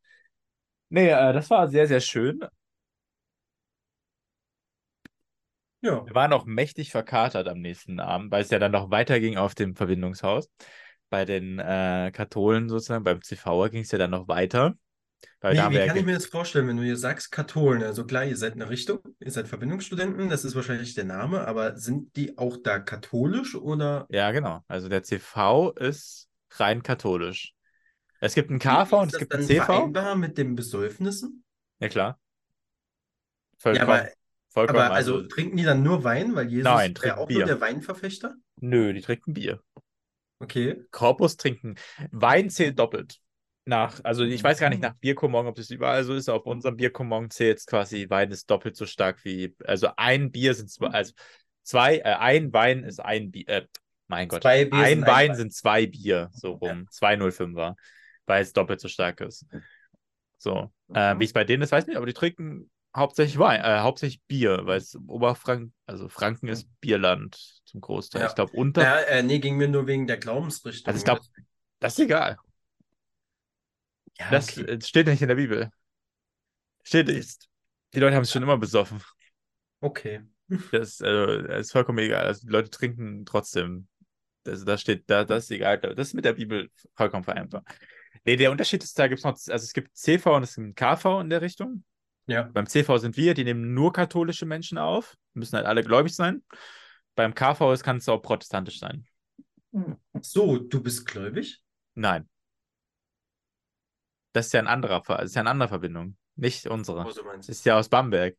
Nee, 0.89 1.09
äh, 1.09 1.33
das 1.33 1.49
war 1.49 1.67
sehr, 1.67 1.87
sehr 1.87 2.01
schön. 2.01 2.45
Ja. 5.81 6.05
Wir 6.05 6.15
waren 6.15 6.33
auch 6.33 6.45
mächtig 6.45 6.91
verkatert 6.91 7.47
am 7.47 7.59
nächsten 7.59 7.99
Abend, 7.99 8.31
weil 8.31 8.41
es 8.41 8.49
ja 8.49 8.59
dann 8.59 8.71
noch 8.71 8.89
weiterging 8.89 9.37
auf 9.37 9.53
dem 9.53 9.75
Verbindungshaus. 9.75 10.49
Bei 11.09 11.25
den 11.25 11.59
äh, 11.59 12.11
Katholen 12.11 12.69
sozusagen, 12.69 13.03
beim 13.03 13.21
CVer 13.21 13.69
ging 13.69 13.81
es 13.81 13.91
ja 13.91 13.99
dann 13.99 14.11
noch 14.11 14.27
weiter. 14.27 14.75
Weil 15.41 15.53
Wie, 15.53 15.57
da 15.57 15.69
wie 15.69 15.75
ja 15.75 15.87
kann 15.87 15.97
ich 15.97 16.05
mir 16.05 16.13
das 16.15 16.25
vorstellen, 16.25 16.67
wenn 16.67 16.77
du 16.77 16.83
hier 16.83 16.97
sagst 16.97 17.31
Katholen? 17.31 17.83
Also 17.83 18.05
klar, 18.05 18.25
ihr 18.25 18.37
seid 18.37 18.53
eine 18.53 18.69
Richtung, 18.69 18.99
ihr 19.19 19.31
seid 19.31 19.47
Verbindungsstudenten, 19.47 20.29
das 20.29 20.45
ist 20.45 20.55
wahrscheinlich 20.55 20.93
der 20.95 21.05
Name, 21.05 21.47
aber 21.47 21.77
sind 21.77 22.15
die 22.15 22.37
auch 22.37 22.57
da 22.57 22.79
katholisch 22.79 23.55
oder 23.55 24.07
Ja, 24.09 24.31
genau. 24.31 24.61
Also 24.67 24.89
der 24.89 25.03
CV 25.03 25.71
ist 25.71 26.29
rein 26.51 26.83
katholisch. 26.83 27.53
Es 28.21 28.33
gibt 28.33 28.49
einen 28.49 28.59
KV 28.59 28.93
und 28.93 29.13
es 29.13 29.19
gibt 29.19 29.33
einen 29.33 29.45
CV. 29.45 29.65
vereinbar 29.65 30.15
mit 30.15 30.37
den 30.37 30.55
Besäufnissen? 30.55 31.43
Ja, 31.79 31.89
klar. 31.89 32.07
Ja, 32.17 33.57
Vollkommen. 33.57 33.89
aber, 33.89 34.09
vollkommen. 34.49 34.79
aber 34.79 34.95
also 34.95 35.21
trinken 35.23 35.57
die 35.57 35.63
dann 35.63 35.83
nur 35.83 36.03
Wein, 36.03 36.35
weil 36.35 36.47
Jesus 36.49 36.63
Nein, 36.65 36.93
ja 37.03 37.17
auch 37.17 37.27
Bier. 37.27 37.39
nur 37.39 37.47
der 37.47 37.61
Weinverfechter? 37.61 38.35
Nö, 38.59 38.93
die 38.93 39.01
trinken 39.01 39.33
Bier. 39.33 39.61
Okay. 40.39 40.83
Korpus 40.91 41.37
trinken. 41.37 41.75
Wein 42.11 42.49
zählt 42.49 42.77
doppelt. 42.79 43.19
Nach, 43.65 43.99
also 44.03 44.23
ich 44.23 44.43
weiß 44.43 44.59
gar 44.59 44.69
nicht 44.69 44.81
nach 44.81 44.93
Bierkommong, 44.95 45.47
ob 45.47 45.55
das 45.55 45.71
überall 45.71 46.03
so 46.03 46.13
ist. 46.13 46.29
Auf 46.29 46.45
unserem 46.45 46.77
Bierkommong 46.77 47.31
zählt 47.31 47.57
es 47.57 47.65
quasi, 47.65 48.07
Wein 48.09 48.29
ist 48.29 48.49
doppelt 48.49 48.75
so 48.75 48.85
stark 48.85 49.25
wie, 49.25 49.55
also 49.65 49.89
ein 49.97 50.31
Bier 50.31 50.53
sind 50.53 50.69
zwei, 50.69 50.87
also 50.87 51.13
zwei, 51.63 51.97
äh, 51.97 52.03
ein 52.03 52.53
Wein 52.53 52.83
ist 52.83 52.99
ein 52.99 53.31
Bier, 53.31 53.47
äh, 53.47 53.65
mein 54.07 54.27
Gott, 54.27 54.43
Zwei 54.43 54.65
Bier 54.65 54.79
ein 54.79 54.89
sind 54.89 55.03
ein 55.03 55.07
Wein 55.07 55.29
Wein. 55.29 55.35
sind 55.35 55.53
zwei 55.53 55.87
Bier, 55.87 56.29
so 56.31 56.51
rum, 56.51 56.87
205er, 56.91 57.75
weil 58.27 58.43
es 58.43 58.53
doppelt 58.53 58.79
so 58.79 58.87
stark 58.87 59.21
ist. 59.21 59.47
So, 60.37 60.71
äh, 60.93 61.17
wie 61.17 61.25
es 61.25 61.33
bei 61.33 61.43
denen 61.43 61.63
ist, 61.63 61.71
weiß 61.71 61.85
ich 61.85 61.87
nicht, 61.87 61.97
aber 61.97 62.05
die 62.05 62.13
trinken 62.13 62.69
hauptsächlich 62.95 63.39
Wein, 63.39 63.61
äh, 63.61 63.79
hauptsächlich 63.79 64.21
Bier, 64.27 64.61
weil 64.65 64.77
es 64.77 64.95
Oberfranken, 65.07 65.73
also 65.87 66.07
Franken 66.07 66.47
ist 66.49 66.67
Bierland 66.81 67.35
zum 67.65 67.81
Großteil. 67.81 68.21
Ja. 68.21 68.27
Ich 68.27 68.35
glaube, 68.35 68.51
unter, 68.53 68.83
Ja, 68.83 68.99
äh, 68.99 69.23
nee, 69.23 69.39
ging 69.39 69.57
mir 69.57 69.67
nur 69.67 69.87
wegen 69.87 70.05
der 70.05 70.17
Glaubensrichtung. 70.17 70.87
also 70.87 70.99
ich 70.99 71.03
glaube, 71.05 71.21
das 71.79 71.93
ist 71.93 72.05
egal. 72.05 72.37
Ja, 74.19 74.29
Das 74.31 74.57
okay. 74.57 74.71
äh, 74.71 74.81
steht 74.81 75.07
nicht 75.07 75.21
in 75.21 75.27
der 75.27 75.35
Bibel. 75.35 75.69
Steht 76.83 77.07
nicht. 77.07 77.47
Die 77.93 77.99
Leute 77.99 78.15
haben 78.15 78.23
es 78.23 78.31
schon 78.31 78.43
immer 78.43 78.57
besoffen. 78.57 79.01
Okay. 79.81 80.21
Das, 80.71 81.01
äh, 81.01 81.41
das 81.41 81.61
ist 81.61 81.71
vollkommen 81.71 81.97
egal. 81.97 82.27
Also 82.27 82.45
die 82.45 82.51
Leute 82.51 82.69
trinken 82.69 83.25
trotzdem. 83.25 83.87
Das, 84.43 84.63
da 84.63 84.77
steht, 84.77 85.09
da, 85.09 85.23
das 85.23 85.45
ist 85.45 85.51
egal. 85.51 85.79
Das 85.79 86.09
ist 86.09 86.13
mit 86.13 86.23
der 86.23 86.33
Bibel 86.33 86.69
vollkommen 86.93 87.23
vereinbar. 87.23 87.63
Nee, 88.25 88.35
der 88.35 88.51
Unterschied 88.51 88.83
ist, 88.83 88.97
da 88.99 89.07
gibt 89.07 89.17
es 89.17 89.23
noch, 89.23 89.31
also 89.31 89.53
es 89.53 89.73
gibt 89.73 89.97
CV 89.97 90.35
und 90.35 90.43
es 90.43 90.53
gibt 90.53 90.75
KV 90.75 91.21
in 91.21 91.31
der 91.31 91.41
Richtung. 91.41 91.83
Ja. 92.27 92.43
Beim 92.43 92.67
CV 92.67 92.97
sind 92.99 93.17
wir, 93.17 93.33
die 93.33 93.43
nehmen 93.43 93.73
nur 93.73 93.91
katholische 93.91 94.45
Menschen 94.45 94.77
auf, 94.77 95.15
müssen 95.33 95.55
halt 95.55 95.65
alle 95.65 95.83
gläubig 95.83 96.13
sein. 96.13 96.43
Beim 97.15 97.33
KV 97.33 97.73
ist, 97.73 97.83
kann 97.83 97.97
es 97.97 98.09
auch 98.09 98.19
protestantisch 98.19 98.79
sein. 98.79 99.07
So, 100.21 100.57
du 100.57 100.81
bist 100.81 101.05
gläubig? 101.05 101.61
Nein. 101.93 102.29
Das 104.35 104.47
ist 104.47 104.53
ja 104.53 104.59
ein 104.59 104.67
anderer, 104.67 105.01
das 105.07 105.25
ist 105.25 105.35
ja 105.35 105.41
eine 105.41 105.49
andere 105.49 105.69
Verbindung, 105.69 106.17
nicht 106.35 106.67
unsere. 106.67 107.05
Oh, 107.05 107.09
so 107.09 107.23
meinst 107.23 107.47
du. 107.47 107.51
ist 107.53 107.65
ja 107.65 107.77
aus 107.77 107.87
Bamberg. 107.87 108.35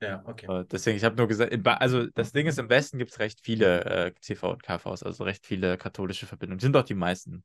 Ja, 0.00 0.22
okay. 0.26 0.64
Deswegen, 0.70 0.98
ich 0.98 1.04
habe 1.04 1.16
nur 1.16 1.26
gesagt, 1.26 1.52
also 1.66 2.06
das 2.08 2.32
Ding 2.32 2.46
ist, 2.46 2.58
im 2.58 2.68
Westen 2.68 2.98
gibt 2.98 3.10
es 3.10 3.18
recht 3.18 3.40
viele 3.42 3.84
äh, 3.84 4.12
CV 4.20 4.50
und 4.52 4.62
KVs, 4.62 5.02
also 5.02 5.24
recht 5.24 5.46
viele 5.46 5.78
katholische 5.78 6.26
Verbindungen. 6.26 6.60
Sind 6.60 6.74
doch 6.74 6.84
die 6.84 6.94
meisten 6.94 7.44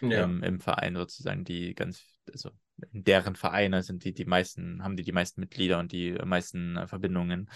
Ja. 0.00 0.24
im, 0.24 0.42
im 0.42 0.60
Verein 0.60 0.96
sozusagen, 0.96 1.44
die 1.44 1.74
ganz, 1.74 2.02
also 2.32 2.50
in 2.90 3.04
deren 3.04 3.36
Vereine 3.36 3.82
sind 3.82 4.02
die, 4.04 4.14
die 4.14 4.24
meisten, 4.24 4.82
haben 4.82 4.96
die 4.96 5.04
die 5.04 5.12
meisten 5.12 5.42
Mitglieder 5.42 5.78
und 5.78 5.92
die 5.92 6.12
meisten 6.24 6.78
äh, 6.78 6.86
Verbindungen. 6.86 7.50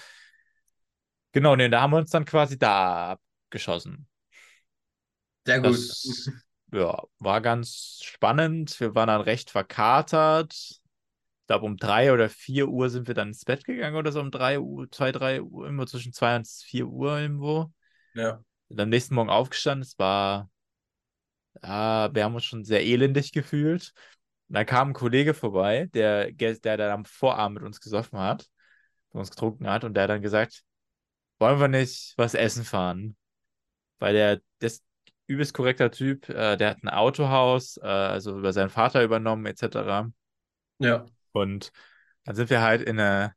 Genau, 1.33 1.57
nee, 1.57 1.71
da 1.71 1.81
haben 1.81 1.93
wir 1.93 1.99
uns 1.99 2.11
dann 2.11 2.27
quasi 2.27 2.59
da 2.59 3.13
abgeschossen. 3.47 4.07
Sehr 5.47 5.61
gut. 5.61 5.75
Das 5.75 6.31
ja, 6.77 7.03
war 7.19 7.41
ganz 7.41 8.01
spannend. 8.03 8.79
Wir 8.81 8.95
waren 8.95 9.09
dann 9.09 9.23
recht 9.23 9.51
verkatert. 9.51 10.53
Ich 10.53 10.81
glaube, 11.47 11.65
um 11.65 11.77
drei 11.77 12.13
oder 12.13 12.29
vier 12.29 12.69
Uhr 12.69 12.91
sind 12.91 13.07
wir 13.09 13.15
dann 13.15 13.29
ins 13.29 13.45
Bett 13.45 13.65
gegangen 13.65 13.97
oder 13.97 14.13
so 14.13 14.21
um 14.21 14.31
drei 14.31 14.59
Uhr, 14.61 14.91
zwei, 14.91 15.13
drei 15.13 15.43
Uhr, 15.43 15.65
irgendwo 15.65 15.85
zwischen 15.87 16.13
zwei 16.13 16.37
und 16.37 16.47
vier 16.49 16.87
Uhr 16.87 17.19
irgendwo. 17.19 17.73
Ja. 18.15 18.43
Sind 18.69 18.81
am 18.81 18.89
nächsten 18.89 19.15
Morgen 19.15 19.31
aufgestanden. 19.31 19.83
Es 19.83 19.99
war, 19.99 20.51
ja, 21.63 22.15
wir 22.15 22.25
haben 22.25 22.35
uns 22.35 22.45
schon 22.45 22.65
sehr 22.65 22.85
elendig 22.85 23.33
gefühlt. 23.33 23.93
Und 24.49 24.55
dann 24.55 24.67
kam 24.67 24.91
ein 24.91 24.95
Kollege 24.95 25.35
vorbei, 25.35 25.89
der, 25.95 26.33
der 26.33 26.77
dann 26.77 26.91
am 26.91 27.05
Vorabend 27.05 27.59
mit 27.59 27.67
uns 27.67 27.81
gesoffen 27.81 28.19
hat, 28.19 28.47
mit 29.13 29.21
uns 29.21 29.31
getrunken 29.31 29.69
hat 29.69 29.85
und 29.85 29.95
der 29.95 30.05
hat 30.05 30.11
dann 30.11 30.23
gesagt, 30.23 30.63
wollen 31.39 31.61
wir 31.61 31.69
nicht 31.69 32.15
was 32.17 32.35
essen 32.35 32.65
fahren? 32.65 33.17
Weil 33.99 34.15
der, 34.15 34.41
das 34.59 34.83
übelst 35.27 35.55
korrekter 35.55 35.91
Typ, 35.91 36.29
äh, 36.29 36.57
der 36.57 36.71
hat 36.71 36.83
ein 36.83 36.89
Autohaus, 36.89 37.79
äh, 37.79 37.87
also 37.87 38.39
über 38.39 38.53
seinen 38.53 38.71
Vater 38.71 39.03
übernommen, 39.03 39.47
etc. 39.47 40.11
Ja. 40.79 41.07
Und 41.33 41.73
dann 42.25 42.35
sind 42.37 42.51
wir 42.51 42.61
halt 42.63 42.83
in 42.83 42.99
eine, 42.99 43.33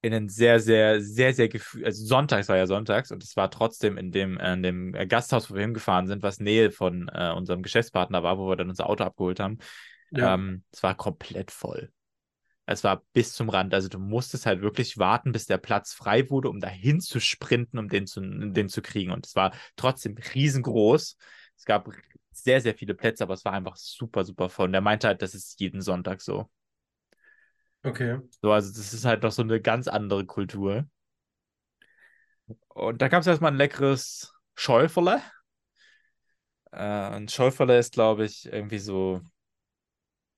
in 0.00 0.12
einen 0.12 0.28
sehr, 0.28 0.58
sehr, 0.58 1.00
sehr, 1.00 1.32
sehr 1.32 1.48
gefühl, 1.48 1.84
also 1.84 2.04
sonntags 2.04 2.48
war 2.48 2.56
ja 2.56 2.66
sonntags 2.66 3.12
und 3.12 3.22
es 3.22 3.36
war 3.36 3.50
trotzdem 3.50 3.96
in 3.96 4.10
dem, 4.10 4.38
in 4.38 4.62
dem 4.62 4.92
Gasthaus, 5.08 5.50
wo 5.50 5.54
wir 5.54 5.62
hingefahren 5.62 6.08
sind, 6.08 6.22
was 6.22 6.40
Nähe 6.40 6.72
von 6.72 7.08
äh, 7.12 7.32
unserem 7.32 7.62
Geschäftspartner 7.62 8.22
war, 8.22 8.38
wo 8.38 8.48
wir 8.48 8.56
dann 8.56 8.68
unser 8.68 8.88
Auto 8.88 9.04
abgeholt 9.04 9.38
haben. 9.38 9.58
Ja. 10.10 10.34
Ähm, 10.34 10.64
es 10.72 10.82
war 10.82 10.96
komplett 10.96 11.50
voll. 11.50 11.90
Es 12.66 12.84
war 12.84 13.02
bis 13.12 13.32
zum 13.32 13.48
Rand. 13.48 13.74
Also 13.74 13.88
du 13.88 13.98
musstest 13.98 14.46
halt 14.46 14.62
wirklich 14.62 14.98
warten, 14.98 15.32
bis 15.32 15.46
der 15.46 15.58
Platz 15.58 15.92
frei 15.92 16.30
wurde, 16.30 16.48
um 16.48 16.60
dahin 16.60 17.00
zu 17.00 17.20
sprinten, 17.20 17.78
um 17.78 17.88
den 17.88 18.06
zu, 18.06 18.20
den 18.20 18.68
zu 18.68 18.82
kriegen. 18.82 19.10
Und 19.10 19.26
es 19.26 19.34
war 19.34 19.52
trotzdem 19.76 20.16
riesengroß. 20.34 21.16
Es 21.56 21.64
gab 21.64 21.88
sehr, 22.30 22.60
sehr 22.60 22.74
viele 22.74 22.94
Plätze, 22.94 23.24
aber 23.24 23.34
es 23.34 23.44
war 23.44 23.52
einfach 23.52 23.76
super, 23.76 24.24
super 24.24 24.48
voll. 24.48 24.68
Und 24.68 24.74
er 24.74 24.80
meinte 24.80 25.08
halt, 25.08 25.22
das 25.22 25.34
ist 25.34 25.60
jeden 25.60 25.80
Sonntag 25.80 26.20
so. 26.20 26.48
Okay. 27.84 28.20
So, 28.40 28.52
also 28.52 28.70
das 28.72 28.94
ist 28.94 29.04
halt 29.04 29.22
noch 29.22 29.32
so 29.32 29.42
eine 29.42 29.60
ganz 29.60 29.88
andere 29.88 30.24
Kultur. 30.24 30.86
Und 32.68 33.02
da 33.02 33.08
gab 33.08 33.20
es 33.20 33.26
erstmal 33.26 33.52
ein 33.52 33.58
leckeres 33.58 34.32
Schäuferle. 34.54 35.20
Äh, 36.70 36.78
ein 36.78 37.28
Schäuferle 37.28 37.78
ist, 37.78 37.92
glaube 37.92 38.24
ich, 38.24 38.46
irgendwie 38.46 38.78
so 38.78 39.20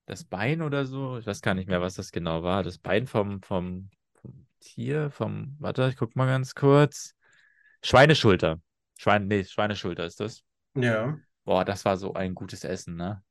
das 0.06 0.24
Bein 0.24 0.62
oder 0.62 0.86
so. 0.86 1.18
Ich 1.18 1.26
weiß 1.26 1.40
gar 1.42 1.54
nicht 1.54 1.68
mehr, 1.68 1.80
was 1.80 1.94
das 1.94 2.12
genau 2.12 2.42
war. 2.42 2.62
Das 2.62 2.78
Bein 2.78 3.06
vom, 3.06 3.42
vom, 3.42 3.90
vom 4.14 4.46
Tier, 4.60 5.10
vom, 5.10 5.56
warte, 5.58 5.88
ich 5.88 5.96
guck 5.96 6.16
mal 6.16 6.26
ganz 6.26 6.54
kurz. 6.54 7.14
Schweineschulter. 7.84 8.60
Schwein, 8.98 9.28
nee, 9.28 9.44
Schweineschulter 9.44 10.06
ist 10.06 10.18
das. 10.20 10.42
Ja. 10.74 11.18
Boah, 11.44 11.64
das 11.64 11.84
war 11.86 11.96
so 11.96 12.12
ein 12.14 12.34
gutes 12.34 12.64
Essen, 12.64 12.96
ne? 12.96 13.22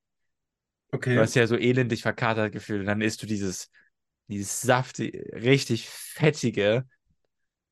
Du 1.12 1.20
Okay. 1.20 1.22
hast 1.22 1.36
ja 1.36 1.46
so 1.48 1.56
elendig 1.58 2.02
verkatert 2.02 2.52
gefühlt 2.52 2.82
und 2.82 2.88
dann 2.88 3.02
isst 3.02 3.22
du 3.22 3.28
dieses, 3.28 3.70
dieses 4.28 4.62
saftige, 4.62 5.20
richtig 5.34 5.90
fettige. 5.90 6.88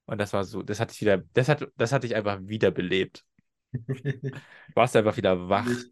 Und 0.06 0.20
das 0.20 0.34
war 0.34 0.43
so, 0.45 0.64
das 0.64 0.80
hat 0.80 0.91
dich 0.91 1.02
wieder, 1.02 1.20
das 1.34 1.49
hat, 1.49 1.68
das 1.78 1.91
hat 1.93 2.04
dich 2.04 2.16
einfach 2.16 2.39
wiederbelebt. 2.43 3.26
Du 4.68 4.76
warst 4.76 4.95
einfach 4.95 5.18
wieder 5.18 5.49
wach. 5.49 5.86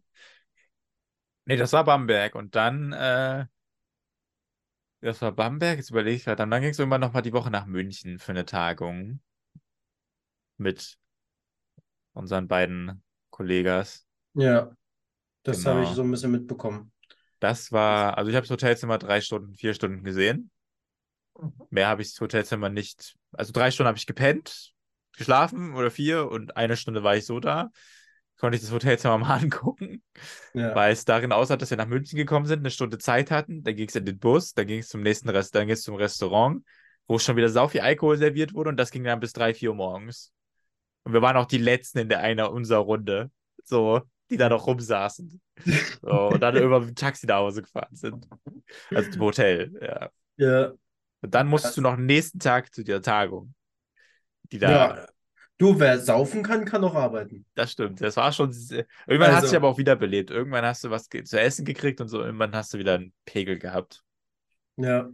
Nee, 1.50 1.58
das 1.58 1.74
war 1.74 1.84
Bamberg. 1.84 2.36
Und 2.36 2.56
dann, 2.56 2.94
äh, 2.94 3.46
das 5.02 5.22
war 5.22 5.34
Bamberg, 5.34 5.78
jetzt 5.78 5.90
überlege 5.90 6.16
ich 6.16 6.24
gerade. 6.24 6.44
Und 6.44 6.52
dann 6.52 6.62
ging 6.62 6.72
es 6.72 6.80
irgendwann 6.80 7.02
nochmal 7.02 7.22
die 7.22 7.34
Woche 7.34 7.52
nach 7.52 7.66
München 7.66 8.18
für 8.20 8.32
eine 8.32 8.46
Tagung 8.46 9.20
mit 10.58 10.98
unseren 12.14 12.48
beiden 12.48 13.04
Kollegas. 13.30 14.06
Ja, 14.34 14.76
das 15.44 15.66
habe 15.66 15.82
ich 15.84 15.88
Genau. 15.88 15.96
so 15.96 16.04
ein 16.04 16.12
bisschen 16.12 16.32
mitbekommen. 16.32 16.92
Das 17.40 17.72
war, 17.72 18.18
also 18.18 18.30
ich 18.30 18.36
habe 18.36 18.46
das 18.46 18.52
Hotelzimmer 18.52 18.98
drei 18.98 19.22
Stunden, 19.22 19.56
vier 19.56 19.74
Stunden 19.74 20.04
gesehen. 20.04 20.52
Mehr 21.70 21.88
habe 21.88 22.02
ich 22.02 22.10
das 22.12 22.22
Hotelzimmer 22.22 22.70
nicht. 22.70 23.16
Also 23.32 23.54
drei 23.54 23.72
Stunden 23.72 23.88
habe 23.88 23.98
ich 23.98 24.06
gepennt, 24.08 24.74
geschlafen 25.18 25.74
oder 25.76 25.92
vier 25.92 26.30
und 26.30 26.58
eine 26.58 26.76
Stunde 26.76 27.04
war 27.04 27.16
ich 27.16 27.26
so 27.26 27.40
da. 27.40 27.72
Konnte 28.40 28.56
ich 28.56 28.62
das 28.62 28.72
Hotelzimmer 28.72 29.18
mal 29.18 29.36
angucken, 29.42 30.02
Ja. 30.54 30.74
weil 30.76 30.94
es 30.94 31.06
darin 31.06 31.32
aussah, 31.32 31.58
dass 31.58 31.70
wir 31.70 31.78
nach 31.78 31.88
München 31.88 32.18
gekommen 32.18 32.46
sind, 32.46 32.60
eine 32.60 32.72
Stunde 32.72 32.98
Zeit 32.98 33.32
hatten. 33.32 33.64
Dann 33.64 33.76
ging 33.76 33.88
es 33.90 33.96
in 33.96 34.06
den 34.06 34.18
Bus, 34.20 34.54
dann 34.54 34.68
ging 34.68 34.80
es 34.80 34.88
zum 34.88 35.02
nächsten 35.02 35.30
Rest, 35.30 35.54
dann 35.56 35.68
ging 35.68 35.74
es 35.74 35.82
zum 35.82 35.96
Restaurant, 35.96 36.64
wo 37.08 37.20
schon 37.20 37.36
wieder 37.36 37.50
sau 37.50 37.68
viel 37.68 37.82
Alkohol 37.82 38.18
serviert 38.18 38.54
wurde 38.54 38.70
und 38.70 38.78
das 38.78 38.92
ging 38.92 39.04
dann 39.04 39.20
bis 39.20 39.34
drei, 39.34 39.54
vier 39.54 39.72
Uhr 39.72 39.76
morgens. 39.76 40.32
Und 41.04 41.14
wir 41.14 41.22
waren 41.22 41.38
auch 41.38 41.46
die 41.48 41.58
Letzten 41.58 42.00
in 42.00 42.10
der 42.10 42.20
einer 42.20 42.52
unserer 42.52 42.80
Runde, 42.80 43.32
so, 43.64 44.02
die 44.30 44.38
da 44.38 44.50
noch 44.50 44.68
rumsaßen. 44.68 45.42
So, 46.02 46.30
und 46.30 46.40
dann 46.40 46.54
mit 46.54 46.64
dem 46.64 46.96
Taxi 46.96 47.26
nach 47.26 47.38
Hause 47.40 47.62
gefahren 47.62 47.94
sind. 47.94 48.26
Also 48.96 49.12
zum 49.12 49.22
Hotel, 49.22 49.78
ja. 49.82 50.10
Ja. 50.38 50.72
Und 51.22 51.36
dann 51.36 51.48
musstest 51.48 51.76
du 51.76 51.82
noch 51.82 51.98
nächsten 51.98 52.40
Tag 52.40 52.74
zu 52.74 52.86
der 52.86 53.02
Tagung. 53.02 53.54
Die 54.54 54.60
da, 54.60 54.72
Ja. 54.72 55.08
Du, 55.60 55.78
wer 55.80 56.00
saufen 56.00 56.42
kann, 56.42 56.64
kann 56.66 56.84
auch 56.86 56.96
arbeiten. 56.96 57.46
das 57.54 57.74
stimmt. 57.74 58.00
Das 58.02 58.16
war 58.16 58.32
schon. 58.32 58.52
sehr- 58.54 58.88
Irgendwann 59.06 59.32
hast 59.34 59.42
du 59.42 59.44
Also- 59.44 59.48
dich 59.50 59.56
aber 59.58 59.68
auch 59.68 59.78
wiederbelebt. 59.78 60.32
Irgendwann 60.32 60.64
hast 60.66 60.84
du 60.86 60.90
was 60.90 61.08
zu 61.10 61.40
essen 61.40 61.66
gekriegt 61.66 62.00
und 62.02 62.08
so. 62.08 62.22
Irgendwann 62.24 62.56
hast 62.56 62.74
du 62.74 62.78
wieder 62.78 62.96
einen 62.96 63.14
Pegel 63.26 63.60
gehabt. 63.60 64.02
Ja. 64.78 65.10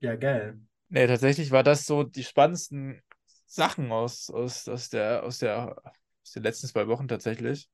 Ja, 0.00 0.14
geil. 0.16 0.60
Nee, 0.88 1.06
tatsächlich 1.08 1.50
war 1.50 1.62
das 1.64 1.86
so 1.86 2.04
die 2.04 2.22
spannendsten 2.24 3.02
Sachen 3.46 3.90
aus, 3.90 4.30
aus, 4.30 4.68
aus, 4.68 4.88
der, 4.90 5.24
aus, 5.24 5.38
der, 5.38 5.76
aus 6.22 6.32
den 6.32 6.42
letzten 6.44 6.68
zwei 6.68 6.86
Wochen 6.86 7.08
tatsächlich. 7.08 7.68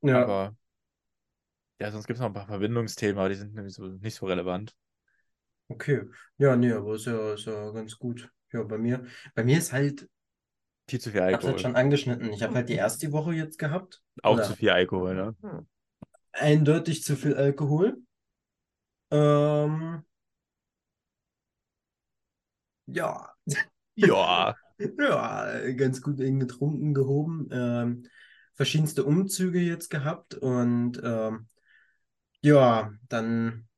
Ja. 0.00 0.22
Aber 0.22 0.56
ja, 1.78 1.90
sonst 1.90 2.06
gibt 2.06 2.16
es 2.16 2.20
noch 2.20 2.28
ein 2.28 2.34
paar 2.34 2.46
Verbindungsthemen, 2.46 3.18
aber 3.18 3.28
die 3.28 3.34
sind 3.34 3.54
nämlich 3.54 3.74
so, 3.74 3.86
nicht 3.86 4.14
so 4.14 4.26
relevant. 4.26 4.74
Okay. 5.68 6.02
Ja, 6.38 6.56
nee, 6.56 6.72
aber 6.72 6.94
ist 6.94 7.06
ja, 7.06 7.34
ist 7.34 7.44
ja 7.46 7.70
ganz 7.70 7.98
gut. 7.98 8.30
Ja, 8.52 8.62
bei 8.62 8.78
mir, 8.78 9.04
bei 9.34 9.44
mir 9.44 9.58
ist 9.58 9.72
halt, 9.72 10.08
Viel 10.88 11.00
zu 11.00 11.10
viel 11.10 11.20
ich 11.20 11.24
hab's 11.32 11.44
Alkohol. 11.44 11.52
halt 11.52 11.60
schon 11.60 11.76
angeschnitten. 11.76 12.32
Ich 12.32 12.42
habe 12.42 12.54
halt 12.54 12.68
die 12.68 12.74
erste 12.74 13.12
Woche 13.12 13.32
jetzt 13.32 13.58
gehabt. 13.58 14.02
Auch 14.22 14.34
Oder 14.34 14.44
zu 14.44 14.54
viel 14.56 14.70
Alkohol, 14.70 15.14
ne? 15.14 15.34
eindeutig 16.32 17.02
zu 17.02 17.16
viel 17.16 17.34
Alkohol. 17.34 17.96
Ähm, 19.12 20.04
ja, 22.86 23.34
Ja. 23.96 24.54
ja, 24.98 25.70
ganz 25.72 26.00
gut 26.02 26.20
eben 26.20 26.40
getrunken, 26.40 26.94
gehoben. 26.94 27.48
Ähm, 27.52 28.06
verschiedenste 28.54 29.04
Umzüge 29.04 29.60
jetzt 29.60 29.90
gehabt 29.90 30.34
und 30.34 31.00
ähm, 31.02 31.46
ja, 32.42 32.92
dann, 33.08 33.68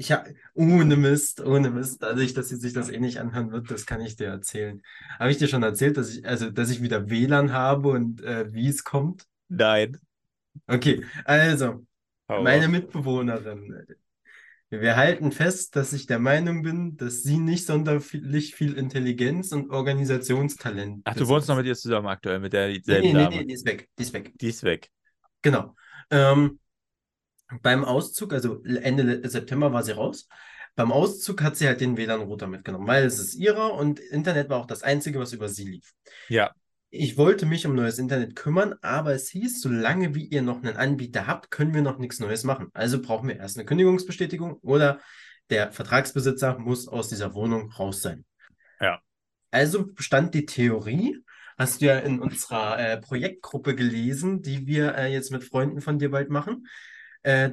ich 0.00 0.12
habe, 0.12 0.34
ohne 0.54 0.96
Mist, 0.96 1.40
ohne 1.42 1.70
Mist, 1.70 2.02
dadurch, 2.02 2.32
dass 2.32 2.48
sie 2.48 2.56
sich 2.56 2.72
das 2.72 2.88
eh 2.88 2.98
nicht 2.98 3.18
anhören 3.18 3.52
wird, 3.52 3.70
das 3.70 3.84
kann 3.84 4.00
ich 4.00 4.16
dir 4.16 4.28
erzählen. 4.28 4.82
Habe 5.18 5.30
ich 5.30 5.36
dir 5.36 5.46
schon 5.46 5.62
erzählt, 5.62 5.98
dass 5.98 6.10
ich, 6.16 6.26
also, 6.26 6.50
dass 6.50 6.70
ich 6.70 6.80
wieder 6.80 7.10
WLAN 7.10 7.52
habe 7.52 7.90
und 7.90 8.22
äh, 8.22 8.52
wie 8.54 8.68
es 8.68 8.82
kommt? 8.82 9.26
Nein. 9.48 9.98
Okay, 10.66 11.04
also. 11.24 11.86
Hau 12.28 12.42
Meine 12.42 12.64
raus. 12.64 12.72
Mitbewohnerin. 12.72 13.86
Wir 14.70 14.96
halten 14.96 15.32
fest, 15.32 15.76
dass 15.76 15.92
ich 15.92 16.06
der 16.06 16.18
Meinung 16.20 16.62
bin, 16.62 16.96
dass 16.96 17.22
sie 17.22 17.38
nicht 17.38 17.66
sonderlich 17.66 18.54
viel 18.54 18.74
Intelligenz 18.78 19.52
und 19.52 19.70
Organisationstalent 19.70 21.02
Ach, 21.04 21.14
du 21.14 21.26
wohnst 21.26 21.48
noch 21.48 21.56
mit 21.56 21.66
ihr 21.66 21.74
zusammen 21.74 22.06
aktuell, 22.06 22.38
mit 22.38 22.52
der 22.52 22.68
Nee, 22.68 22.80
selben 22.84 23.08
nee, 23.08 23.12
nee, 23.12 23.24
Dame. 23.24 23.36
nee, 23.38 23.44
die 23.44 23.54
ist 23.54 23.66
weg. 23.66 23.88
Die 23.98 24.02
ist 24.04 24.12
weg. 24.12 24.32
Die 24.40 24.48
ist 24.48 24.62
weg. 24.62 24.90
Genau. 25.42 25.74
Ähm, 26.10 26.58
beim 27.62 27.84
Auszug, 27.84 28.32
also 28.32 28.62
Ende 28.64 29.28
September 29.28 29.72
war 29.72 29.82
sie 29.82 29.92
raus. 29.92 30.28
Beim 30.76 30.92
Auszug 30.92 31.42
hat 31.42 31.56
sie 31.56 31.66
halt 31.66 31.80
den 31.80 31.96
WLAN-Router 31.96 32.46
mitgenommen, 32.46 32.86
weil 32.86 33.04
es 33.04 33.18
ist 33.18 33.34
ihrer 33.34 33.74
und 33.74 33.98
Internet 33.98 34.48
war 34.48 34.60
auch 34.60 34.66
das 34.66 34.82
Einzige, 34.82 35.18
was 35.18 35.32
über 35.32 35.48
sie 35.48 35.64
lief. 35.64 35.92
Ja. 36.28 36.52
Ich 36.90 37.16
wollte 37.16 37.46
mich 37.46 37.66
um 37.66 37.74
neues 37.74 37.98
Internet 37.98 38.34
kümmern, 38.34 38.74
aber 38.82 39.12
es 39.12 39.28
hieß, 39.28 39.60
solange 39.60 40.14
wie 40.14 40.24
ihr 40.24 40.42
noch 40.42 40.62
einen 40.62 40.76
Anbieter 40.76 41.26
habt, 41.26 41.50
können 41.50 41.74
wir 41.74 41.82
noch 41.82 41.98
nichts 41.98 42.18
Neues 42.18 42.44
machen. 42.44 42.68
Also 42.72 43.00
brauchen 43.00 43.28
wir 43.28 43.36
erst 43.36 43.56
eine 43.56 43.64
Kündigungsbestätigung 43.64 44.54
oder 44.62 45.00
der 45.50 45.72
Vertragsbesitzer 45.72 46.58
muss 46.58 46.88
aus 46.88 47.08
dieser 47.08 47.34
Wohnung 47.34 47.70
raus 47.72 48.02
sein. 48.02 48.24
Ja. 48.80 49.00
Also 49.50 49.92
bestand 49.92 50.34
die 50.34 50.46
Theorie, 50.46 51.18
hast 51.58 51.80
du 51.80 51.86
ja 51.86 51.98
in 51.98 52.20
unserer 52.20 52.78
äh, 52.78 53.00
Projektgruppe 53.00 53.74
gelesen, 53.74 54.42
die 54.42 54.66
wir 54.66 54.94
äh, 54.94 55.12
jetzt 55.12 55.30
mit 55.30 55.44
Freunden 55.44 55.80
von 55.80 55.98
dir 55.98 56.10
bald 56.10 56.30
machen, 56.30 56.66
äh, 57.22 57.50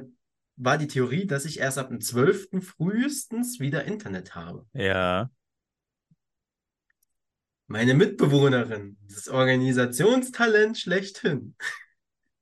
war 0.56 0.78
die 0.78 0.88
Theorie, 0.88 1.26
dass 1.26 1.44
ich 1.44 1.60
erst 1.60 1.78
ab 1.78 1.88
dem 1.88 2.00
12. 2.00 2.60
frühestens 2.60 3.60
wieder 3.60 3.84
Internet 3.84 4.34
habe. 4.34 4.66
Ja. 4.72 5.30
Meine 7.66 7.94
Mitbewohnerin, 7.94 8.96
das 9.08 9.28
Organisationstalent 9.28 10.78
schlechthin, 10.78 11.54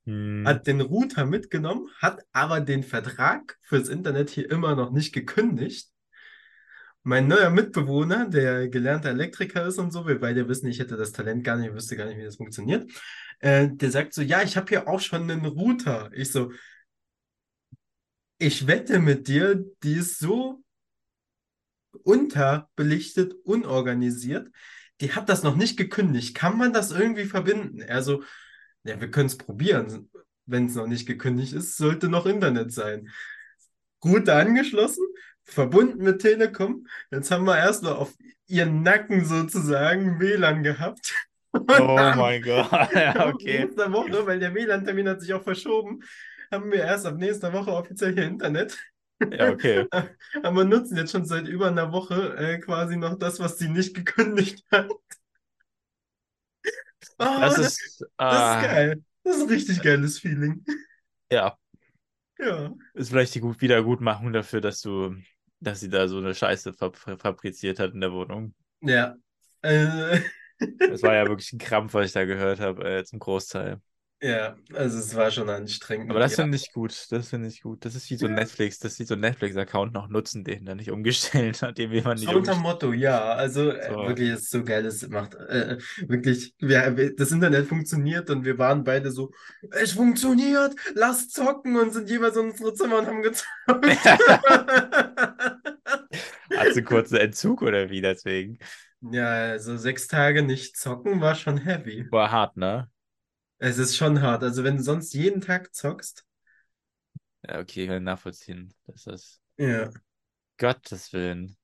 Hm. 0.07 0.45
hat 0.47 0.67
den 0.69 0.81
Router 0.81 1.27
mitgenommen, 1.27 1.91
hat 1.99 2.25
aber 2.33 2.61
den 2.61 2.85
Vertrag 2.85 3.59
fürs 3.63 3.89
Internet 3.89 4.31
hier 4.31 4.49
immer 4.51 4.77
noch 4.77 4.93
nicht 4.93 5.13
gekündigt. 5.13 5.91
Mein 7.03 7.29
neuer 7.29 7.51
Mitbewohner, 7.51 8.29
der 8.29 8.69
gelernter 8.69 9.11
Elektriker 9.11 9.67
ist 9.67 9.79
und 9.79 9.93
so, 9.93 10.07
wir 10.07 10.21
beide 10.21 10.49
wissen, 10.49 10.69
ich 10.69 10.79
hätte 10.79 10.97
das 10.97 11.13
Talent 11.13 11.45
gar 11.45 11.57
nicht, 11.57 11.75
wüsste 11.75 11.97
gar 11.97 12.07
nicht, 12.07 12.19
wie 12.19 12.25
das 12.25 12.37
funktioniert, 12.37 12.91
äh, 13.41 13.69
der 13.69 13.91
sagt 13.91 14.15
so, 14.15 14.23
ja, 14.23 14.43
ich 14.43 14.57
habe 14.57 14.69
hier 14.69 14.89
auch 14.89 15.01
schon 15.01 15.29
einen 15.29 15.45
Router. 15.45 16.11
Ich 16.13 16.31
so, 16.31 16.53
ich 18.39 18.67
wette 18.67 18.99
mit 18.99 19.29
dir, 19.29 19.65
die 19.83 19.95
ist 19.95 20.19
so 20.19 20.63
unterbelichtet, 22.03 23.35
unorganisiert, 23.45 24.49
die 25.01 25.13
hat 25.13 25.29
das 25.29 25.43
noch 25.43 25.57
nicht 25.57 25.77
gekündigt. 25.77 26.35
Kann 26.35 26.57
man 26.57 26.73
das 26.73 26.91
irgendwie 26.91 27.25
verbinden? 27.25 27.81
Er 27.81 28.03
so, 28.03 28.23
ja, 28.85 29.01
wir 29.01 29.11
können 29.11 29.27
es 29.27 29.39
probieren. 29.39 30.11
Wenn 30.47 30.67
es 30.67 30.75
noch 30.75 30.87
nicht 30.87 31.07
gekündigt 31.07 31.53
ist, 31.53 31.77
sollte 31.77 32.09
noch 32.09 32.27
Internet 32.27 32.73
sein. 32.73 33.09
Router 34.05 34.37
angeschlossen, 34.37 35.05
verbunden 35.45 36.05
mit 36.05 36.21
Telekom. 36.21 36.87
Jetzt 37.11 37.31
haben 37.31 37.45
wir 37.45 37.59
erst 37.59 37.83
noch 37.83 37.99
auf 37.99 38.15
ihren 38.47 38.83
Nacken 38.83 39.25
sozusagen 39.25 40.21
WLAN 40.21 40.63
gehabt. 40.63 41.13
Und 41.51 41.81
Oh 41.81 41.97
mein 42.17 42.43
Gott. 42.43 42.71
Ja, 42.95 43.27
okay. 43.27 43.69
Woche, 43.77 44.27
weil 44.27 44.39
der 44.39 44.55
WLAN-Termin 44.55 45.09
hat 45.09 45.21
sich 45.21 45.33
auch 45.35 45.43
verschoben, 45.43 46.01
haben 46.51 46.71
wir 46.73 46.81
erst 46.85 47.07
ab 47.07 47.17
nächster 47.17 47.53
Woche 47.53 47.73
offiziell 47.73 48.15
hier 48.15 48.25
Internet. 48.25 48.77
Ja, 49.31 49.51
okay. 49.51 49.87
Aber 50.43 50.65
nutzen 50.65 50.97
jetzt 50.97 51.13
schon 51.13 51.25
seit 51.27 51.49
über 51.49 51.69
einer 51.69 51.93
Woche 51.93 52.37
äh, 52.37 52.59
quasi 52.59 52.97
noch 52.97 53.19
das, 53.19 53.41
was 53.41 53.59
sie 53.59 53.69
nicht 53.69 53.95
gekündigt 53.95 54.65
hat. 54.71 54.91
Oh, 57.19 57.25
Das 57.41 57.55
das, 57.57 57.69
ist, 57.81 58.01
das 58.01 58.09
ah, 58.19 58.61
ist 58.61 58.67
geil. 58.67 59.05
Das 59.25 59.37
ist 59.37 59.43
ein 59.43 59.49
richtig 59.49 59.83
geiles 59.83 60.19
Feeling. 60.19 60.65
ja, 61.31 61.57
Ja. 62.39 62.75
ist 62.95 63.11
vielleicht 63.11 63.35
die 63.35 63.41
gut 63.41 63.61
Wiedergutmachung 63.61 64.33
dafür, 64.33 64.61
dass 64.61 64.81
du, 64.81 65.17
dass 65.61 65.81
sie 65.81 65.89
da 65.89 66.09
so 66.09 66.19
eine 66.19 66.35
Scheiße 66.35 66.73
fab 66.75 66.97
fabriziert 66.97 67.79
hat 67.79 67.95
in 67.95 68.01
der 68.01 68.13
Wohnung. 68.13 68.55
Ja. 68.81 69.17
Äh, 69.63 70.21
Das 70.89 71.03
war 71.03 71.15
ja 71.15 71.27
wirklich 71.29 71.53
ein 71.53 71.59
Krampf, 71.59 71.95
was 71.95 72.07
ich 72.07 72.13
da 72.13 72.25
gehört 72.25 72.61
habe, 72.61 72.85
äh, 72.99 73.05
zum 73.05 73.19
Großteil. 73.19 73.81
Ja, 74.23 74.57
also 74.75 74.99
es 74.99 75.15
war 75.15 75.31
schon 75.31 75.49
anstrengend. 75.51 76.11
Aber 76.11 76.21
das 76.21 76.35
finde 76.37 76.57
ich 76.57 76.73
gut. 76.73 77.07
Das 77.11 77.29
finde 77.29 77.49
ich 77.49 77.63
gut. 77.63 77.85
Das 77.85 77.95
ist 77.95 78.09
wie 78.11 78.17
so 78.17 78.27
ein 78.27 78.35
Netflix, 78.35 78.79
das 78.79 78.93
ist 78.93 78.99
wie 79.01 79.05
so 79.05 79.15
ein 79.15 79.21
Netflix-Account 79.21 79.93
noch 79.93 80.09
nutzen, 80.09 80.45
den 80.45 80.67
er 80.67 80.75
nicht 80.75 80.91
umgestellt 80.91 81.63
hat, 81.63 81.79
den 81.79 81.91
man 82.03 82.19
nicht 82.19 82.29
So 82.29 82.39
unter. 82.39 82.55
Motto, 82.55 82.93
ja, 82.93 83.35
also 83.35 83.71
äh, 83.71 83.91
So. 83.91 84.07
wirklich 84.07 84.31
ist 84.31 84.51
so 84.51 84.65
geil, 84.65 84.85
es 84.87 85.07
macht 85.09 85.35
äh, 85.35 85.79
wirklich, 86.09 86.55
wir, 86.59 86.97
wir- 86.97 87.15
das 87.15 87.31
Internet 87.33 87.67
funktioniert 87.69 88.31
und 88.31 88.45
wir 88.45 88.59
waren 88.59 88.85
beide 88.85 89.11
so, 89.13 89.33
es 89.71 89.93
funktioniert, 89.93 90.75
lass 90.95 91.29
zocken 91.29 91.77
und 91.77 91.93
sind 91.93 92.09
jeweils 92.09 92.37
in 92.37 92.51
unsere 92.51 92.75
Zimmer 92.75 92.99
und 92.99 93.07
haben 93.07 93.23
gezockt. 93.23 93.47
Hat 96.55 96.73
sie 96.73 96.83
kurz 96.83 97.13
einen 97.13 97.23
Entzug 97.27 97.63
oder 97.63 97.91
wie 97.91 98.01
deswegen? 98.01 98.59
Ja, 99.01 99.27
also 99.53 99.77
sechs 99.79 100.07
Tage 100.07 100.43
nicht 100.43 100.77
zocken 100.77 101.21
war 101.23 101.35
schon 101.35 101.57
heavy. 101.59 102.07
War 102.11 102.31
hart, 102.33 102.57
ne? 102.57 102.91
Es 103.59 103.77
ist 103.77 103.97
schon 103.97 104.23
hart. 104.23 104.43
Also 104.43 104.65
wenn 104.65 104.79
du 104.79 104.83
sonst 104.83 105.13
jeden 105.13 105.43
Tag 105.43 105.75
zockst, 105.75 106.25
Ja, 107.43 107.61
okay, 107.61 107.83
ich 107.85 107.89
kann 107.89 108.03
nachvollziehen. 108.05 108.75
Das 108.87 109.07
ist 109.07 109.41
Ja. 109.59 109.91
Gottes 110.59 111.13
Willen. 111.15 111.57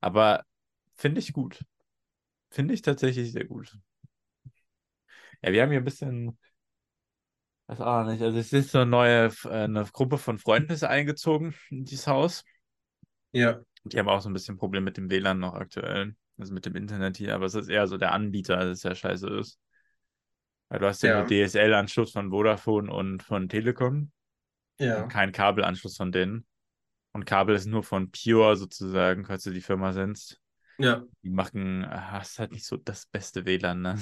Aber 0.00 0.44
finde 0.96 1.20
ich 1.20 1.32
gut. 1.32 1.64
Finde 2.50 2.74
ich 2.74 2.82
tatsächlich 2.82 3.32
sehr 3.32 3.46
gut. 3.46 3.78
Ja, 5.42 5.52
wir 5.52 5.62
haben 5.62 5.70
hier 5.70 5.80
ein 5.80 5.84
bisschen, 5.84 6.38
weiß 7.66 7.80
auch 7.80 8.04
nicht, 8.04 8.22
also 8.22 8.38
es 8.38 8.52
ist 8.52 8.72
so 8.72 8.78
eine 8.80 8.90
neue, 8.90 9.30
eine 9.44 9.84
Gruppe 9.92 10.18
von 10.18 10.38
Freunden 10.38 10.72
ist 10.72 10.84
eingezogen 10.84 11.54
in 11.70 11.84
dieses 11.84 12.06
Haus. 12.06 12.44
Ja. 13.32 13.60
Die 13.84 13.98
haben 13.98 14.08
auch 14.08 14.20
so 14.20 14.28
ein 14.28 14.32
bisschen 14.32 14.56
Probleme 14.58 14.84
mit 14.84 14.96
dem 14.96 15.10
WLAN 15.10 15.38
noch 15.38 15.54
aktuell, 15.54 16.14
also 16.38 16.52
mit 16.52 16.66
dem 16.66 16.76
Internet 16.76 17.16
hier, 17.16 17.34
aber 17.34 17.46
es 17.46 17.54
ist 17.54 17.68
eher 17.68 17.86
so 17.86 17.96
der 17.96 18.12
Anbieter, 18.12 18.56
dass 18.56 18.78
es 18.78 18.82
ja 18.82 18.94
scheiße 18.94 19.28
ist. 19.38 19.58
Weil 20.70 20.78
du 20.78 20.86
hast 20.86 21.02
ja 21.02 21.10
Ja. 21.10 21.18
nur 21.18 21.26
DSL-Anschluss 21.26 22.12
von 22.12 22.30
Vodafone 22.30 22.90
und 22.90 23.22
von 23.22 23.48
Telekom 23.48 24.10
Ja. 24.78 25.02
und 25.02 25.08
keinen 25.10 25.32
Kabelanschluss 25.32 25.96
von 25.96 26.12
denen. 26.12 26.46
Und 27.12 27.26
Kabel 27.26 27.56
ist 27.56 27.66
nur 27.66 27.82
von 27.82 28.10
Pure 28.12 28.56
sozusagen, 28.56 29.24
falls 29.26 29.42
du 29.42 29.50
die 29.50 29.60
Firma 29.60 29.92
sind. 29.92 30.38
Ja. 30.78 31.04
Die 31.22 31.30
machen, 31.30 31.84
ah, 31.84 32.18
ist 32.20 32.38
halt 32.38 32.52
nicht 32.52 32.64
so 32.64 32.76
das 32.78 33.06
beste 33.06 33.44
WLAN, 33.44 33.82
ne? 33.82 33.98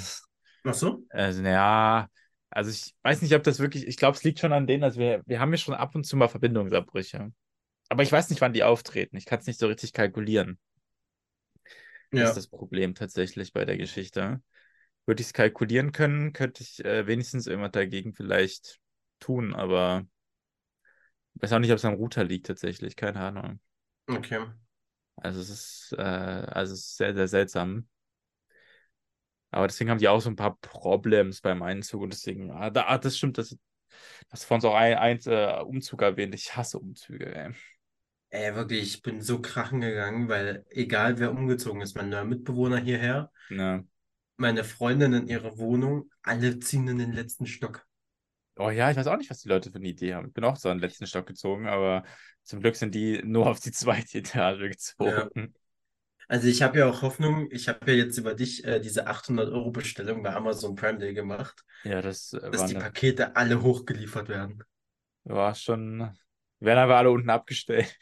Ach 0.64 0.74
so? 0.74 1.04
Also, 1.10 1.42
ja, 1.42 2.08
also 2.50 2.70
ich 2.70 2.94
weiß 3.02 3.22
nicht, 3.22 3.34
ob 3.34 3.42
das 3.42 3.58
wirklich, 3.58 3.86
ich 3.86 3.96
glaube, 3.96 4.16
es 4.16 4.24
liegt 4.24 4.38
schon 4.38 4.52
an 4.52 4.66
denen, 4.66 4.84
also 4.84 5.00
wir, 5.00 5.22
wir 5.26 5.40
haben 5.40 5.50
ja 5.52 5.56
schon 5.56 5.74
ab 5.74 5.94
und 5.94 6.04
zu 6.04 6.16
mal 6.16 6.28
Verbindungsabbrüche. 6.28 7.32
Aber 7.88 8.02
ich 8.02 8.12
weiß 8.12 8.28
nicht, 8.28 8.40
wann 8.42 8.52
die 8.52 8.62
auftreten. 8.62 9.16
Ich 9.16 9.24
kann 9.24 9.38
es 9.40 9.46
nicht 9.46 9.58
so 9.58 9.66
richtig 9.66 9.94
kalkulieren. 9.94 10.58
Das 12.10 12.20
Ja. 12.20 12.28
ist 12.28 12.36
das 12.36 12.46
Problem 12.48 12.94
tatsächlich 12.94 13.52
bei 13.52 13.64
der 13.64 13.76
Geschichte. 13.78 14.42
Würde 15.08 15.22
ich 15.22 15.28
es 15.28 15.32
kalkulieren 15.32 15.92
können, 15.92 16.34
könnte 16.34 16.62
ich 16.62 16.84
äh, 16.84 17.06
wenigstens 17.06 17.46
irgendwas 17.46 17.72
dagegen 17.72 18.12
vielleicht 18.12 18.78
tun, 19.20 19.54
aber 19.54 20.04
ich 21.34 21.42
weiß 21.42 21.54
auch 21.54 21.60
nicht, 21.60 21.70
ob 21.70 21.78
es 21.78 21.84
am 21.86 21.94
Router 21.94 22.24
liegt 22.24 22.46
tatsächlich, 22.46 22.94
keine 22.94 23.20
Ahnung. 23.20 23.58
Okay. 24.06 24.44
Also 25.16 25.40
es 25.40 25.48
ist, 25.48 25.94
äh, 25.96 26.02
also 26.02 26.74
es 26.74 26.80
ist 26.80 26.96
sehr, 26.98 27.14
sehr 27.14 27.26
seltsam. 27.26 27.88
Aber 29.50 29.66
deswegen 29.66 29.88
haben 29.88 29.96
die 29.96 30.08
auch 30.08 30.20
so 30.20 30.28
ein 30.28 30.36
paar 30.36 30.58
Problems 30.60 31.40
beim 31.40 31.62
Einzug 31.62 32.02
und 32.02 32.12
deswegen, 32.12 32.50
ah, 32.50 32.68
da, 32.68 32.84
ah, 32.88 32.98
das 32.98 33.16
stimmt, 33.16 33.38
das, 33.38 33.56
das 34.28 34.44
von 34.44 34.60
so 34.60 34.72
ein, 34.72 34.92
ein 34.92 35.18
äh, 35.24 35.62
Umzug 35.62 36.02
erwähnt. 36.02 36.34
Ich 36.34 36.54
hasse 36.54 36.78
Umzüge, 36.78 37.34
ey. 37.34 37.52
Ey, 38.28 38.54
wirklich, 38.54 38.82
ich 38.82 39.00
bin 39.00 39.22
so 39.22 39.40
krachen 39.40 39.80
gegangen, 39.80 40.28
weil 40.28 40.66
egal 40.68 41.18
wer 41.18 41.30
umgezogen 41.30 41.80
ist, 41.80 41.96
mein 41.96 42.10
neuer 42.10 42.26
Mitbewohner 42.26 42.76
hierher, 42.76 43.32
Ne. 43.48 43.86
Meine 44.38 44.64
Freundin 44.64 45.12
in 45.12 45.28
ihre 45.28 45.58
Wohnung, 45.58 46.10
alle 46.22 46.58
ziehen 46.60 46.88
in 46.88 46.98
den 46.98 47.12
letzten 47.12 47.46
Stock. 47.46 47.86
Oh 48.56 48.70
ja, 48.70 48.90
ich 48.90 48.96
weiß 48.96 49.06
auch 49.06 49.16
nicht, 49.16 49.30
was 49.30 49.40
die 49.42 49.48
Leute 49.48 49.70
für 49.70 49.76
eine 49.78 49.86
Idee 49.88 50.14
haben. 50.14 50.28
Ich 50.28 50.32
bin 50.34 50.44
auch 50.44 50.56
so 50.56 50.68
an 50.68 50.78
den 50.78 50.82
letzten 50.82 51.06
Stock 51.06 51.26
gezogen, 51.26 51.68
aber 51.68 52.04
zum 52.42 52.60
Glück 52.60 52.74
sind 52.74 52.94
die 52.94 53.22
nur 53.22 53.46
auf 53.48 53.60
die 53.60 53.70
zweite 53.70 54.18
Etage 54.18 54.68
gezogen. 54.68 55.54
Also 56.28 56.48
ich 56.48 56.62
habe 56.62 56.78
ja 56.78 56.86
auch 56.88 57.02
Hoffnung, 57.02 57.48
ich 57.50 57.68
habe 57.68 57.90
ja 57.90 57.96
jetzt 57.98 58.18
über 58.18 58.34
dich 58.34 58.64
äh, 58.64 58.80
diese 58.80 59.06
800 59.06 59.50
Euro 59.50 59.70
Bestellung 59.70 60.22
bei 60.22 60.34
Amazon 60.34 60.74
Prime 60.74 60.98
Day 60.98 61.14
gemacht, 61.14 61.64
Ja, 61.82 62.00
das 62.02 62.32
äh, 62.34 62.50
dass 62.50 62.66
die 62.66 62.74
eine, 62.74 62.80
Pakete 62.80 63.34
alle 63.36 63.62
hochgeliefert 63.62 64.28
werden. 64.28 64.62
war 65.24 65.54
schon. 65.54 66.10
Werden 66.60 66.78
aber 66.80 66.96
alle 66.98 67.10
unten 67.10 67.30
abgestellt. 67.30 67.96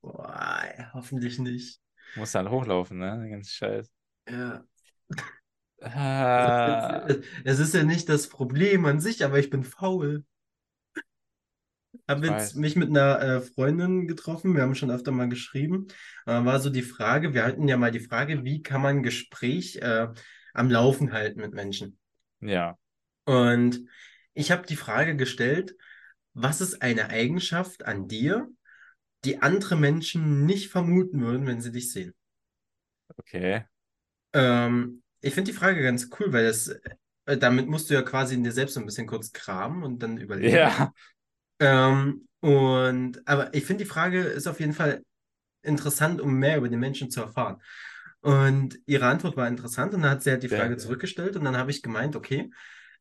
Boah, 0.00 0.90
hoffentlich 0.94 1.38
nicht. 1.40 1.80
Muss 2.14 2.32
dann 2.32 2.48
hochlaufen, 2.50 2.98
ne? 2.98 3.18
Den 3.22 3.30
ganzen 3.32 3.50
Scheiß. 3.50 3.90
Ja. 4.28 4.64
Ah, 5.84 7.06
Es, 7.44 7.58
ist 7.58 7.74
ja 7.74 7.82
nicht 7.82 8.08
das 8.08 8.28
Problem 8.28 8.84
an 8.84 9.00
sich, 9.00 9.24
aber 9.24 9.38
ich 9.38 9.50
bin 9.50 9.64
faul. 9.64 10.24
Habe 12.08 12.26
Ich 12.26 12.32
jetzt 12.32 12.56
mich 12.56 12.76
mit 12.76 12.88
einer 12.88 13.20
äh, 13.20 13.40
Freundin 13.40 14.06
getroffen, 14.06 14.54
wir 14.54 14.62
haben 14.62 14.74
schon 14.74 14.90
öfter 14.90 15.12
mal 15.12 15.28
geschrieben. 15.28 15.88
Äh, 16.26 16.44
war 16.44 16.60
so 16.60 16.70
die 16.70 16.82
Frage, 16.82 17.34
wir 17.34 17.44
hatten 17.44 17.68
ja 17.68 17.76
mal 17.76 17.90
die 17.90 18.00
Frage, 18.00 18.44
wie 18.44 18.62
kann 18.62 18.80
man 18.82 18.98
ein 18.98 19.02
Gespräch 19.02 19.76
äh, 19.76 20.08
am 20.54 20.70
Laufen 20.70 21.12
halten 21.12 21.40
mit 21.40 21.52
Menschen? 21.54 21.98
ja. 22.40 22.76
Und 23.24 23.88
ich 24.34 24.50
habe 24.50 24.66
die 24.66 24.76
Frage 24.76 25.16
gestellt, 25.16 25.76
was 26.34 26.60
ist 26.60 26.82
eine 26.82 27.08
Eigenschaft 27.10 27.84
an 27.84 28.08
dir, 28.08 28.48
die 29.24 29.42
andere 29.42 29.76
Menschen 29.76 30.46
nicht 30.46 30.70
vermuten 30.70 31.22
würden, 31.22 31.46
wenn 31.46 31.60
sie 31.60 31.72
dich 31.72 31.92
sehen? 31.92 32.14
Okay. 33.20 33.64
Ähm, 34.32 35.01
ich 35.22 35.34
finde 35.34 35.52
die 35.52 35.56
Frage 35.58 35.82
ganz 35.82 36.10
cool, 36.20 36.32
weil 36.32 36.44
das, 36.46 36.68
äh, 37.26 37.38
damit 37.38 37.68
musst 37.68 37.90
du 37.90 37.94
ja 37.94 38.02
quasi 38.02 38.34
in 38.34 38.44
dir 38.44 38.52
selbst 38.52 38.74
so 38.74 38.80
ein 38.80 38.86
bisschen 38.86 39.06
kurz 39.06 39.32
kramen 39.32 39.82
und 39.84 40.00
dann 40.02 40.18
überlegen. 40.18 40.68
Ja. 40.68 40.92
Ähm, 41.60 42.28
und, 42.40 43.26
aber 43.28 43.54
ich 43.54 43.64
finde 43.64 43.84
die 43.84 43.90
Frage 43.90 44.20
ist 44.22 44.46
auf 44.48 44.60
jeden 44.60 44.72
Fall 44.72 45.04
interessant, 45.62 46.20
um 46.20 46.34
mehr 46.38 46.58
über 46.58 46.68
den 46.68 46.80
Menschen 46.80 47.10
zu 47.10 47.20
erfahren. 47.22 47.62
Und 48.20 48.78
ihre 48.86 49.06
Antwort 49.06 49.36
war 49.36 49.48
interessant 49.48 49.94
und 49.94 50.02
dann 50.02 50.12
hat 50.12 50.22
sie 50.22 50.30
halt 50.30 50.42
die 50.42 50.48
Frage 50.48 50.76
geil. 50.76 50.78
zurückgestellt 50.78 51.36
und 51.36 51.44
dann 51.44 51.56
habe 51.56 51.70
ich 51.72 51.82
gemeint, 51.82 52.16
okay, 52.16 52.50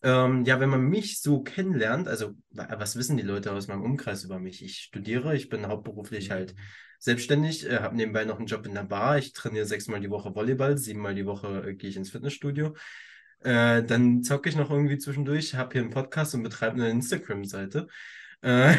ähm, 0.04 0.46
ja, 0.46 0.60
wenn 0.60 0.70
man 0.70 0.82
mich 0.82 1.22
so 1.22 1.44
kennenlernt, 1.44 2.08
also 2.08 2.32
wa- 2.52 2.70
was 2.80 2.96
wissen 2.96 3.18
die 3.18 3.24
Leute 3.24 3.52
aus 3.54 3.68
meinem 3.68 3.84
Umkreis 3.84 4.24
über 4.24 4.40
mich? 4.40 4.64
Ich 4.64 4.78
studiere, 4.80 5.36
ich 5.36 5.50
bin 5.50 5.68
hauptberuflich 5.68 6.32
halt 6.32 6.56
selbstständig, 7.02 7.68
äh, 7.68 7.80
habe 7.80 7.95
nebenbei 7.95 8.26
noch 8.26 8.38
einen 8.38 8.47
Job 8.47 8.66
in 8.66 8.76
der 8.76 8.84
Bar, 8.84 9.18
ich 9.18 9.34
trainiere 9.34 9.66
sechsmal 9.66 9.99
die 9.99 10.12
Woche 10.12 10.36
Volleyball, 10.36 10.78
siebenmal 10.78 11.16
die 11.16 11.26
Woche 11.26 11.64
äh, 11.68 11.74
gehe 11.74 11.89
ich 11.89 11.97
ins 11.97 12.12
Fitnessstudio. 12.12 12.76
Äh, 13.43 13.84
dann 13.84 14.24
zocke 14.24 14.49
ich 14.49 14.56
noch 14.56 14.70
irgendwie 14.70 14.99
zwischendurch, 14.99 15.56
habe 15.56 15.74
hier 15.74 15.82
einen 15.82 15.89
Podcast 15.89 16.36
und 16.36 16.43
betreibe 16.43 16.76
eine 16.76 16.91
Instagram-Seite. 16.91 17.88
Äh, 18.41 18.76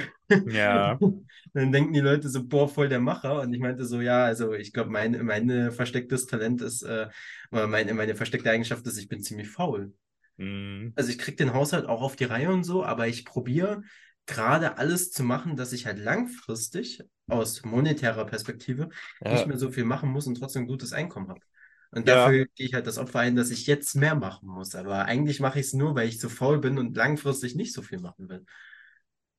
Ja. 0.47 0.99
dann 1.53 1.73
denken 1.73 1.93
die 1.93 2.01
Leute 2.01 2.29
so, 2.29 2.47
boah, 2.47 2.69
voll 2.69 2.89
der 2.89 3.01
Macher. 3.01 3.41
Und 3.41 3.53
ich 3.53 3.61
meinte 3.61 3.85
so, 3.85 4.01
ja, 4.01 4.25
also 4.25 4.55
ich 4.55 4.73
glaube, 4.73 4.91
mein, 4.91 5.25
mein 5.25 5.73
verstecktes 5.73 6.27
Talent 6.27 6.63
ist, 6.63 6.83
äh, 6.83 7.09
oder 7.51 7.67
meine, 7.67 7.93
meine 7.93 8.15
versteckte 8.15 8.51
Eigenschaft 8.51 8.87
ist, 8.87 8.99
ich 8.99 9.09
bin 9.09 9.21
ziemlich 9.21 9.49
faul. 9.49 9.93
Mhm. 10.37 10.93
Also 10.95 11.11
ich 11.11 11.19
kriege 11.19 11.37
den 11.37 11.55
Haushalt 11.55 11.87
auch 11.87 12.03
auf 12.03 12.17
die 12.17 12.25
Reihe 12.25 12.51
und 12.51 12.65
so, 12.65 12.85
aber 12.85 13.09
ich 13.09 13.25
probiere 13.25 13.83
gerade 14.27 14.79
alles 14.79 15.11
zu 15.11 15.25
machen, 15.25 15.57
dass 15.57 15.73
ich 15.73 15.87
halt 15.87 15.99
langfristig 15.99 17.03
aus 17.33 17.65
monetärer 17.65 18.25
Perspektive 18.27 18.89
nicht 19.29 19.47
Ja. 19.47 19.47
mehr 19.47 19.59
so 19.59 19.71
viel 19.71 19.85
machen 19.85 20.11
muss 20.11 20.27
und 20.27 20.37
trotzdem 20.37 20.63
ein 20.65 20.69
gutes 20.69 20.93
Einkommen 20.93 21.29
habe. 21.29 21.41
Und 21.91 22.07
Ja. 22.07 22.09
dafür 22.09 22.47
gehe 22.55 22.67
ich 22.67 22.75
halt 22.75 22.87
das 22.87 22.99
Opfer 22.99 23.21
ein, 23.21 23.37
dass 23.37 23.51
ich 23.51 23.67
jetzt 23.67 23.95
mehr 23.97 24.15
machen 24.15 24.49
muss. 24.49 24.75
Aber 24.75 25.05
eigentlich 25.05 25.41
mache 25.41 25.61
ich 25.61 25.67
es 25.67 25.73
nur, 25.75 25.95
weil 25.95 26.09
ich 26.09 26.21
so 26.21 26.29
faul 26.29 26.59
bin 26.59 26.79
und 26.79 26.97
langfristig 26.97 27.55
nicht 27.55 27.73
so 27.75 27.83
viel 27.83 28.01
machen 28.01 28.29
will. 28.29 28.45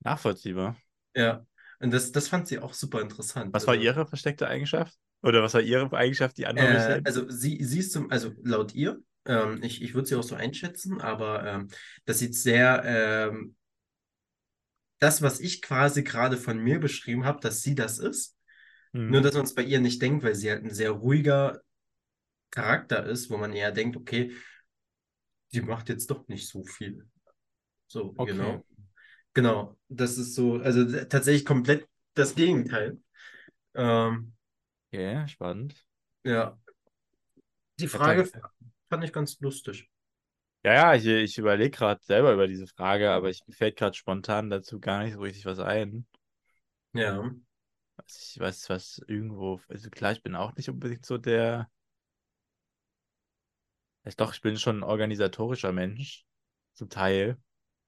Nachvollziehbar. 0.06 0.76
Ja. 1.16 1.46
Und 1.80 1.92
das, 1.92 2.12
das 2.12 2.28
fand 2.28 2.48
sie 2.48 2.60
auch 2.60 2.74
super 2.74 3.02
interessant. 3.02 3.54
Was 3.54 3.68
war 3.68 3.76
Also, 3.76 3.76
ihre 3.76 4.06
versteckte 4.06 4.48
Eigenschaft? 4.50 5.00
Oder 5.22 5.42
was 5.44 5.54
war 5.54 5.62
ihre 5.62 5.96
Eigenschaft, 5.96 6.38
die 6.38 6.46
andere 6.46 6.70
nicht 6.70 6.90
Äh, 6.90 7.02
also 7.04 7.30
sie, 7.30 7.64
sie 7.64 7.80
ist 7.80 7.92
zum, 7.94 8.12
also 8.12 8.32
laut 8.44 8.74
ihr, 8.76 9.02
ähm, 9.26 9.62
ich, 9.64 9.82
ich 9.82 9.94
würde 9.94 10.08
sie 10.08 10.16
auch 10.16 10.24
so 10.24 10.36
einschätzen, 10.36 11.02
aber 11.02 11.46
ähm, 11.46 11.68
das 12.06 12.20
sieht 12.20 12.36
sehr, 12.36 12.84
ähm, 12.86 13.56
das, 15.04 15.22
was 15.22 15.40
ich 15.40 15.62
quasi 15.62 16.04
gerade 16.04 16.38
von 16.38 16.58
mir 16.60 16.80
beschrieben 16.80 17.26
habe, 17.26 17.42
dass 17.42 17.62
sie 17.62 17.76
das 17.76 18.00
ist. 18.00 18.38
Mhm. 18.94 19.12
Nur, 19.12 19.22
dass 19.22 19.36
man 19.36 19.44
es 19.44 19.54
bei 19.54 19.64
ihr 19.64 19.82
nicht 19.82 20.02
denkt, 20.02 20.24
weil 20.24 20.36
sie 20.36 20.50
halt 20.50 20.64
ein 20.64 20.74
sehr 20.74 20.92
ruhiger 20.92 21.62
Charakter 22.52 23.06
ist, 23.06 23.30
wo 23.30 23.38
man 23.38 23.54
eher 23.54 23.72
denkt, 23.72 23.98
okay, 23.98 24.32
die 25.54 25.62
macht 25.62 25.90
jetzt 25.90 26.10
doch 26.10 26.28
nicht 26.28 26.48
so 26.48 26.64
viel. 26.64 27.06
So, 27.88 28.14
Okay. 28.18 28.32
genau. 28.32 28.66
Genau, 29.34 29.78
das 29.90 30.18
ist 30.18 30.36
so, 30.36 30.56
also 30.56 30.86
tatsächlich 31.06 31.46
komplett 31.46 31.88
das 32.14 32.36
Gegenteil. 32.36 33.00
Ähm, 33.74 34.34
Okay, 34.94 35.28
spannend. 35.28 35.76
ja. 36.24 36.58
Die 37.80 37.88
Frage 37.88 38.30
fand 38.90 39.04
ich 39.04 39.12
ganz 39.12 39.40
lustig. 39.40 39.90
Ja, 40.66 40.74
ja, 40.74 40.96
ich, 40.96 41.06
ich 41.06 41.38
überlege 41.38 41.72
gerade 41.72 42.02
selber 42.04 42.34
über 42.34 42.48
diese 42.48 42.68
Frage, 42.68 43.12
aber 43.12 43.30
ich 43.30 43.46
mir 43.48 43.54
fällt 43.54 43.76
gerade 43.78 43.96
spontan 43.98 44.50
dazu 44.50 44.80
gar 44.80 45.04
nicht 45.04 45.14
so 45.14 45.20
richtig 45.22 45.46
was 45.46 45.60
ein. 45.60 46.06
Ja. 46.94 47.34
Was 47.98 48.30
ich 48.36 48.40
weiß, 48.40 48.70
was 48.70 49.02
irgendwo, 49.08 49.60
also 49.68 49.90
klar, 49.90 50.12
ich 50.14 50.24
bin 50.24 50.36
auch 50.36 50.56
nicht 50.56 50.70
unbedingt 50.70 51.06
so 51.06 51.18
der. 51.18 51.70
Also 54.04 54.16
doch, 54.18 54.34
ich 54.34 54.42
bin 54.42 54.58
schon 54.58 54.80
ein 54.80 54.84
organisatorischer 54.84 55.72
Mensch. 55.72 56.26
Zum 56.74 56.90
Teil. 56.90 57.38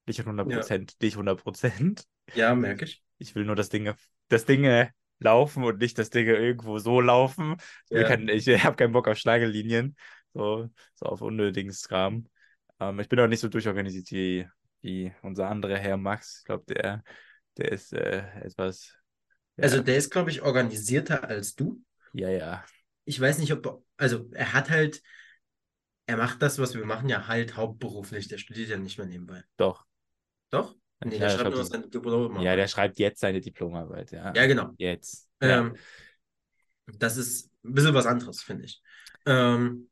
Nicht 0.06 0.24
100 0.24 0.48
Prozent, 0.48 0.96
nicht 1.02 1.18
100 1.18 1.42
Prozent. 1.42 2.06
Ja, 2.34 2.54
merke 2.54 2.86
ich. 2.86 3.04
Ich 3.18 3.34
will 3.36 3.46
nur, 3.46 3.56
dass 3.56 3.70
Dinge, 3.70 3.96
dass 4.28 4.46
Dinge 4.46 4.92
laufen 5.20 5.64
und 5.64 5.80
nicht, 5.80 5.98
dass 5.98 6.10
Dinge 6.10 6.36
irgendwo 6.36 6.78
so 6.78 7.02
laufen. 7.02 7.56
Ich, 7.90 7.98
Ja. 7.98 8.04
kein, 8.04 8.28
ich 8.28 8.48
habe 8.64 8.76
keinen 8.76 8.92
Bock 8.92 9.08
auf 9.08 9.18
Schlangenlinien. 9.18 9.96
So, 10.34 10.70
so 10.96 11.06
auf 11.06 11.22
unnötigen 11.22 11.72
Kram. 11.72 12.28
Ähm, 12.80 13.00
ich 13.00 13.10
bin 13.10 13.20
auch 13.20 13.28
nicht 13.28 13.40
so 13.40 13.48
durchorganisiert 13.48 14.12
wie, 14.12 14.48
wie 14.82 15.14
unser 15.22 15.50
anderer 15.50 15.78
Herr 15.78 15.98
Max. 15.98 16.40
Ich 16.40 16.46
glaube, 16.46 16.66
der, 16.74 17.04
der 17.58 17.72
ist 17.72 17.94
äh, 17.94 18.24
etwas. 18.42 18.94
Ja, 19.58 19.64
Also 19.64 19.82
der 19.82 19.98
ist, 19.98 20.12
glaube 20.12 20.30
ich, 20.30 20.42
organisierter 20.42 21.24
als 21.24 21.56
du. 21.56 21.82
ja, 22.14 22.30
ja. 22.30 22.64
Ich 23.08 23.20
weiß 23.20 23.38
nicht, 23.38 23.54
ob, 23.54 23.86
also 23.98 24.28
er 24.32 24.54
hat 24.54 24.70
halt, 24.72 25.02
er 26.08 26.18
macht 26.18 26.42
das, 26.42 26.58
was 26.60 26.74
wir 26.74 26.86
machen, 26.86 27.08
ja 27.08 27.28
halt 27.28 27.56
hauptberuflich. 27.56 28.28
Der 28.28 28.38
studiert 28.38 28.70
ja 28.70 28.78
nicht 28.78 28.98
mehr 28.98 29.08
nebenbei. 29.08 29.44
Doch. 29.58 29.86
Doch? 30.50 30.76
Nee, 31.04 31.18
Ja, 31.18 31.28
der 31.28 31.30
schreibt 31.30 31.56
nur 31.56 31.66
seine 31.66 31.88
Diplomarbeit. 31.88 32.44
Ja, 32.44 32.56
der 32.56 32.68
schreibt 32.68 33.00
jetzt 33.00 33.20
seine 33.20 33.42
Diplomarbeit, 33.42 34.12
ja. 34.12 34.34
Ja, 34.34 34.48
genau. 34.48 34.72
Jetzt. 34.78 35.30
Ja. 35.42 35.60
Ähm, 35.60 35.76
das 36.88 37.18
ist 37.18 37.52
ein 37.64 37.74
bisschen 37.74 37.94
was 37.94 38.06
anderes, 38.06 38.42
finde 38.42 38.66
ich. 38.66 38.82
Ähm, 39.26 39.90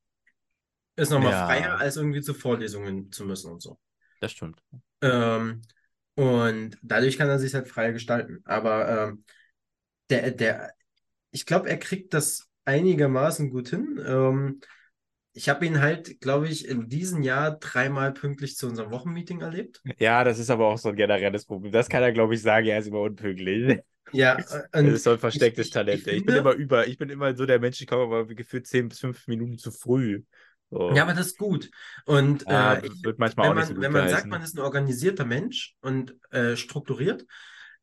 ist 0.96 1.10
nochmal 1.10 1.32
Ja. 1.32 1.46
freier, 1.48 1.78
als 1.80 1.98
irgendwie 1.98 2.22
zu 2.22 2.34
Vorlesungen 2.34 3.12
zu 3.12 3.26
müssen 3.26 3.52
und 3.52 3.62
so. 3.62 3.78
Das 4.20 4.32
stimmt. 4.32 4.64
Ähm, 5.02 5.62
und 6.16 6.78
dadurch 6.82 7.18
kann 7.18 7.30
er 7.30 7.40
sich 7.40 7.54
halt 7.54 7.68
freier 7.68 7.92
gestalten. 7.94 8.42
Aber 8.46 9.10
ähm, 9.10 9.24
der, 10.10 10.32
der, 10.32 10.74
ich 11.32 11.46
glaube, 11.46 11.70
er 11.70 11.78
kriegt 11.78 12.14
das 12.14 12.50
einigermaßen 12.66 13.50
gut 13.50 13.70
hin. 13.70 14.02
Ähm, 14.06 14.62
ich 15.34 15.50
habe 15.50 15.66
ihn 15.66 15.82
halt, 15.82 16.22
glaube 16.22 16.48
ich, 16.50 16.68
in 16.68 16.90
diesem 16.90 17.24
Jahr 17.24 17.52
dreimal 17.60 18.14
pünktlich 18.14 18.58
zu 18.58 18.68
unserem 18.68 18.92
Wochenmeeting 18.92 19.42
erlebt. 19.42 19.82
Ja, 20.00 20.24
das 20.24 20.40
ist 20.40 20.50
aber 20.50 20.68
auch 20.68 20.78
so 20.78 20.90
ein 20.90 20.96
generelles 20.96 21.46
Problem. 21.46 21.72
Das 21.72 21.90
kann 21.90 22.04
er, 22.04 22.12
glaube 22.12 22.36
ich, 22.36 22.42
sagen, 22.42 22.68
er 22.68 22.80
ist 22.80 22.88
immer 22.88 23.02
unpünktlich. 23.02 23.80
Ja, 24.12 24.38
Das 24.72 24.84
ist 24.84 25.04
so 25.04 25.12
ein 25.12 25.20
verstecktes 25.20 25.68
ich- 25.68 25.70
ich- 25.70 25.74
Talent. 25.74 26.02
ich 26.02 26.08
ey. 26.08 26.18
Ich 26.18 26.26
bin 26.26 26.36
immer 26.36 26.54
über, 26.54 26.88
ich 26.88 26.98
bin 26.98 27.10
immer 27.10 27.36
so 27.36 27.46
der 27.46 27.60
Mensch, 27.60 27.82
ich 27.82 27.88
komme 27.88 28.04
aber 28.04 28.26
gefühlt 28.28 28.68
10 28.68 28.90
bis 28.90 29.00
5 29.00 29.28
Minuten 29.28 29.58
zu 29.58 29.72
früh. 29.72 30.24
So. 30.74 30.80
ja, 30.90 31.04
aber 31.04 31.14
das 31.14 31.28
ist 31.28 31.38
gut. 31.38 31.70
Und 32.06 32.50
Ja, 32.50 32.74
äh, 32.74 32.82
ich, 32.84 33.08
wenn 33.40 33.54
man, 33.54 33.66
so 33.66 33.82
wenn 33.82 33.92
man 33.92 34.08
sagt, 34.08 34.32
man 34.32 34.42
ist 34.42 34.56
ein 34.56 34.60
organisierter 34.62 35.26
Mensch 35.26 35.76
und 35.82 36.16
äh, 36.32 36.56
strukturiert, 36.56 37.26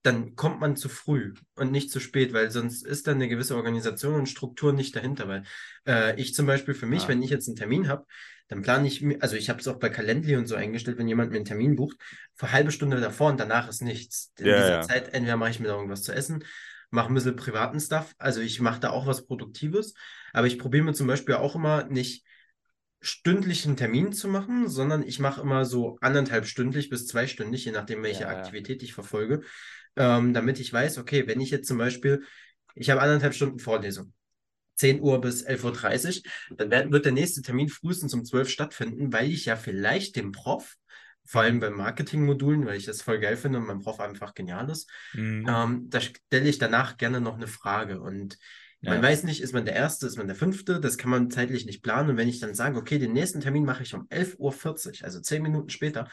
dann 0.02 0.34
kommt 0.34 0.60
man 0.60 0.76
zu 0.76 0.88
früh 0.88 1.34
und 1.56 1.72
nicht 1.72 1.90
zu 1.90 2.00
spät, 2.00 2.32
weil 2.32 2.50
sonst 2.50 2.86
ist 2.86 3.06
dann 3.06 3.16
eine 3.16 3.28
gewisse 3.28 3.56
Organisation 3.56 4.14
und 4.14 4.28
Struktur 4.28 4.72
nicht 4.72 4.96
dahinter. 4.96 5.28
Weil 5.28 5.42
äh, 5.86 6.18
ich 6.20 6.34
zum 6.34 6.46
Beispiel 6.46 6.74
für 6.74 6.86
mich, 6.86 7.06
Ah. 7.06 7.08
wenn 7.08 7.22
ich 7.22 7.30
jetzt 7.30 7.48
einen 7.48 7.56
Termin 7.56 7.88
habe, 7.88 8.06
dann 8.48 8.62
plane 8.62 8.88
ich 8.88 9.02
mir, 9.02 9.18
also 9.22 9.36
ich 9.36 9.50
habe 9.50 9.60
es 9.60 9.68
auch 9.68 9.78
bei 9.78 9.90
Calendly 9.90 10.36
und 10.36 10.46
so 10.46 10.54
eingestellt, 10.54 10.98
wenn 10.98 11.06
jemand 11.08 11.30
mir 11.30 11.36
einen 11.36 11.44
Termin 11.44 11.76
bucht, 11.76 11.98
für 12.34 12.46
eine 12.46 12.52
halbe 12.54 12.72
Stunde 12.72 13.00
davor 13.00 13.30
und 13.30 13.38
danach 13.38 13.68
ist 13.68 13.82
nichts. 13.82 14.32
In 14.38 14.46
Ja, 14.46 14.56
dieser 14.56 14.80
ja. 14.80 14.80
Zeit 14.80 15.12
entweder 15.12 15.36
mache 15.36 15.50
ich 15.50 15.60
mir 15.60 15.68
da 15.68 15.74
irgendwas 15.74 16.02
zu 16.02 16.12
essen, 16.12 16.44
mache 16.90 17.08
ein 17.12 17.14
bisschen 17.14 17.36
privaten 17.36 17.78
Stuff, 17.78 18.14
also 18.18 18.40
ich 18.40 18.60
mache 18.60 18.80
da 18.80 18.90
auch 18.90 19.06
was 19.06 19.26
Produktives, 19.26 19.94
aber 20.32 20.46
ich 20.46 20.58
probiere 20.58 20.84
mir 20.84 20.94
zum 20.94 21.06
Beispiel 21.06 21.34
auch 21.36 21.54
immer 21.54 21.84
nicht 21.84 22.24
stündlichen 23.00 23.76
Termin 23.76 24.12
zu 24.12 24.28
machen, 24.28 24.68
sondern 24.68 25.02
ich 25.02 25.18
mache 25.18 25.40
immer 25.40 25.64
so 25.64 25.96
anderthalb 26.00 26.46
stündlich 26.46 26.90
bis 26.90 27.06
zweistündig, 27.06 27.64
je 27.64 27.72
nachdem, 27.72 28.02
welche 28.02 28.24
Ja, 28.24 28.30
ja. 28.30 28.36
Aktivität 28.36 28.82
ich 28.82 28.92
verfolge, 28.92 29.42
ähm, 29.96 30.34
damit 30.34 30.60
ich 30.60 30.72
weiß, 30.72 30.98
okay, 30.98 31.26
wenn 31.26 31.40
ich 31.40 31.50
jetzt 31.50 31.68
zum 31.68 31.78
Beispiel, 31.78 32.22
ich 32.74 32.90
habe 32.90 33.00
anderthalb 33.02 33.34
Stunden 33.34 33.58
Vorlesung, 33.58 34.12
10 34.76 35.00
Uhr 35.00 35.20
bis 35.20 35.42
11.30 35.42 36.24
Uhr, 36.50 36.56
dann 36.56 36.70
wird, 36.70 36.92
wird 36.92 37.04
der 37.04 37.12
nächste 37.12 37.42
Termin 37.42 37.68
frühestens 37.68 38.14
um 38.14 38.24
12 38.24 38.48
Uhr 38.48 38.52
stattfinden, 38.52 39.12
weil 39.12 39.30
ich 39.30 39.46
ja 39.46 39.56
vielleicht 39.56 40.16
dem 40.16 40.32
Prof, 40.32 40.76
vor 41.24 41.42
allem 41.42 41.60
bei 41.60 41.70
Marketingmodulen, 41.70 42.66
weil 42.66 42.76
ich 42.78 42.86
das 42.86 43.02
voll 43.02 43.18
geil 43.20 43.36
finde 43.36 43.58
und 43.58 43.66
mein 43.66 43.80
Prof 43.80 44.00
einfach 44.00 44.34
genial 44.34 44.68
ist, 44.70 44.90
Mhm. 45.14 45.44
ähm, 45.46 45.88
da 45.90 46.00
stelle 46.00 46.48
ich 46.48 46.58
danach 46.58 46.96
gerne 46.96 47.20
noch 47.20 47.36
eine 47.36 47.46
Frage 47.46 48.00
und 48.00 48.38
man 48.82 48.96
Ja. 48.96 49.02
weiß 49.02 49.24
nicht, 49.24 49.40
ist 49.42 49.52
man 49.52 49.64
der 49.64 49.74
Erste, 49.74 50.06
ist 50.06 50.16
man 50.16 50.26
der 50.26 50.36
Fünfte, 50.36 50.80
das 50.80 50.98
kann 50.98 51.10
man 51.10 51.30
zeitlich 51.30 51.66
nicht 51.66 51.82
planen. 51.82 52.10
Und 52.10 52.16
wenn 52.16 52.28
ich 52.28 52.40
dann 52.40 52.54
sage, 52.54 52.78
okay, 52.78 52.98
den 52.98 53.12
nächsten 53.12 53.40
Termin 53.40 53.64
mache 53.64 53.82
ich 53.82 53.94
um 53.94 54.06
11.40 54.10 55.00
Uhr, 55.00 55.04
also 55.06 55.20
zehn 55.20 55.42
Minuten 55.42 55.70
später, 55.70 56.08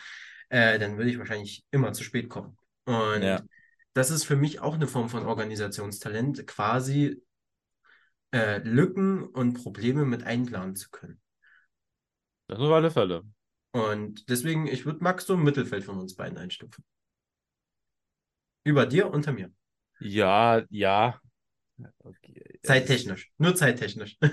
äh, 0.50 0.80
dann 0.80 0.98
würde 0.98 1.10
ich 1.12 1.18
wahrscheinlich 1.20 1.66
immer 1.72 1.94
zu 1.94 2.04
spät 2.04 2.30
kommen. 2.30 2.58
Und 2.86 3.24
Ja. 3.24 3.44
das 3.94 4.12
ist 4.12 4.26
für 4.26 4.36
mich 4.36 4.60
auch 4.60 4.76
eine 4.76 4.88
Form 4.88 5.10
von 5.10 5.26
Organisationstalent, 5.26 6.46
quasi 6.48 7.22
äh, 8.32 8.60
Lücken 8.60 9.26
und 9.26 9.54
Probleme 9.56 10.06
mit 10.06 10.24
einplanen 10.24 10.76
zu 10.78 10.90
können. 10.92 11.20
Das 12.48 12.60
auf 12.60 12.72
alle 12.72 12.92
Fälle. 12.92 13.24
Und 13.72 14.28
deswegen, 14.30 14.68
ich 14.68 14.86
würde 14.86 15.02
Max 15.04 15.26
so 15.26 15.36
im 15.36 15.44
Mittelfeld 15.46 15.86
von 15.86 15.98
uns 16.00 16.16
beiden 16.16 16.38
einstufen. 16.38 16.84
Über 18.64 18.86
dir, 18.86 19.10
unter 19.12 19.32
mir. 19.34 19.52
Ja, 20.00 20.64
ja. 20.70 21.20
Okay. 22.06 22.47
Zeittechnisch. 22.68 23.32
Nur 23.38 23.56
zeittechnisch. 23.56 24.18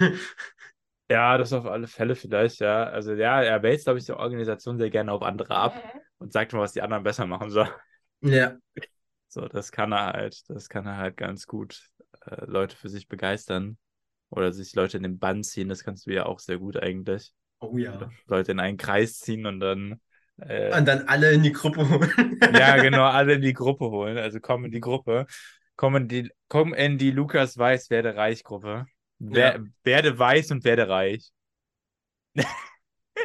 Ja, 1.11 1.37
das 1.37 1.53
auf 1.53 1.67
alle 1.67 1.87
Fälle 1.87 2.15
vielleicht, 2.17 2.61
ja. 2.61 2.85
Also 2.85 3.13
ja, 3.13 3.43
er 3.43 3.63
wälzt, 3.63 3.85
glaube 3.85 3.99
ich, 3.99 4.07
die 4.07 4.13
Organisation 4.13 4.79
sehr 4.79 4.89
gerne 4.89 5.13
auf 5.13 5.21
andere 5.21 5.55
ab 5.55 5.75
und 6.17 6.33
sagt 6.33 6.55
mal, 6.55 6.61
was 6.61 6.73
die 6.73 6.81
anderen 6.81 7.05
besser 7.05 7.27
machen 7.27 7.51
sollen. 7.51 7.71
ja. 8.21 8.57
So, 9.29 9.49
das 9.49 9.73
kann 9.73 9.91
er 9.91 10.13
halt, 10.13 10.49
das 10.49 10.69
kann 10.69 10.87
er 10.87 10.97
halt 10.97 11.17
ganz 11.17 11.49
gut 11.49 11.91
äh, 12.25 12.45
Leute 12.47 12.77
für 12.77 12.89
sich 12.89 13.09
begeistern 13.09 13.79
oder 14.31 14.53
sich 14.53 14.77
Leute 14.77 14.97
in 14.97 15.03
den 15.03 15.19
Bann 15.19 15.43
ziehen, 15.43 15.69
das 15.69 15.83
kannst 15.83 16.07
du 16.07 16.13
ja 16.13 16.25
auch 16.27 16.39
sehr 16.39 16.59
gut 16.59 16.77
eigentlich. 16.77 17.33
Oh 17.59 17.77
ja. 17.77 18.09
Leute 18.29 18.53
in 18.53 18.61
einen 18.61 18.77
Kreis 18.77 19.19
ziehen 19.19 19.45
und 19.47 19.59
dann 19.59 20.01
äh, 20.39 20.77
Und 20.79 20.87
dann 20.87 21.09
alle 21.09 21.33
in 21.33 21.43
die 21.43 21.51
Gruppe 21.53 21.89
holen. 21.89 22.39
ja, 22.55 22.77
genau, 22.77 23.03
alle 23.09 23.35
in 23.35 23.43
die 23.43 23.55
Gruppe 23.55 23.91
holen. 23.91 24.19
Also 24.19 24.39
komm 24.41 24.65
in 24.67 24.71
die 24.71 24.81
Gruppe. 24.81 25.27
Komm 25.77 25.97
in 25.97 26.09
die, 26.09 26.31
komm 26.49 26.75
in 26.75 26.99
die 26.99 27.11
Lukas 27.11 27.57
Weiß 27.59 27.91
werde 27.91 28.17
reich 28.17 28.45
Gruppe. 28.45 28.87
Wer, 29.19 29.55
Ja. 29.55 29.65
Werde 29.85 30.19
weiß 30.19 30.51
und 30.53 30.65
werde 30.65 30.89
reich. 30.89 31.33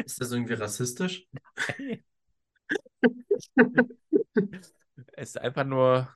Ist 0.05 0.21
das 0.21 0.31
irgendwie 0.31 0.53
rassistisch? 0.53 1.27
Es 5.13 5.29
ist 5.29 5.37
einfach 5.41 5.65
nur. 5.65 6.13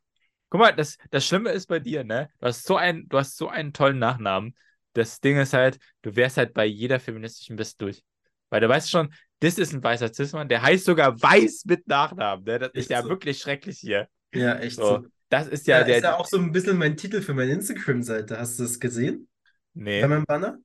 Guck 0.50 0.60
mal, 0.62 0.72
das, 0.76 0.98
das 1.10 1.26
Schlimme 1.26 1.50
ist 1.52 1.68
bei 1.68 1.80
dir, 1.80 2.04
ne? 2.04 2.30
Du 2.40 2.46
hast 2.48 2.66
so 2.66 2.78
einen, 2.78 3.10
du 3.10 3.18
hast 3.18 3.38
so 3.38 3.50
einen 3.50 3.74
tollen 3.74 3.98
Nachnamen. 4.00 4.56
Das 4.94 5.20
Ding 5.20 5.38
ist 5.40 5.54
halt, 5.54 5.80
du 6.04 6.16
wärst 6.16 6.38
halt 6.38 6.54
bei 6.54 6.66
jeder 6.66 7.00
feministischen 7.00 7.56
Bist 7.56 7.82
durch. 7.82 8.04
Weil 8.50 8.62
du 8.62 8.70
weißt 8.70 8.92
schon, 8.92 9.12
das 9.40 9.58
ist 9.58 9.74
ein 9.74 9.84
weißer 9.84 10.14
Cis-Mann, 10.14 10.50
der 10.50 10.62
heißt 10.62 10.86
sogar 10.86 11.20
Weiß 11.22 11.66
mit 11.66 11.88
Nachnamen. 11.88 12.46
Ne? 12.46 12.60
Das 12.60 12.72
ist 12.76 12.76
Echt 12.76 12.90
ja 12.92 13.02
so? 13.02 13.10
wirklich 13.10 13.40
schrecklich 13.40 13.80
hier. 13.80 14.08
Ja, 14.34 14.56
echt 14.60 14.76
So, 14.76 14.84
so. 14.84 15.08
Das 15.34 15.48
ist 15.48 15.68
Ja, 15.68 15.80
ja 15.80 15.84
der. 15.84 15.98
ist 15.98 16.04
ja 16.04 16.16
auch 16.18 16.26
so 16.28 16.38
ein 16.38 16.52
bisschen 16.52 16.78
mein 16.78 16.98
Titel 16.98 17.22
für 17.22 17.34
meine 17.34 17.52
Instagram-Seite. 17.54 18.40
Hast 18.40 18.60
du 18.60 18.64
das 18.64 18.80
gesehen? 18.80 19.28
nee. 19.74 20.02
Bei 20.02 20.08
meinem 20.08 20.26
Banner? 20.26 20.60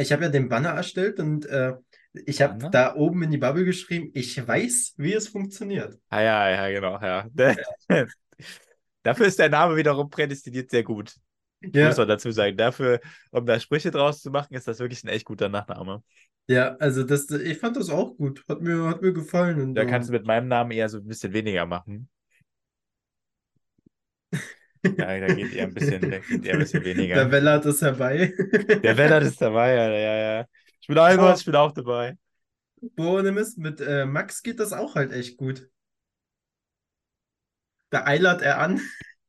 Ich 0.00 0.12
habe 0.12 0.24
ja 0.24 0.28
den 0.28 0.48
Banner 0.48 0.70
erstellt 0.70 1.20
und 1.20 1.46
äh, 1.46 1.74
ich 2.26 2.42
habe 2.42 2.70
da 2.70 2.96
oben 2.96 3.22
in 3.22 3.30
die 3.30 3.38
Bubble 3.38 3.64
geschrieben, 3.64 4.10
ich 4.14 4.44
weiß, 4.46 4.94
wie 4.96 5.14
es 5.14 5.28
funktioniert. 5.28 5.96
Ah, 6.10 6.20
ja, 6.22 6.50
ja, 6.50 6.68
genau, 6.70 6.98
ja. 7.00 7.28
Dafür 9.02 9.26
ist 9.26 9.38
der 9.38 9.48
Name 9.48 9.76
wiederum 9.76 10.10
prädestiniert 10.10 10.70
sehr 10.70 10.82
gut. 10.82 11.14
Ja, 11.62 11.88
Muss 11.88 11.96
man 11.98 12.08
dazu 12.08 12.30
sagen. 12.30 12.56
Dafür, 12.56 13.00
um 13.30 13.46
da 13.46 13.60
Sprüche 13.60 13.90
draus 13.90 14.20
zu 14.22 14.30
machen, 14.30 14.54
ist 14.54 14.66
das 14.66 14.78
wirklich 14.80 15.04
ein 15.04 15.08
echt 15.08 15.24
guter 15.24 15.48
Nachname. 15.48 16.02
ja, 16.48 16.76
also 16.76 17.04
das, 17.04 17.30
ich 17.30 17.58
fand 17.58 17.76
das 17.76 17.90
auch 17.90 18.16
gut. 18.16 18.44
Hat 18.48 18.60
mir, 18.60 18.88
hat 18.88 19.02
mir 19.02 19.12
gefallen. 19.12 19.60
Und, 19.60 19.74
Da 19.74 19.84
kannst 19.84 20.08
du 20.08 20.12
ähm, 20.12 20.20
mit 20.20 20.26
meinem 20.26 20.48
Namen 20.48 20.70
eher 20.72 20.88
so 20.88 20.98
ein 20.98 21.06
bisschen 21.06 21.32
weniger 21.32 21.66
machen. 21.66 22.08
Ja, 24.82 25.20
da 25.20 25.26
geht 25.26 25.52
eher 25.52 25.64
ein 25.64 25.74
bisschen, 25.74 26.00
da 26.10 26.18
geht 26.18 26.44
eher 26.44 26.54
ein 26.54 26.58
bisschen 26.60 26.84
weniger. 26.84 27.14
Der 27.16 27.30
Wellert 27.30 27.66
ist 27.66 27.82
herbei. 27.82 28.32
Der 28.82 28.96
Wellert 28.96 29.24
ist 29.24 29.40
dabei, 29.40 29.74
ja, 29.74 29.90
ja, 29.90 30.16
ja. 30.38 30.46
Ich 30.80 30.86
bin 30.86 30.98
Albert, 30.98 31.38
ich 31.38 31.44
bin 31.44 31.54
auch 31.54 31.72
dabei. 31.72 32.16
Boah, 32.96 33.18
ohne 33.18 33.32
Mist, 33.32 33.58
mit 33.58 33.80
äh, 33.80 34.06
Max 34.06 34.42
geht 34.42 34.58
das 34.58 34.72
auch 34.72 34.94
halt 34.94 35.12
echt 35.12 35.36
gut. 35.36 35.68
Da 37.90 38.06
eilert 38.06 38.40
er 38.42 38.58
an. 38.58 38.80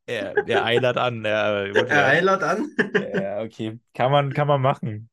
Er, 0.06 0.34
er 0.48 0.64
eilert 0.64 0.96
an. 0.96 1.16
Gut, 1.16 1.26
Er 1.26 1.86
ja. 1.88 2.06
eilert 2.06 2.42
an. 2.42 2.70
Ja, 3.14 3.40
okay. 3.42 3.78
Kann 3.94 4.10
man, 4.10 4.32
kann 4.32 4.48
man 4.48 4.60
machen. 4.60 5.10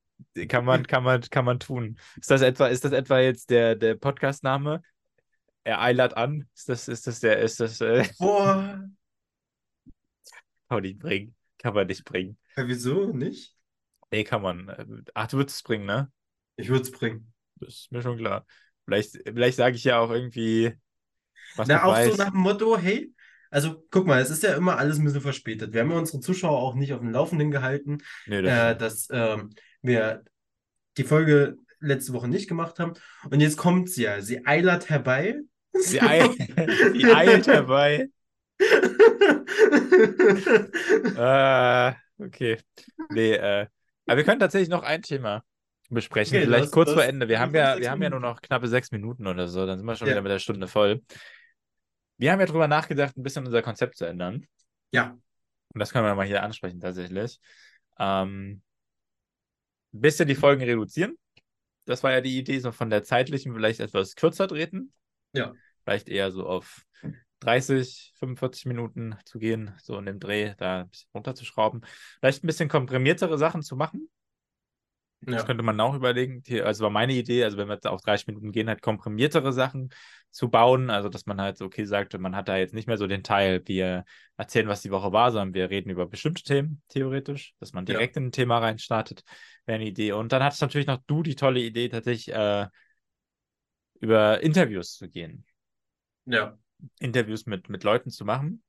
Kann 0.47 0.65
man, 0.65 0.85
kann 0.87 1.03
man, 1.03 1.21
kann 1.21 1.45
man 1.45 1.59
tun. 1.59 1.97
Ist 2.19 2.31
das 2.31 2.41
etwa, 2.41 2.67
ist 2.67 2.85
das 2.85 2.91
etwa 2.91 3.19
jetzt 3.19 3.49
der, 3.49 3.75
der 3.75 3.95
Podcast-Name? 3.95 4.81
Er 5.63 5.81
eilert 5.81 6.15
an? 6.15 6.47
Ist 6.55 6.69
das, 6.69 6.87
ist 6.87 7.07
das 7.07 7.19
der, 7.19 7.39
ist 7.39 7.59
das, 7.59 7.81
äh, 7.81 8.05
Boah. 8.17 8.83
Kann 10.69 10.77
man 10.77 10.83
nicht 10.83 10.99
bringen. 10.99 11.35
Kann 11.57 11.73
man 11.73 11.87
nicht 11.87 12.05
bringen. 12.05 12.37
Ja, 12.55 12.67
wieso 12.67 13.11
nicht? 13.11 13.55
Nee, 14.11 14.23
kann 14.23 14.41
man. 14.41 14.69
äh, 14.69 14.85
Ach, 15.13 15.27
du 15.27 15.37
würdest 15.37 15.57
es 15.57 15.63
bringen, 15.63 15.85
ne? 15.85 16.11
Ich 16.55 16.69
würde 16.69 16.83
es 16.83 16.91
bringen. 16.91 17.33
Das 17.55 17.69
ist 17.69 17.91
mir 17.91 18.01
schon 18.01 18.17
klar. 18.17 18.45
Vielleicht, 18.85 19.11
vielleicht 19.25 19.57
sage 19.57 19.75
ich 19.75 19.83
ja 19.83 19.99
auch 19.99 20.09
irgendwie, 20.09 20.73
was 21.55 21.67
Na, 21.67 21.83
auch 21.83 21.91
weiß. 21.93 22.11
so 22.11 22.17
nach 22.23 22.31
dem 22.31 22.39
Motto, 22.39 22.77
hey, 22.77 23.13
also 23.51 23.83
guck 23.91 24.07
mal, 24.07 24.21
es 24.21 24.29
ist 24.29 24.43
ja 24.43 24.53
immer 24.53 24.77
alles 24.77 24.99
ein 24.99 25.05
bisschen 25.05 25.21
verspätet. 25.21 25.73
Wir 25.73 25.81
haben 25.81 25.91
ja 25.91 25.97
unsere 25.97 26.19
Zuschauer 26.21 26.59
auch 26.59 26.75
nicht 26.75 26.93
auf 26.93 26.99
dem 26.99 27.11
Laufenden 27.11 27.51
gehalten, 27.51 27.99
Nee, 28.25 28.41
das 28.41 28.51
äh, 28.53 28.77
dass 28.77 29.07
ähm, 29.11 29.49
wir 29.81 30.23
die 30.97 31.03
Folge 31.03 31.57
letzte 31.79 32.13
Woche 32.13 32.27
nicht 32.27 32.47
gemacht 32.47 32.79
haben. 32.79 32.93
Und 33.29 33.39
jetzt 33.41 33.57
kommt 33.57 33.89
sie 33.89 34.03
ja. 34.03 34.21
Sie 34.21 34.45
eilert 34.45 34.89
herbei. 34.89 35.39
Sie, 35.73 36.01
eil, 36.01 36.29
sie 36.93 37.05
eilt 37.13 37.47
herbei. 37.47 38.09
Äh, 41.15 41.93
okay. 42.17 42.57
Nee, 43.11 43.33
äh, 43.33 43.67
aber 44.05 44.17
wir 44.17 44.23
können 44.23 44.39
tatsächlich 44.39 44.69
noch 44.69 44.83
ein 44.83 45.01
Thema 45.01 45.43
besprechen. 45.89 46.35
Okay, 46.37 46.45
Vielleicht 46.45 46.63
lass- 46.65 46.71
kurz 46.71 46.89
vor 46.91 46.99
lass- 47.01 47.07
Ende. 47.09 47.27
Wir 47.27 47.39
haben 47.39 47.53
ja, 47.55 47.77
wir 47.79 47.89
haben 47.91 48.01
ja 48.01 48.09
nur 48.09 48.19
noch 48.19 48.41
knappe 48.41 48.67
sechs 48.67 48.91
Minuten 48.91 49.27
oder 49.27 49.47
so. 49.47 49.65
Dann 49.65 49.77
sind 49.77 49.85
wir 49.87 49.95
schon 49.95 50.07
Ja. 50.07 50.13
wieder 50.13 50.21
mit 50.21 50.31
der 50.31 50.39
Stunde 50.39 50.67
voll. 50.67 51.01
Wir 52.17 52.31
haben 52.31 52.39
ja 52.39 52.45
drüber 52.45 52.67
nachgedacht, 52.67 53.17
ein 53.17 53.23
bisschen 53.23 53.45
unser 53.45 53.61
Konzept 53.61 53.95
zu 53.97 54.05
ändern. 54.05 54.45
Ja, 54.91 55.17
Und 55.73 55.79
das 55.79 55.91
können 55.93 56.05
wir 56.05 56.15
mal 56.15 56.25
hier 56.25 56.43
ansprechen, 56.43 56.79
tatsächlich. 56.79 57.39
Ähm, 57.99 58.61
ein 59.93 60.01
bisschen 60.01 60.27
die 60.27 60.35
Folgen 60.35 60.63
reduzieren. 60.63 61.15
Das 61.85 62.03
war 62.03 62.11
ja 62.11 62.21
die 62.21 62.37
Idee, 62.37 62.59
so 62.59 62.71
von 62.71 62.89
der 62.89 63.03
zeitlichen 63.03 63.53
vielleicht 63.53 63.79
etwas 63.79 64.15
kürzer 64.15 64.47
treten. 64.47 64.93
Ja. 65.33 65.53
vielleicht 65.83 66.09
eher 66.09 66.31
so 66.31 66.45
auf 66.47 66.85
30, 67.39 68.13
45 68.17 68.65
Minuten 68.65 69.15
zu 69.25 69.39
gehen, 69.39 69.73
so 69.81 69.97
in 69.97 70.05
dem 70.05 70.19
Dreh, 70.19 70.53
da 70.57 70.81
ein 70.81 70.89
bisschen 70.89 71.09
runterzuschrauben. 71.13 71.81
Vielleicht 72.19 72.43
ein 72.43 72.47
bisschen 72.47 72.69
komprimiertere 72.69 73.37
Sachen 73.37 73.61
zu 73.61 73.75
machen. 73.75 74.09
Ja. 75.21 75.33
Das 75.33 75.45
könnte 75.45 75.63
man 75.63 75.79
auch 75.81 75.95
überlegen. 75.95 76.43
Also 76.63 76.83
war 76.83 76.89
meine 76.89 77.13
Idee, 77.13 77.43
also 77.43 77.57
wenn 77.57 77.67
wir 77.67 77.73
jetzt 77.73 77.87
auf 77.87 78.01
30 78.01 78.27
Minuten 78.27 78.51
gehen, 78.51 78.69
halt 78.69 78.81
komprimiertere 78.81 79.51
Sachen 79.51 79.89
zu 80.31 80.49
bauen. 80.49 80.89
Also 80.89 81.09
dass 81.09 81.25
man 81.25 81.41
halt 81.41 81.57
so, 81.57 81.65
okay, 81.65 81.83
sagt, 81.85 82.17
man 82.17 82.35
hat 82.35 82.47
da 82.47 82.55
jetzt 82.55 82.73
nicht 82.73 82.87
mehr 82.87 82.97
so 82.97 83.05
den 83.05 83.23
Teil, 83.23 83.61
wir 83.65 84.05
erzählen, 84.37 84.67
was 84.69 84.81
die 84.81 84.91
Woche 84.91 85.11
war, 85.11 85.31
sondern 85.31 85.53
wir 85.53 85.69
reden 85.69 85.89
über 85.89 86.07
bestimmte 86.07 86.43
Themen, 86.43 86.81
theoretisch, 86.87 87.53
dass 87.59 87.73
man 87.73 87.85
direkt 87.85 88.15
ja. 88.15 88.21
in 88.21 88.27
ein 88.27 88.31
Thema 88.31 88.59
reinstartet, 88.59 89.23
wäre 89.65 89.75
eine 89.75 89.87
Idee. 89.87 90.13
Und 90.13 90.31
dann 90.31 90.43
hattest 90.43 90.61
natürlich 90.61 90.87
noch 90.87 90.99
du 91.05 91.21
die 91.21 91.35
tolle 91.35 91.59
Idee, 91.59 91.89
tatsächlich 91.89 92.33
äh, 92.33 92.67
über 93.99 94.41
Interviews 94.41 94.95
zu 94.95 95.09
gehen. 95.09 95.45
Ja. 96.25 96.57
Interviews 96.99 97.45
mit, 97.45 97.69
mit 97.69 97.83
Leuten 97.83 98.09
zu 98.09 98.25
machen. 98.25 98.63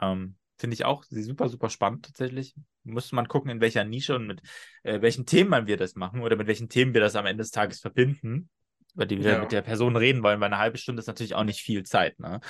Ähm, 0.00 0.36
Finde 0.56 0.74
ich 0.74 0.84
auch 0.84 1.02
super, 1.04 1.48
super 1.48 1.68
spannend 1.68 2.04
tatsächlich. 2.04 2.54
Muss 2.84 3.10
man 3.12 3.26
gucken, 3.26 3.50
in 3.50 3.60
welcher 3.60 3.84
Nische 3.84 4.14
und 4.14 4.26
mit 4.26 4.40
äh, 4.84 5.00
welchen 5.00 5.26
Themen 5.26 5.66
wir 5.66 5.76
das 5.76 5.96
machen 5.96 6.20
oder 6.20 6.36
mit 6.36 6.46
welchen 6.46 6.68
Themen 6.68 6.94
wir 6.94 7.00
das 7.00 7.16
am 7.16 7.26
Ende 7.26 7.42
des 7.42 7.50
Tages 7.50 7.80
verbinden, 7.80 8.48
über 8.94 9.06
die 9.06 9.18
wir 9.18 9.32
ja. 9.32 9.40
mit 9.40 9.50
der 9.50 9.62
Person 9.62 9.96
reden 9.96 10.22
wollen, 10.22 10.40
weil 10.40 10.46
eine 10.46 10.58
halbe 10.58 10.78
Stunde 10.78 11.00
ist 11.00 11.08
natürlich 11.08 11.34
auch 11.34 11.44
nicht 11.44 11.60
viel 11.60 11.82
Zeit, 11.82 12.20
ne? 12.20 12.40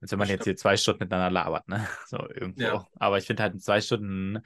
Als 0.00 0.10
wenn 0.10 0.18
man 0.18 0.28
jetzt 0.28 0.44
hier 0.44 0.56
zwei 0.56 0.76
Stunden 0.76 1.04
miteinander 1.04 1.30
labert, 1.30 1.68
ne? 1.68 1.86
So 2.06 2.18
irgendwo. 2.18 2.62
Ja. 2.62 2.86
Aber 2.96 3.18
ich 3.18 3.26
finde 3.26 3.42
halt 3.42 3.52
einen 3.52 3.60
zwei 3.60 3.80
Stunden 3.80 4.40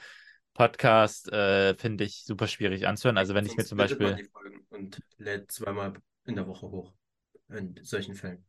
Podcast, 0.54 1.32
äh, 1.32 1.74
finde 1.76 2.04
ich 2.04 2.24
super 2.24 2.46
schwierig 2.46 2.86
anzuhören. 2.86 3.16
Also 3.16 3.34
wenn 3.34 3.44
Sonst 3.44 3.52
ich 3.52 3.58
mir 3.58 3.64
zum 3.64 3.78
Beispiel. 3.78 4.28
und 4.70 5.00
lädt 5.16 5.50
zweimal 5.50 5.94
in 6.24 6.36
der 6.36 6.46
Woche 6.46 6.70
hoch. 6.70 6.92
In 7.50 7.78
solchen 7.82 8.14
Fällen. 8.14 8.44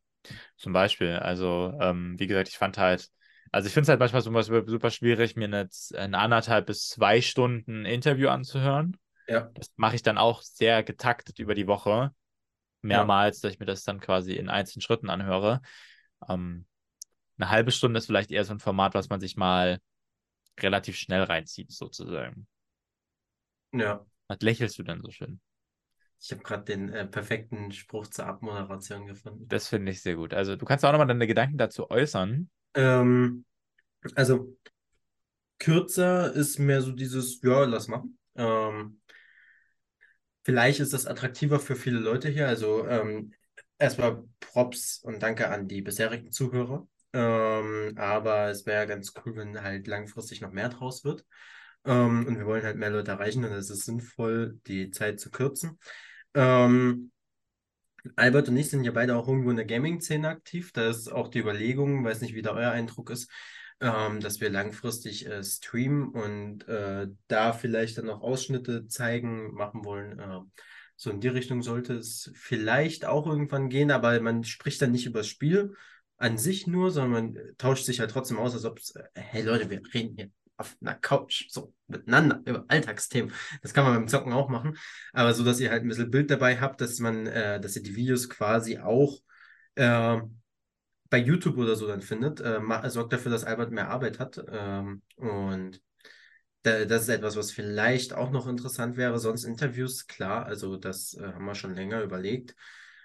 Zum 0.56 0.72
Beispiel, 0.72 1.16
also 1.16 1.76
ähm, 1.80 2.18
wie 2.18 2.26
gesagt, 2.26 2.48
ich 2.48 2.58
fand 2.58 2.78
halt, 2.78 3.08
also 3.50 3.66
ich 3.66 3.72
finde 3.72 3.84
es 3.84 3.88
halt 3.88 4.00
manchmal 4.00 4.22
super, 4.22 4.64
super 4.66 4.90
schwierig, 4.90 5.36
mir 5.36 5.46
eine, 5.46 5.68
eine 5.94 6.18
anderthalb 6.18 6.66
bis 6.66 6.88
zwei 6.88 7.20
Stunden 7.20 7.84
Interview 7.84 8.28
anzuhören. 8.28 8.96
Ja. 9.26 9.50
Das 9.54 9.72
mache 9.76 9.96
ich 9.96 10.02
dann 10.02 10.18
auch 10.18 10.42
sehr 10.42 10.82
getaktet 10.82 11.38
über 11.38 11.54
die 11.54 11.66
Woche. 11.66 12.12
Mehrmals, 12.82 13.40
ja. 13.40 13.48
dass 13.48 13.54
ich 13.54 13.60
mir 13.60 13.66
das 13.66 13.84
dann 13.84 14.00
quasi 14.00 14.32
in 14.32 14.48
einzelnen 14.48 14.82
Schritten 14.82 15.08
anhöre. 15.08 15.60
Ähm, 16.28 16.66
eine 17.38 17.50
halbe 17.50 17.70
Stunde 17.70 17.98
ist 17.98 18.06
vielleicht 18.06 18.30
eher 18.30 18.44
so 18.44 18.52
ein 18.52 18.58
Format, 18.58 18.94
was 18.94 19.08
man 19.08 19.20
sich 19.20 19.36
mal 19.36 19.78
relativ 20.58 20.96
schnell 20.96 21.22
reinzieht, 21.22 21.70
sozusagen. 21.70 22.46
Ja. 23.72 24.04
Was 24.28 24.40
lächelst 24.40 24.78
du 24.78 24.82
denn 24.82 25.00
so 25.02 25.10
schön? 25.10 25.40
Ich 26.22 26.30
habe 26.30 26.42
gerade 26.44 26.62
den 26.62 26.88
äh, 26.90 27.04
perfekten 27.04 27.72
Spruch 27.72 28.06
zur 28.06 28.26
Abmoderation 28.26 29.06
gefunden. 29.06 29.48
Das 29.48 29.66
finde 29.66 29.90
ich 29.90 30.02
sehr 30.02 30.14
gut. 30.14 30.32
Also 30.34 30.54
du 30.54 30.64
kannst 30.64 30.84
auch 30.84 30.92
nochmal 30.92 31.08
deine 31.08 31.26
Gedanken 31.26 31.58
dazu 31.58 31.90
äußern. 31.90 32.48
Ähm, 32.74 33.44
also 34.14 34.56
kürzer 35.58 36.32
ist 36.32 36.60
mehr 36.60 36.80
so 36.80 36.92
dieses, 36.92 37.42
ja, 37.42 37.64
lass 37.64 37.88
mal. 37.88 38.04
Ähm, 38.36 39.00
vielleicht 40.44 40.78
ist 40.78 40.92
das 40.92 41.06
attraktiver 41.06 41.58
für 41.58 41.74
viele 41.74 41.98
Leute 41.98 42.28
hier. 42.28 42.46
Also 42.46 42.86
ähm, 42.86 43.32
erstmal 43.80 44.22
Props 44.38 44.98
und 45.02 45.24
danke 45.24 45.48
an 45.48 45.66
die 45.66 45.82
bisherigen 45.82 46.30
Zuhörer. 46.30 46.86
Ähm, 47.12 47.94
aber 47.96 48.48
es 48.48 48.64
wäre 48.64 48.86
ganz 48.86 49.12
cool, 49.24 49.34
wenn 49.34 49.60
halt 49.60 49.88
langfristig 49.88 50.40
noch 50.40 50.52
mehr 50.52 50.68
draus 50.68 51.04
wird. 51.04 51.26
Ähm, 51.84 52.26
und 52.28 52.38
wir 52.38 52.46
wollen 52.46 52.62
halt 52.62 52.76
mehr 52.76 52.90
Leute 52.90 53.10
erreichen 53.10 53.44
und 53.44 53.50
es 53.50 53.70
ist 53.70 53.86
sinnvoll, 53.86 54.60
die 54.68 54.90
Zeit 54.92 55.18
zu 55.18 55.32
kürzen. 55.32 55.80
Ähm, 56.34 57.12
Albert 58.16 58.48
und 58.48 58.56
ich 58.56 58.70
sind 58.70 58.84
ja 58.84 58.90
beide 58.90 59.16
auch 59.16 59.28
irgendwo 59.28 59.50
in 59.50 59.56
der 59.56 59.64
Gaming-Szene 59.64 60.28
aktiv. 60.28 60.72
Da 60.72 60.88
ist 60.88 61.10
auch 61.10 61.28
die 61.28 61.38
Überlegung, 61.38 62.04
weiß 62.04 62.20
nicht, 62.20 62.34
wie 62.34 62.42
da 62.42 62.52
euer 62.52 62.70
Eindruck 62.70 63.10
ist, 63.10 63.30
ähm, 63.80 64.20
dass 64.20 64.40
wir 64.40 64.50
langfristig 64.50 65.26
äh, 65.26 65.42
streamen 65.44 66.08
und 66.08 66.66
äh, 66.68 67.06
da 67.28 67.52
vielleicht 67.52 67.98
dann 67.98 68.10
auch 68.10 68.20
Ausschnitte 68.20 68.88
zeigen, 68.88 69.52
machen 69.54 69.84
wollen. 69.84 70.18
Äh, 70.18 70.40
so 70.96 71.10
in 71.10 71.20
die 71.20 71.28
Richtung 71.28 71.62
sollte 71.62 71.94
es 71.94 72.30
vielleicht 72.34 73.04
auch 73.04 73.26
irgendwann 73.26 73.68
gehen, 73.68 73.90
aber 73.90 74.20
man 74.20 74.44
spricht 74.44 74.82
dann 74.82 74.92
nicht 74.92 75.06
über 75.06 75.20
das 75.20 75.28
Spiel 75.28 75.74
an 76.16 76.38
sich 76.38 76.66
nur, 76.66 76.90
sondern 76.90 77.34
man 77.34 77.56
tauscht 77.58 77.84
sich 77.84 78.00
halt 78.00 78.10
trotzdem 78.10 78.38
aus, 78.38 78.54
als 78.54 78.64
ob 78.64 78.78
es, 78.78 78.94
äh, 78.94 79.04
hey 79.14 79.42
Leute, 79.42 79.70
wir 79.70 79.80
reden 79.92 80.14
hier 80.16 80.30
auf 80.56 80.76
einer 80.80 80.94
Couch, 80.94 81.46
so 81.48 81.74
miteinander 81.86 82.40
über 82.44 82.64
Alltagsthemen. 82.68 83.32
Das 83.62 83.74
kann 83.74 83.84
man 83.84 83.94
beim 83.94 84.08
Zocken 84.08 84.32
auch 84.32 84.48
machen, 84.48 84.76
aber 85.12 85.34
so, 85.34 85.44
dass 85.44 85.60
ihr 85.60 85.70
halt 85.70 85.82
ein 85.82 85.88
bisschen 85.88 86.10
Bild 86.10 86.30
dabei 86.30 86.60
habt, 86.60 86.80
dass 86.80 86.98
man, 86.98 87.26
äh, 87.26 87.60
dass 87.60 87.76
ihr 87.76 87.82
die 87.82 87.96
Videos 87.96 88.28
quasi 88.28 88.78
auch 88.78 89.18
äh, 89.74 90.20
bei 91.10 91.18
YouTube 91.18 91.58
oder 91.58 91.76
so 91.76 91.86
dann 91.86 92.00
findet, 92.00 92.40
äh, 92.40 92.60
sorgt 92.86 93.12
dafür, 93.12 93.32
dass 93.32 93.44
Albert 93.44 93.70
mehr 93.70 93.90
Arbeit 93.90 94.18
hat 94.18 94.42
ähm, 94.48 95.02
und 95.16 95.80
da, 96.62 96.84
das 96.84 97.02
ist 97.02 97.08
etwas, 97.08 97.36
was 97.36 97.50
vielleicht 97.50 98.12
auch 98.12 98.30
noch 98.30 98.46
interessant 98.46 98.96
wäre. 98.96 99.18
Sonst 99.18 99.44
Interviews, 99.44 100.06
klar, 100.06 100.46
also 100.46 100.76
das 100.76 101.14
äh, 101.14 101.32
haben 101.32 101.44
wir 101.44 101.54
schon 101.54 101.74
länger 101.74 102.02
überlegt, 102.02 102.54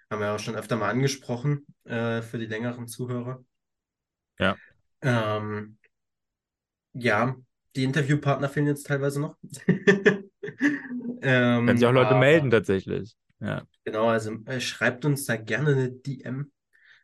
haben 0.10 0.22
wir 0.22 0.34
auch 0.34 0.40
schon 0.40 0.56
öfter 0.56 0.78
mal 0.78 0.90
angesprochen 0.90 1.66
äh, 1.84 2.22
für 2.22 2.38
die 2.38 2.46
längeren 2.46 2.88
Zuhörer. 2.88 3.44
Ja. 4.40 4.56
Ähm, 5.02 5.78
ja, 6.98 7.36
die 7.76 7.84
Interviewpartner 7.84 8.50
fehlen 8.50 8.68
jetzt 8.68 8.88
teilweise 8.88 9.22
noch. 9.22 9.38
ähm, 9.68 10.32
Können 11.22 11.78
sich 11.78 11.88
auch 11.88 11.94
Leute 11.94 12.10
aber, 12.12 12.20
melden 12.20 12.50
tatsächlich. 12.50 13.16
Ja. 13.40 13.64
Genau, 13.86 14.08
also 14.08 14.34
äh, 14.46 14.60
schreibt 14.60 15.06
uns 15.06 15.26
da 15.26 15.38
gerne 15.38 15.72
eine 15.72 15.92
DM, 15.92 16.52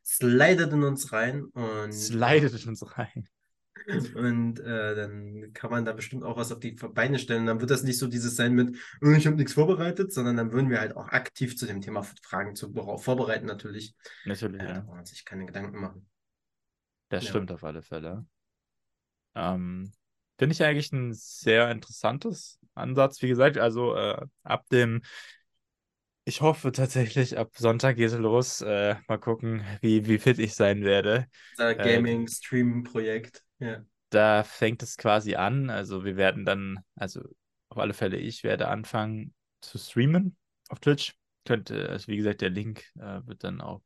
slidet 0.04 0.74
in 0.74 0.84
uns 0.84 1.12
rein 1.12 1.44
und 1.46 1.94
slidet 1.94 2.64
in 2.64 2.70
uns 2.70 2.98
rein. 2.98 3.28
Und 4.16 4.60
äh, 4.62 4.96
dann 4.96 5.52
kann 5.54 5.70
man 5.70 5.84
da 5.84 5.92
bestimmt 5.92 6.24
auch 6.24 6.38
was 6.38 6.52
auf 6.52 6.60
die 6.60 6.72
Beine 6.72 7.20
stellen. 7.20 7.46
Dann 7.46 7.60
wird 7.60 7.70
das 7.70 7.84
nicht 7.84 7.98
so 7.98 8.08
dieses 8.08 8.36
sein 8.36 8.54
mit, 8.54 8.78
oh, 9.02 9.12
ich 9.12 9.28
habe 9.28 9.36
nichts 9.36 9.54
vorbereitet, 9.54 10.14
sondern 10.14 10.38
dann 10.38 10.52
würden 10.54 10.70
wir 10.70 10.80
halt 10.80 10.96
auch 10.96 11.10
aktiv 11.10 11.58
zu 11.58 11.66
dem 11.66 11.82
Thema 11.82 12.04
Fragen 12.22 12.56
zu 12.56 12.74
vorbereiten 12.98 13.46
natürlich. 13.46 13.94
Natürlich, 14.26 14.62
äh, 14.62 14.66
ja. 14.66 14.74
Da 14.74 14.80
braucht 14.82 14.96
man 14.96 15.06
sich 15.06 15.26
keine 15.26 15.46
Gedanken 15.46 15.80
machen. 15.80 16.08
Das 17.10 17.26
ja. 17.26 17.32
stimmt 17.32 17.52
auf 17.52 17.64
alle 17.64 17.82
Fälle. 17.82 18.26
Ähm, 19.36 19.92
Finde 20.38 20.54
ich 20.54 20.64
eigentlich 20.64 20.92
ein 20.92 21.14
sehr 21.14 21.70
interessantes 21.72 22.60
Ansatz. 22.74 23.22
Wie 23.22 23.28
gesagt, 23.28 23.58
also 23.58 23.96
äh, 23.96 24.26
ab 24.44 24.66
dem, 24.70 25.02
ich 26.26 26.42
hoffe 26.42 26.72
tatsächlich, 26.72 27.38
ab 27.38 27.52
Sonntag 27.56 27.98
geht 27.98 28.12
es 28.12 28.18
los. 28.18 28.62
Äh, 28.62 28.96
mal 29.08 29.20
gucken, 29.20 29.64
wie, 29.82 30.08
wie 30.08 30.18
fit 30.18 30.40
ich 30.40 30.56
sein 30.56 30.84
werde. 30.84 31.28
Unser 31.52 31.76
Gaming-Streaming-Projekt, 31.76 33.44
ja. 33.60 33.84
Da 34.10 34.44
fängt 34.44 34.84
es 34.84 34.98
quasi 34.98 35.36
an. 35.36 35.70
Also 35.70 36.06
wir 36.06 36.18
werden 36.18 36.46
dann, 36.46 36.80
also 36.96 37.22
auf 37.70 37.78
alle 37.78 37.94
Fälle, 37.94 38.18
ich 38.18 38.44
werde 38.44 38.68
anfangen 38.68 39.34
zu 39.62 39.78
streamen 39.78 40.36
auf 40.70 40.80
Twitch. 40.80 41.16
Könnte, 41.46 41.90
also 41.90 42.08
wie 42.08 42.18
gesagt, 42.18 42.42
der 42.42 42.50
Link 42.50 42.86
äh, 42.96 43.26
wird 43.26 43.44
dann 43.44 43.60
auch 43.60 43.82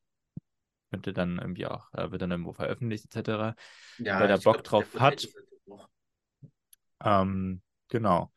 könnte 0.89 1.13
dann 1.13 1.37
irgendwie 1.37 1.67
auch, 1.67 1.93
äh, 1.93 2.11
wird 2.11 2.21
dann 2.21 2.31
irgendwo 2.31 2.53
veröffentlicht, 2.53 3.05
etc. 3.05 3.55
Ja, 3.97 4.19
Wer 4.19 4.27
da 4.27 4.37
Bock 4.37 4.63
glaub, 4.63 4.63
drauf 4.63 4.99
hat, 4.99 5.27
ähm, 7.03 7.61
genau. 7.89 8.31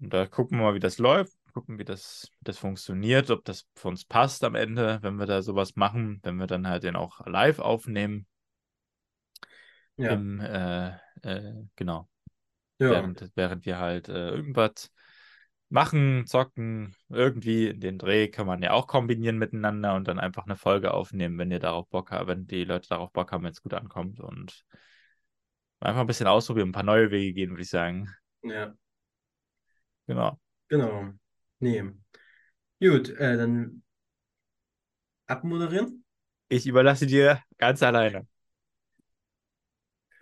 Und 0.00 0.12
da 0.12 0.26
gucken 0.26 0.58
wir 0.58 0.64
mal, 0.64 0.74
wie 0.74 0.80
das 0.80 0.98
läuft, 0.98 1.36
gucken, 1.52 1.78
wie 1.78 1.84
das, 1.84 2.30
das 2.40 2.58
funktioniert, 2.58 3.30
ob 3.30 3.44
das 3.44 3.68
für 3.74 3.88
uns 3.88 4.04
passt 4.04 4.42
am 4.44 4.54
Ende, 4.54 4.98
wenn 5.02 5.16
wir 5.16 5.26
da 5.26 5.42
sowas 5.42 5.76
machen, 5.76 6.20
wenn 6.22 6.36
wir 6.36 6.46
dann 6.46 6.66
halt 6.66 6.82
den 6.82 6.96
auch 6.96 7.24
live 7.26 7.58
aufnehmen. 7.58 8.26
Ja. 9.96 10.12
Im, 10.12 10.40
äh, 10.40 10.96
äh, 11.22 11.64
genau. 11.76 12.08
Ja. 12.78 12.90
Während, 12.90 13.30
während 13.34 13.66
wir 13.66 13.78
halt 13.78 14.08
äh, 14.08 14.30
irgendwas 14.30 14.90
machen, 15.72 16.26
zocken, 16.26 16.94
irgendwie 17.08 17.68
in 17.68 17.80
den 17.80 17.98
Dreh 17.98 18.28
kann 18.28 18.46
man 18.46 18.62
ja 18.62 18.72
auch 18.72 18.86
kombinieren 18.86 19.38
miteinander 19.38 19.94
und 19.94 20.08
dann 20.08 20.18
einfach 20.18 20.44
eine 20.44 20.56
Folge 20.56 20.94
aufnehmen, 20.94 21.38
wenn 21.38 21.50
ihr 21.50 21.58
darauf 21.60 21.88
Bock 21.88 22.10
habt, 22.10 22.28
wenn 22.28 22.46
die 22.46 22.64
Leute 22.64 22.88
darauf 22.88 23.12
Bock 23.12 23.32
haben, 23.32 23.44
wenn 23.44 23.52
es 23.52 23.62
gut 23.62 23.74
ankommt 23.74 24.20
und 24.20 24.64
Einfach 25.82 26.02
ein 26.02 26.06
bisschen 26.06 26.28
ausprobieren, 26.28 26.68
ein 26.68 26.72
paar 26.72 26.84
neue 26.84 27.10
Wege 27.10 27.34
gehen, 27.34 27.50
würde 27.50 27.62
ich 27.62 27.70
sagen. 27.70 28.08
Ja. 28.44 28.72
Genau. 30.06 30.38
Genau. 30.68 31.12
Nee. 31.58 31.82
Gut, 32.80 33.10
äh, 33.10 33.36
dann 33.36 33.82
abmoderieren. 35.26 36.04
Ich 36.48 36.66
überlasse 36.66 37.06
dir 37.06 37.42
ganz 37.58 37.82
alleine. 37.82 38.28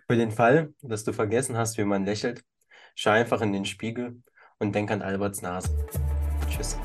Für 0.07 0.17
den 0.17 0.31
Fall, 0.31 0.73
dass 0.81 1.03
du 1.03 1.13
vergessen 1.13 1.55
hast, 1.55 1.77
wie 1.77 1.83
man 1.83 2.05
lächelt, 2.05 2.43
schau 2.95 3.11
einfach 3.11 3.41
in 3.41 3.53
den 3.53 3.65
Spiegel 3.65 4.23
und 4.61 4.73
denk 4.73 4.91
an 4.91 5.01
Alberts 5.01 5.41
Nase. 5.41 5.69
Tschüss. 6.47 6.77